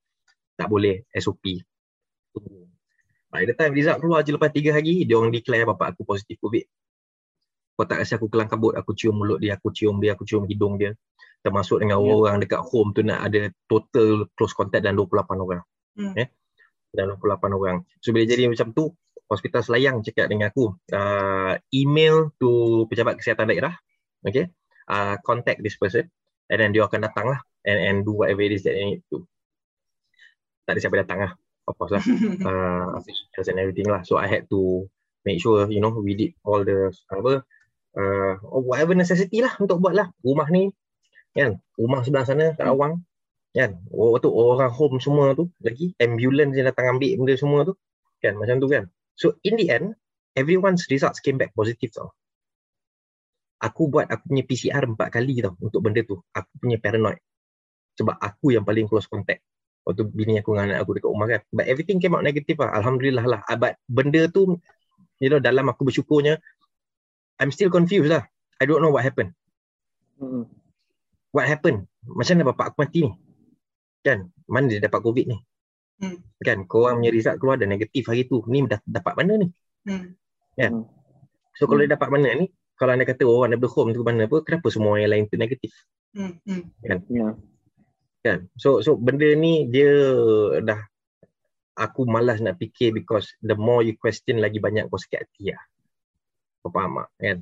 [0.60, 1.64] Tak boleh SOP.
[2.30, 2.68] Tunggu.
[3.32, 6.38] By the time result keluar je lepas 3 hari, dia orang declare bapak aku positif
[6.38, 6.62] COVID.
[7.74, 10.46] Kau tak rasa aku kelang kabut, aku cium mulut dia, aku cium dia, aku cium
[10.46, 10.94] hidung dia.
[11.44, 12.08] Termasuk dengan Ya.
[12.08, 15.60] orang dekat home tu nak ada total close contact dan 28 orang
[15.94, 16.16] Hmm.
[16.96, 17.76] dan 28 orang.
[18.00, 18.90] So bila jadi macam tu,
[19.28, 23.72] Hospital Selayang cakap dengan aku, uh, email to pejabat kesihatan daerah,
[24.20, 24.50] okay,
[24.88, 26.08] uh, contact this person
[26.52, 29.02] and then dia akan datang lah and, and do whatever it is that they need
[29.08, 29.24] to.
[30.64, 31.32] Tak ada siapa datang lah,
[31.68, 32.04] of course lah.
[32.48, 34.00] uh, and everything lah.
[34.04, 34.88] So I had to
[35.24, 37.44] make sure, you know, we did all the, apa,
[37.96, 40.08] uh, whatever necessity lah untuk buat lah.
[40.20, 40.68] Rumah ni,
[41.34, 43.02] kan, rumah sebelah sana kat Rawang,
[43.54, 43.78] kan?
[43.94, 47.74] Orang tu orang home semua tu lagi ambulance yang datang ambil benda semua tu.
[48.18, 48.34] Kan?
[48.34, 48.90] Macam tu kan?
[49.14, 49.94] So in the end
[50.34, 52.10] everyone's results came back positive tau.
[53.62, 56.18] Aku buat aku punya PCR empat kali tau untuk benda tu.
[56.34, 57.22] Aku punya paranoid.
[57.94, 59.40] Sebab aku yang paling close contact.
[59.86, 61.40] Waktu bini aku dengan anak aku dekat rumah kan?
[61.54, 62.74] But everything came out negative lah.
[62.74, 63.40] Alhamdulillah lah.
[63.46, 64.58] Ah, but benda tu
[65.22, 66.42] you know dalam aku bersyukurnya
[67.38, 68.26] I'm still confused lah.
[68.58, 69.32] I don't know what happened.
[70.18, 70.50] Hmm.
[71.34, 73.12] What happened macam mana bapak aku mati ni?
[74.04, 74.28] Kan?
[74.44, 75.38] Mana dia dapat covid ni?
[75.94, 76.20] Hmm.
[76.42, 76.68] kan?
[76.68, 78.44] Korang punya result keluar dah negatif hari tu.
[78.46, 79.48] Ni dah dapat mana ni?
[79.88, 80.84] Hmm.
[81.56, 81.90] so kalau Hmm.
[81.90, 82.46] dia dapat mana ni?
[82.74, 84.42] Kalau anda kata oh anda home tu mana apa?
[84.44, 85.72] Kenapa semua yang lain tu negatif?
[86.12, 86.38] Hmm.
[86.46, 86.62] Hmm.
[87.10, 87.28] Ya.
[88.24, 88.38] kan?
[88.60, 89.90] So so benda ni dia
[90.60, 90.80] dah
[91.74, 95.62] aku malas nak fikir because the more you question lagi banyak kau sakit hati lah.
[96.62, 97.08] Kau faham tak?
[97.18, 97.38] Kan?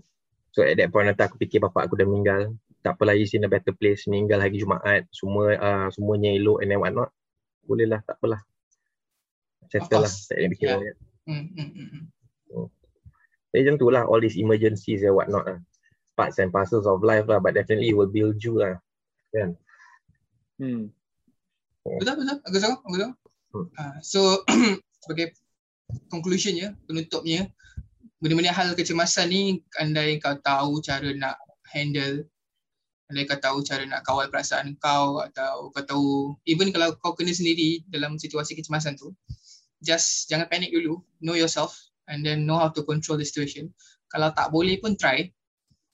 [0.53, 2.53] So at that point nanti aku fikir bapak aku dah meninggal
[2.83, 6.75] tak apalah he's in a better place meninggal hari Jumaat semua uh, semuanya elok and
[6.75, 7.11] then what not
[7.63, 8.43] boleh lah tak apalah
[9.71, 10.79] settle lah tak payah fikir Yeah.
[10.79, 11.47] banyak Hmm.
[11.55, 11.71] Hmm.
[11.71, 11.89] Hmm.
[12.51, 12.69] Hmm.
[13.55, 15.63] Jadi macam tu lah all these emergencies and what not lah
[16.19, 18.75] parts and parcels of life lah but definitely it will build you lah
[19.31, 19.55] kan
[20.63, 20.95] Hmm.
[21.83, 22.39] Betul betul.
[22.47, 23.13] Aku tahu, aku tahu.
[23.53, 23.67] Hmm.
[23.75, 24.21] Uh, so
[25.03, 25.35] sebagai
[26.09, 27.51] conclusionnya, penutupnya,
[28.23, 29.43] benda-benda hal kecemasan ni
[29.83, 31.37] andai kau tahu cara nak
[31.75, 32.23] handle
[33.11, 36.07] andai kau tahu cara nak kawal perasaan kau atau kau tahu
[36.47, 39.11] even kalau kau kena sendiri dalam situasi kecemasan tu
[39.83, 41.75] just jangan panik dulu know yourself
[42.11, 43.71] and then know how to control the situation.
[44.11, 45.31] Kalau tak boleh pun try.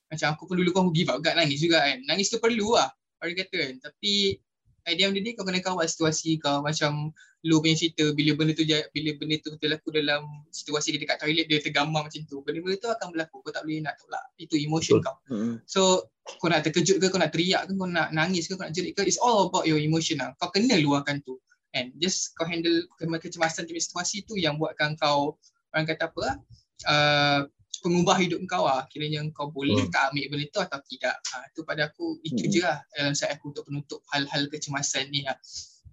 [0.09, 2.01] Macam aku pun dulu kau give up kat nangis juga kan.
[2.09, 2.89] Nangis tu perlu lah
[3.21, 3.75] orang kata kan.
[3.91, 4.41] Tapi
[4.89, 6.65] end of the day kau kena kawal situasi kau.
[6.65, 11.23] Macam lu punya cerita bila benda tu bila benda tu berlaku dalam situasi dia dekat
[11.23, 14.59] toilet dia tergambar macam tu benda-benda tu akan berlaku kau tak boleh nak tolak itu
[14.59, 15.07] emotion Betul.
[15.07, 15.55] kau Hmm.
[15.63, 16.03] so
[16.37, 18.91] kau nak terkejut ke kau nak teriak ke kau nak nangis ke kau nak jerit
[18.93, 21.39] ke it's all about your emotion lah kau kena luahkan tu
[21.73, 25.39] and just kau handle ke- kecemasan punya situasi tu yang buatkan kau
[25.71, 26.43] orang kata apa
[26.85, 27.41] uh,
[27.79, 29.95] pengubah hidup kau lah kiranya kau boleh Hmm.
[29.95, 32.51] tak ambil benda tu atau tidak ha, tu pada aku itu Hmm.
[32.51, 35.39] je lah dalam saya aku untuk penutup hal-hal kecemasan ni lah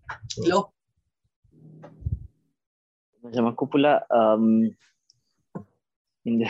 [0.05, 0.73] Hmm.
[3.25, 4.69] Macam aku pula um,
[6.25, 6.49] in the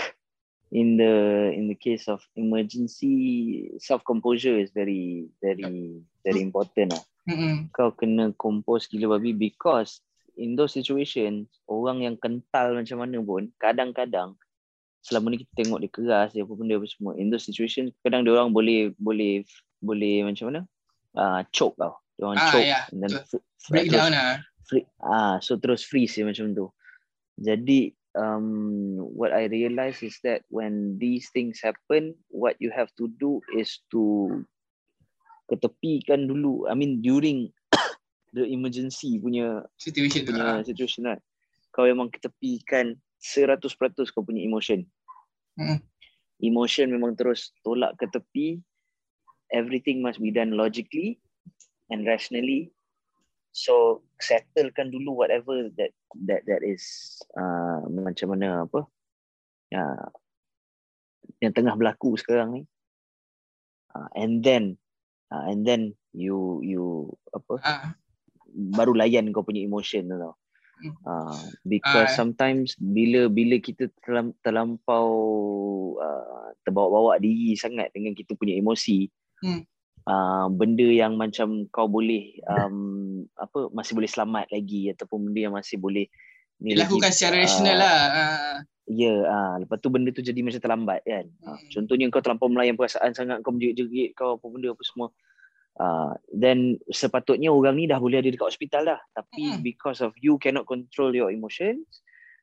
[0.75, 1.13] in the
[1.55, 7.03] in the case of emergency self composure is very very very important lah.
[7.31, 7.71] Mm-mm.
[7.71, 10.03] Kau kena compose gila babi because
[10.35, 14.35] in those situations orang yang kental macam mana pun kadang-kadang
[14.99, 18.25] selama ni kita tengok dia keras dia apa benda apa semua in those situation kadang
[18.25, 19.45] dia orang boleh boleh
[19.79, 20.61] boleh macam mana
[21.15, 23.11] uh, choke tau dia orang Ah, choke ya, and then
[23.69, 24.37] Breakdown terus lah.
[24.65, 26.67] Free, ah so terus freeze dia macam tu
[27.39, 33.11] jadi um what i realize is that when these things happen what you have to
[33.19, 34.27] do is to
[35.51, 37.51] ketepikan dulu i mean during
[38.35, 40.33] the emergency punya Situation tu.
[40.33, 40.63] punya ah.
[40.65, 41.19] situation kan
[41.75, 43.61] kau memang ketepikan 100%
[44.11, 44.83] kau punya emotion
[45.55, 45.79] Hmm.
[46.43, 48.59] emotion memang terus tolak ke tepi
[49.55, 51.15] everything must be done logically
[51.87, 52.74] and rationally
[53.55, 55.95] so settlekan dulu whatever that
[56.27, 58.83] that that is uh, macam mana apa
[59.71, 60.07] uh,
[61.39, 62.61] yang tengah berlaku sekarang ni
[63.95, 64.75] uh, and then
[65.31, 67.91] uh, and then you you apa Ah,
[68.75, 70.35] baru layan kau punya emotion tu tau.
[70.75, 70.93] Hmm.
[71.07, 72.19] Uh, because Ah.
[72.19, 75.07] sometimes bila bila kita terlam, terlampau
[75.95, 79.07] uh, terbawa-bawa diri sangat dengan kita punya emosi,
[79.43, 79.63] Hmm.
[80.05, 85.55] Uh, benda yang macam kau boleh um, apa masih boleh selamat lagi ataupun benda yang
[85.55, 86.07] masih boleh
[86.61, 87.99] ni dilakukan lagi, secara ah, rasional lah.
[88.07, 91.25] Ah, Ya, ah, lepas tu benda tu jadi macam terlambat kan.
[91.41, 91.67] Ah, Hmm.
[91.73, 95.09] contohnya kau terlampau melayan perasaan sangat, kau menjerit-jerit, kau apa benda apa semua.
[95.75, 99.01] Uh, then sepatutnya orang ni dah boleh ada dekat hospital dah.
[99.11, 99.59] Tapi Hmm.
[99.59, 101.83] because of you cannot control your emotions,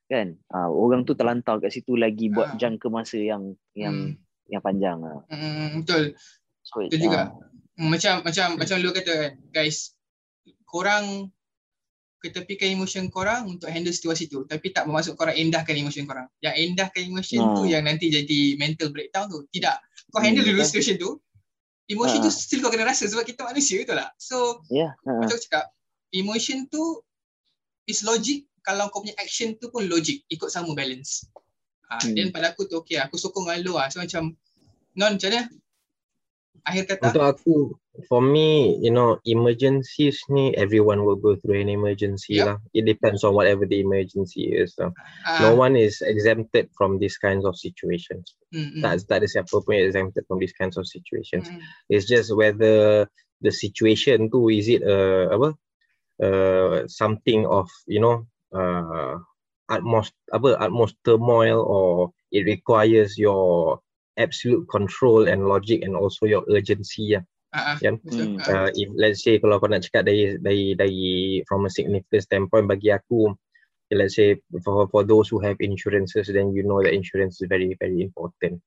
[0.05, 0.37] kan?
[0.53, 2.59] Uh, orang tu terlantar kat situ lagi buat Ah.
[2.59, 4.19] jangka masa yang yang
[4.51, 5.23] yang panjang lah.
[5.31, 6.13] Hmm, betul.
[6.61, 7.33] So, Betul juga.
[7.83, 9.99] Hmm, Macam macam macam lu kata kan, guys,
[10.65, 11.27] korang
[12.17, 16.31] ketepikan emotion korang untuk handle situasi tu tapi tak bermaksud korang endahkan emotion korang.
[16.39, 17.73] Yang endahkan emotion tu Hmm.
[17.75, 19.43] yang nanti jadi mental breakdown tu.
[19.51, 19.75] Tidak.
[20.09, 20.71] Kau Hmm, handle dulu betul.
[20.71, 21.11] situation tu.
[21.91, 22.25] Emotion Ha.
[22.25, 24.15] tu still kau kena rasa sebab kita manusia betul tak?
[24.17, 25.75] So Ya, ah, macam aku cakap,
[26.15, 27.03] emotion tu
[27.85, 31.27] is logic kalau kau punya action tu pun logic, ikut sama balance.
[31.91, 32.15] Ha, Hmm.
[32.15, 33.91] then pada aku tu okay, aku sokong dengan lu lah.
[33.91, 34.39] So macam
[34.95, 35.43] non macam mana?
[36.63, 37.57] Akhir kata Untuk aku,
[38.07, 42.47] for me, you know, emergencies ni everyone will go through an emergency Yup.
[42.47, 42.57] lah.
[42.71, 44.79] It depends on whatever the emergency is.
[44.79, 44.95] So.
[45.27, 48.39] ah, No one is exempted from these kinds of situations.
[48.55, 51.51] mm, mm, Tak, tak ada siapa pun exempted from these kinds of situations.
[51.51, 51.61] mm,
[51.91, 53.11] It's just whether
[53.43, 55.49] the situation tu is it uh, apa
[56.23, 58.23] uh, something of you know
[58.55, 59.19] uh,
[59.67, 63.83] utmost apa utmost turmoil or it requires your
[64.17, 67.25] absolute control and logic and also your urgency lah.
[67.53, 67.99] ah, ah, Kan?
[68.01, 68.27] betul.
[68.27, 68.37] Hmm.
[68.43, 71.05] Ah, Uh, if let's say kalau kau nak cakap dari dari dari
[71.49, 73.33] from a significant standpoint bagi aku
[73.89, 77.49] okay, let's say for for those who have insurances then you know that insurance is
[77.49, 78.61] very very important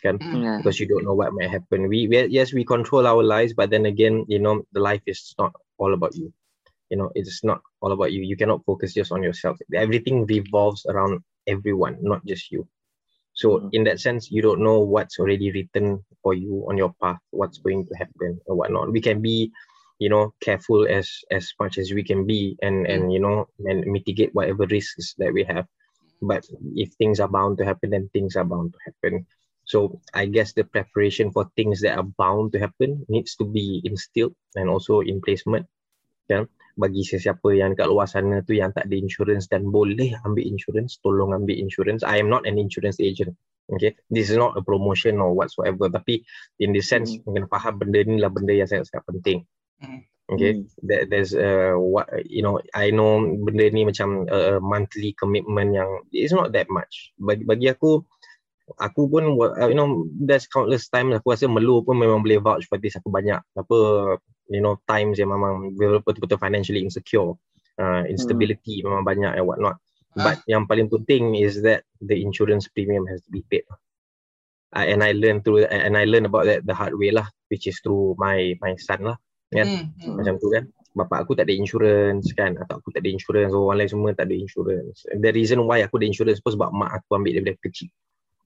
[0.00, 1.88] kan mm, ah, because you don't know what might happen.
[1.88, 5.36] We, we yes we control our lives, but then again, you know, the life is
[5.36, 6.32] not all about you.
[6.88, 8.24] You know, it's not all about you.
[8.24, 9.60] You cannot focus just on yourself.
[9.76, 12.66] Everything revolves around everyone, not just you.
[13.40, 13.70] So Mhm.
[13.72, 15.86] in that sense, you don't know what's already written
[16.22, 18.92] for you on your path, what's going to happen or whatnot.
[18.92, 19.50] We can be,
[19.98, 23.78] you know, careful as as much as we can be and and you know and
[23.96, 25.66] mitigate whatever risks that we have.
[26.22, 26.44] But
[26.76, 29.26] if things are bound to happen, then things are bound to happen.
[29.64, 33.80] So I guess the preparation for things that are bound to happen needs to be
[33.84, 35.66] instilled and also in placement.
[36.30, 36.48] Kan?
[36.80, 40.96] Bagi sesiapa yang kat luar sana tu yang tak ada insurance dan boleh ambil insurance,
[41.04, 42.00] tolong ambil insurance.
[42.00, 43.36] I am not an insurance agent.
[43.70, 45.92] Okay, this is not a promotion or whatsoever.
[45.92, 46.24] Tapi
[46.58, 47.28] in this sense, mm.
[47.28, 49.38] kena faham benda ni lah benda yang sangat-sangat penting.
[49.84, 50.00] mm,
[50.30, 50.70] Okay, Hmm.
[50.86, 52.62] there, there's uh, what you know.
[52.70, 57.10] I know benda ni macam a, a monthly commitment yang it's not that much.
[57.18, 58.06] Bagi bagi aku,
[58.78, 62.68] aku pun uh, you know there's countless times aku rasa Melu pun memang boleh vouch
[62.70, 63.78] for this aku banyak apa
[64.50, 67.34] you know times yang memang betul-betul financially insecure
[67.80, 68.92] uh, instability hmm.
[68.92, 69.76] memang banyak and whatnot.
[70.18, 73.62] Ah, but yang paling penting is that the insurance premium has to be paid.
[74.74, 77.66] Uh, and I learned through and I learned about that the hard way lah which
[77.66, 79.16] is through my my son lah
[79.50, 79.66] kan?
[79.66, 80.66] Mm, mm, macam tu kan?
[80.94, 82.58] Bapak aku tak ada insurance kan?
[82.58, 85.06] Atau aku tak ada insurance orang lain semua tak ada insurance.
[85.06, 87.90] The reason why aku ada insurance pun sebab mak aku ambil daripada kecil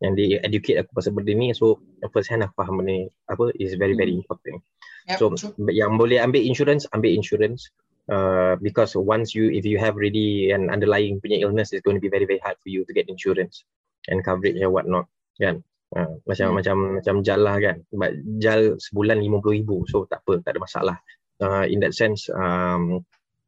[0.05, 1.81] yang dia educate aku pasal benda ni so
[2.13, 3.01] first hand aku faham benda ni
[3.33, 4.61] apa is very very important
[5.09, 5.57] yep, so true.
[5.73, 7.73] yang boleh ambil insurance ambil insurance
[8.13, 12.05] uh, because once you if you have really an underlying punya illness it's going to
[12.05, 13.65] be very very hard for you to get insurance
[14.13, 15.09] and coverage and whatnot
[15.41, 15.65] kan
[15.97, 16.57] uh, macam Hmm.
[16.61, 20.97] macam macam jal lah kan but jal sebulan 50000 so tak apa tak ada masalah
[21.41, 23.01] uh, in that sense um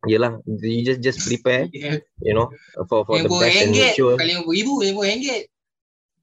[0.07, 2.01] yelah you just just prepare Yeah.
[2.23, 2.49] you know
[2.87, 5.51] for for the best and make sure bukan lima ribu, lima ringgit.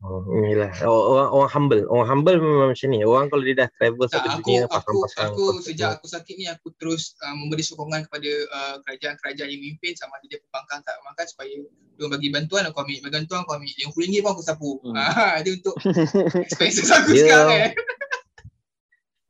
[0.03, 3.69] Oh, inilah Oh, orang, orang humble orang humble memang macam ni orang kalau dia dah
[3.71, 7.15] travel Tak, satu aku dunia aku pasang-pasang aku konsep sejak aku sakit ni aku terus
[7.23, 11.55] uh, memberi sokongan kepada uh, kerajaan-kerajaan yang memimpin sama ada dia pembangkang tak pembangkang supaya
[11.93, 14.69] dia bagi bantuan aku ambil bagi bantuan aku ambil RM50 pun aku sapu.
[14.83, 14.95] Hmm.
[15.23, 15.75] Ah dia untuk
[16.51, 17.71] expenses aku Dia- sekarang eh.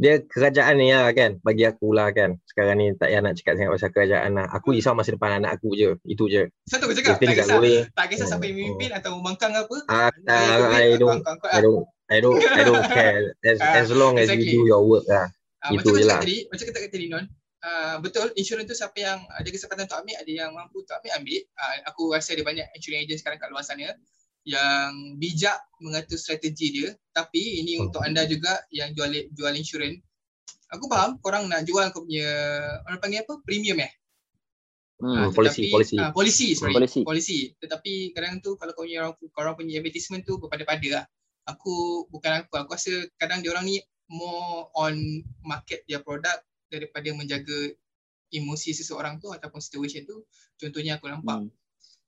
[0.03, 3.55] Dia kerajaan ni lah kan bagi aku lah kan sekarang ni tak payah nak cakap
[3.55, 6.93] sangat pasal kerajaan lah aku risau masa depan anak aku je itu je Satu aku
[6.93, 8.59] cakap tak tinggal kisah lawyer tak kisah siapa yang Oh.
[8.59, 9.75] memimpin atau membangkang apa.
[9.87, 13.21] Ah, ah, duit, I aku don't bangkang kau I don't I don't I don't care
[13.41, 14.51] as Ah, as long as exactly.
[14.51, 15.31] you do your work lah
[15.63, 16.19] Ah, Itu macam je lah.
[16.19, 17.23] tadi, macam kata tadi Non,
[17.63, 21.11] uh, betul insurans tu siapa yang ada kesempatan untuk ambil, ada yang mampu untuk ambil,
[21.15, 21.39] ambil.
[21.55, 23.95] Uh, aku rasa ada banyak insurance agent sekarang kat luar sana
[24.43, 26.89] yang bijak mengatur strategi dia.
[27.09, 27.87] Tapi ini Hmm.
[27.87, 29.99] untuk anda juga yang jual jual insurans.
[30.69, 32.27] Aku faham korang nak jual kau punya
[32.83, 33.39] orang panggil apa?
[33.41, 33.91] Premium eh?
[34.97, 35.15] Hmm.
[35.17, 35.95] Ah, polisi, tetapi- polisi.
[35.99, 36.73] ah, polisi, sorry.
[36.73, 36.99] Polisi.
[37.03, 37.39] Polisi.
[37.53, 41.05] Tetapi kadang tu kalau kau punya orang, korang punya advertisement tu berpada-pada lah.
[41.45, 44.95] Aku bukan aku, aku rasa kadang dia orang ni more on
[45.41, 47.75] market dia produk daripada menjaga
[48.29, 50.23] emosi seseorang tu ataupun situation tu.
[50.55, 51.51] Contohnya aku nampak Hmm.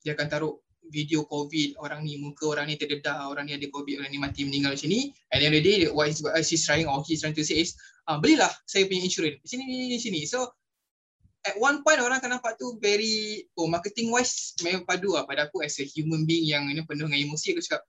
[0.02, 0.53] dia akan taruh
[0.91, 4.41] video COVID, orang ni muka orang ni terdedah, orang ni ada COVID, orang ni mati
[4.45, 5.14] meninggal macam ni.
[5.34, 7.45] At the end of the day, what he's, what she's trying or he's trying to
[7.45, 9.41] say is, ah, belilah saya punya insurance.
[9.41, 10.22] Di sini, di sini.
[10.30, 10.52] So,
[11.45, 15.45] at one point orang akan nampak tu very, oh marketing wise memang padu lah pada
[15.45, 17.53] aku as a human being yang know, penuh dengan emosi.
[17.53, 17.86] Aku cakap,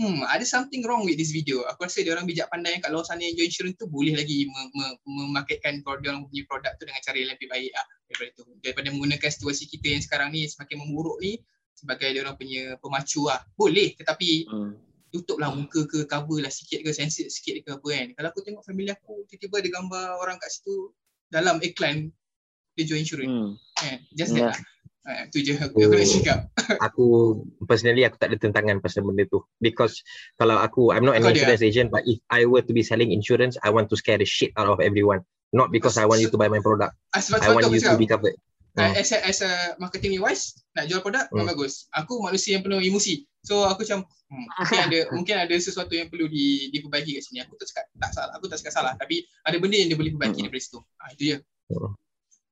[0.00, 1.62] hmm ada something wrong with this video.
[1.68, 4.48] Aku rasa dia orang bijak pandai kat luar sana yang jual insurance tu boleh lagi
[4.48, 8.30] mem- mem- memarketkan produk orang punya produk tu dengan cara yang lebih baik lah daripada
[8.34, 8.44] tu.
[8.64, 11.38] Daripada menggunakan situasi kita yang sekarang ni semakin memburuk ni
[11.74, 13.42] sebagai dia orang punya pemacu lah.
[13.54, 14.72] Boleh tetapi Hmm.
[15.10, 18.06] tutuplah muka ke cover lah sikit ke sensitif sikit ke apa kan.
[18.14, 20.90] Kalau aku tengok family aku tiba-tiba ada gambar orang kat situ
[21.28, 22.10] dalam iklan
[22.74, 23.30] dia jual insurans.
[23.30, 23.50] Hmm.
[23.74, 23.98] Kan?
[24.10, 24.38] Just Ya.
[24.38, 24.60] that lah.
[25.04, 26.12] Ha, tu je aku, aku nak Oh.
[26.16, 26.38] cakap.
[26.88, 27.06] aku
[27.68, 30.00] personally aku tak ada tentangan pasal benda tu because
[30.34, 33.12] kalau aku I'm not an Kau insurance agent but if I were to be selling
[33.12, 35.20] insurance I want to scare the shit out of everyone
[35.52, 37.84] not because I want you to buy my product Ah, sebab I sebab want you
[37.84, 38.34] to be covered
[38.74, 38.98] Uh, Hmm.
[38.98, 41.42] as a, as a marketing wise nak jual produk Hmm.
[41.42, 41.48] hmm.
[41.48, 41.86] bagus.
[41.94, 43.22] Aku manusia yang penuh emosi.
[43.46, 47.38] So aku macam hmm, mungkin ada mungkin ada sesuatu yang perlu di, diperbaiki kat sini.
[47.46, 48.32] Aku tak cakap tak salah.
[48.34, 50.50] Aku tak cakap salah tapi ada benda yang dia boleh perbaiki Hmm.
[50.50, 50.78] daripada situ.
[50.98, 51.36] Ah itu je.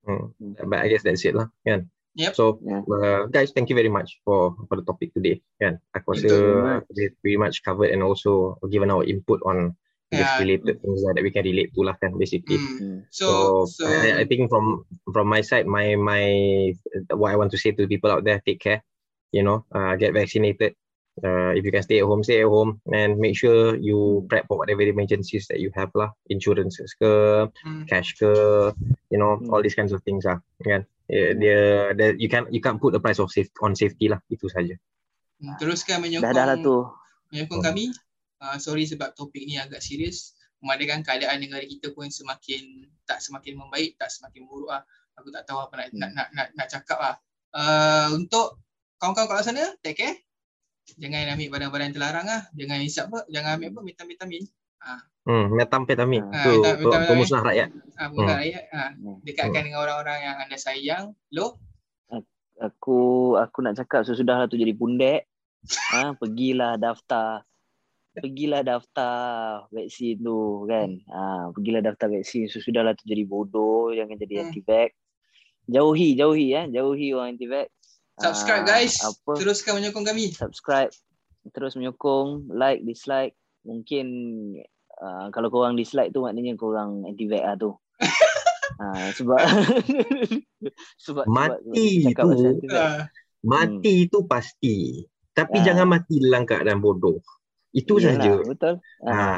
[0.02, 0.34] Hmm.
[0.66, 1.86] but I guess that's it lah kan
[2.18, 2.34] Yep.
[2.36, 2.82] so Yeah.
[2.84, 6.34] uh, guys thank you very much for for the topic today kan aku rasa
[6.92, 9.72] we pretty much covered and also given our input on
[10.12, 10.36] Yeah.
[10.44, 12.76] related things that we can relate to lah kan basically Hmm.
[12.76, 12.98] Hmm.
[13.08, 16.24] So so, I, I think from from my side, my my
[17.16, 18.84] what I want to say to people out there, take care.
[19.32, 20.76] You know, uh, get vaccinated.
[21.16, 24.48] Uh, if you can stay at home, stay at home, and make sure you prep
[24.48, 26.12] for whatever emergencies that you have lah.
[26.28, 27.84] Insurances ke, hmm.
[27.88, 28.28] cash ke,
[29.12, 29.48] you know, Hmm.
[29.52, 30.40] all these kinds of things lah.
[30.60, 30.84] Kan?
[31.08, 31.58] Yeah, dia,
[31.96, 34.20] dia, you can you can't put the price of safe on safety lah.
[34.28, 34.76] Itu saja.
[35.60, 36.76] Teruskan Dah menyokong dah lah tu.
[37.32, 37.68] menyokong Hmm.
[37.72, 37.84] kami.
[38.42, 40.34] Uh, sorry sebab topik ni agak serius.
[40.58, 44.82] Memadakan keadaan negara kita pun semakin tak semakin membaik, tak semakin buruk lah.
[45.14, 45.98] Aku tak tahu apa nak Hmm.
[45.98, 47.14] nak nak nak, nak cakap lah.
[47.52, 48.58] Uh, untuk
[48.98, 50.18] kawan-kawan kat sana, take care.
[50.98, 52.42] Jangan ambil barang-barang terlarang lah.
[52.52, 54.42] Jangan hisap apa, jangan ambil apa, vitamin-vitamin.
[55.22, 56.26] Hmm, metamfetamin.
[56.34, 57.68] Ah, tu metam- pemusnah rakyat.
[57.94, 58.26] Ah, Hmm.
[58.26, 58.64] rakyat.
[58.74, 59.22] Ah, Hmm.
[59.22, 61.04] dekatkan dengan orang-orang yang anda sayang.
[61.30, 61.62] Lo,
[62.60, 65.26] Aku aku nak cakap sesudahlah tu jadi pundek.
[65.90, 67.42] Ha, pergilah daftar.
[68.12, 69.14] Pergilah daftar
[69.68, 71.00] vaksin tu kan.
[71.06, 71.20] Ha,
[71.50, 74.44] pergilah daftar vaksin sesudahlah tu jadi bodoh, jangan jadi Hmm.
[74.46, 74.90] anti vax.
[75.64, 77.68] Jauhi, jauhi ya, jauhi orang anti vax.
[78.14, 79.00] subscribe guys.
[79.00, 79.32] Apa?
[79.34, 80.30] Teruskan menyokong kami.
[80.30, 80.92] subscribe,
[81.50, 83.32] terus menyokong, like, dislike.
[83.62, 84.06] Mungkin
[84.94, 87.70] uh, kalau korang dislike tu maknanya korang anti vax lah tu.
[88.82, 89.38] uh, sebab
[90.96, 92.44] sebab Mati sebab tu.
[92.46, 92.76] anti-vax.
[92.76, 93.02] Ah,
[93.42, 95.02] Mati itu pasti.
[95.32, 95.64] Tapi Ah.
[95.64, 97.18] jangan mati dalam keadaan bodoh.
[97.72, 98.32] Itu Yalah, saja.
[98.44, 98.74] Betul.
[99.02, 99.12] Ah.
[99.12, 99.36] Ha,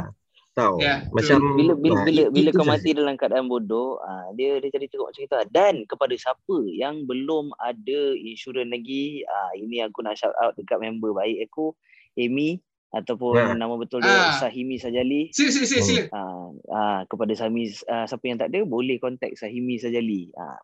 [0.54, 0.76] tahu.
[0.78, 4.70] Ya, Macam bila bila ah, bila, bila kau mati dalam keadaan bodoh, ah dia dia
[4.70, 5.34] jadi teruk macam itu.
[5.50, 10.78] Dan kepada siapa yang belum ada insurans lagi, ah ini aku nak shout out dekat
[10.78, 11.74] member baik aku,
[12.18, 12.62] Amy
[12.94, 13.58] ataupun Ah.
[13.58, 14.38] nama betul dia Ah.
[14.38, 15.34] Sahimi Sajali.
[15.34, 16.02] Sila, sila, sila, sila.
[16.14, 20.30] Ah, ah kepada Sahimi ah, siapa yang tak ada boleh contact Sahimi Sajali.
[20.38, 20.58] Ah,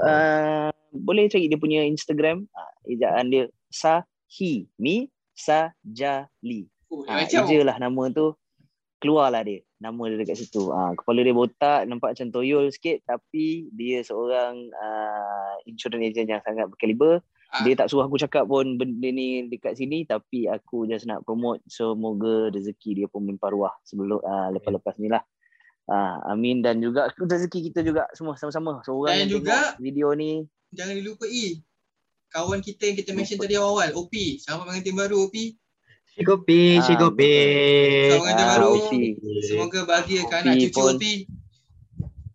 [0.00, 6.72] ah, boleh cari dia punya Instagram, ah, ejaan dia Sahimi Sajali.
[6.94, 8.32] Oh, Ha, macam eja lah nama tu.
[8.98, 9.60] Keluarlah dia.
[9.76, 10.70] Nama dia dekat situ.
[10.70, 16.40] Ha, kepala dia botak nampak macam toyol sikit tapi dia seorang uh, insurance agent yang
[16.40, 17.20] sangat berkaliber.
[17.52, 17.62] Ah.
[17.62, 21.60] dia tak suruh aku cakap pun benda ni dekat sini tapi aku just nak promote.
[21.66, 25.22] Semoga rezeki dia pun melimpah ruah sebelum uh, lepas-lepas ni lah.
[25.84, 28.80] Ah, amin dan juga rezeki kita juga semua sama-sama.
[28.82, 30.48] Seorang Dan yang juga- video ni.
[30.72, 31.60] jangan dilupai
[32.26, 34.10] kawan kita yang kita mention tadi awal-awal OP
[34.42, 35.36] selamat pengantin baru OP
[36.14, 37.34] Si kopi, si Ah, kopi.
[38.06, 38.70] Selamat Ah, baru.
[38.78, 39.02] Opi.
[39.42, 40.94] Semoga bahagia kan anak cucu pun.
[40.94, 41.14] Opi.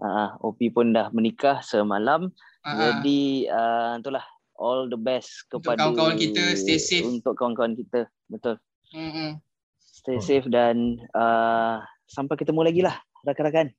[0.03, 2.27] Ah, Opi pun dah menikah semalam.
[2.60, 2.76] Ah, ah.
[2.76, 4.26] Jadi uh, itulah
[4.60, 7.07] all the best Untuk kepada kawan-kawan kita, stay safe.
[7.07, 8.11] Untuk kawan-kawan kita.
[8.27, 8.60] Betul.
[8.91, 9.39] Mm-mm.
[9.80, 11.80] Stay safe dan uh,
[12.11, 13.72] sampai ketemu lagi lah rakan-rakan.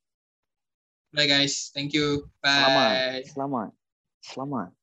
[1.12, 1.68] Bye guys.
[1.77, 2.24] Thank you.
[2.40, 2.93] Selamat.
[2.97, 3.24] Bye.
[3.28, 3.68] Selamat.
[4.24, 4.80] Selamat.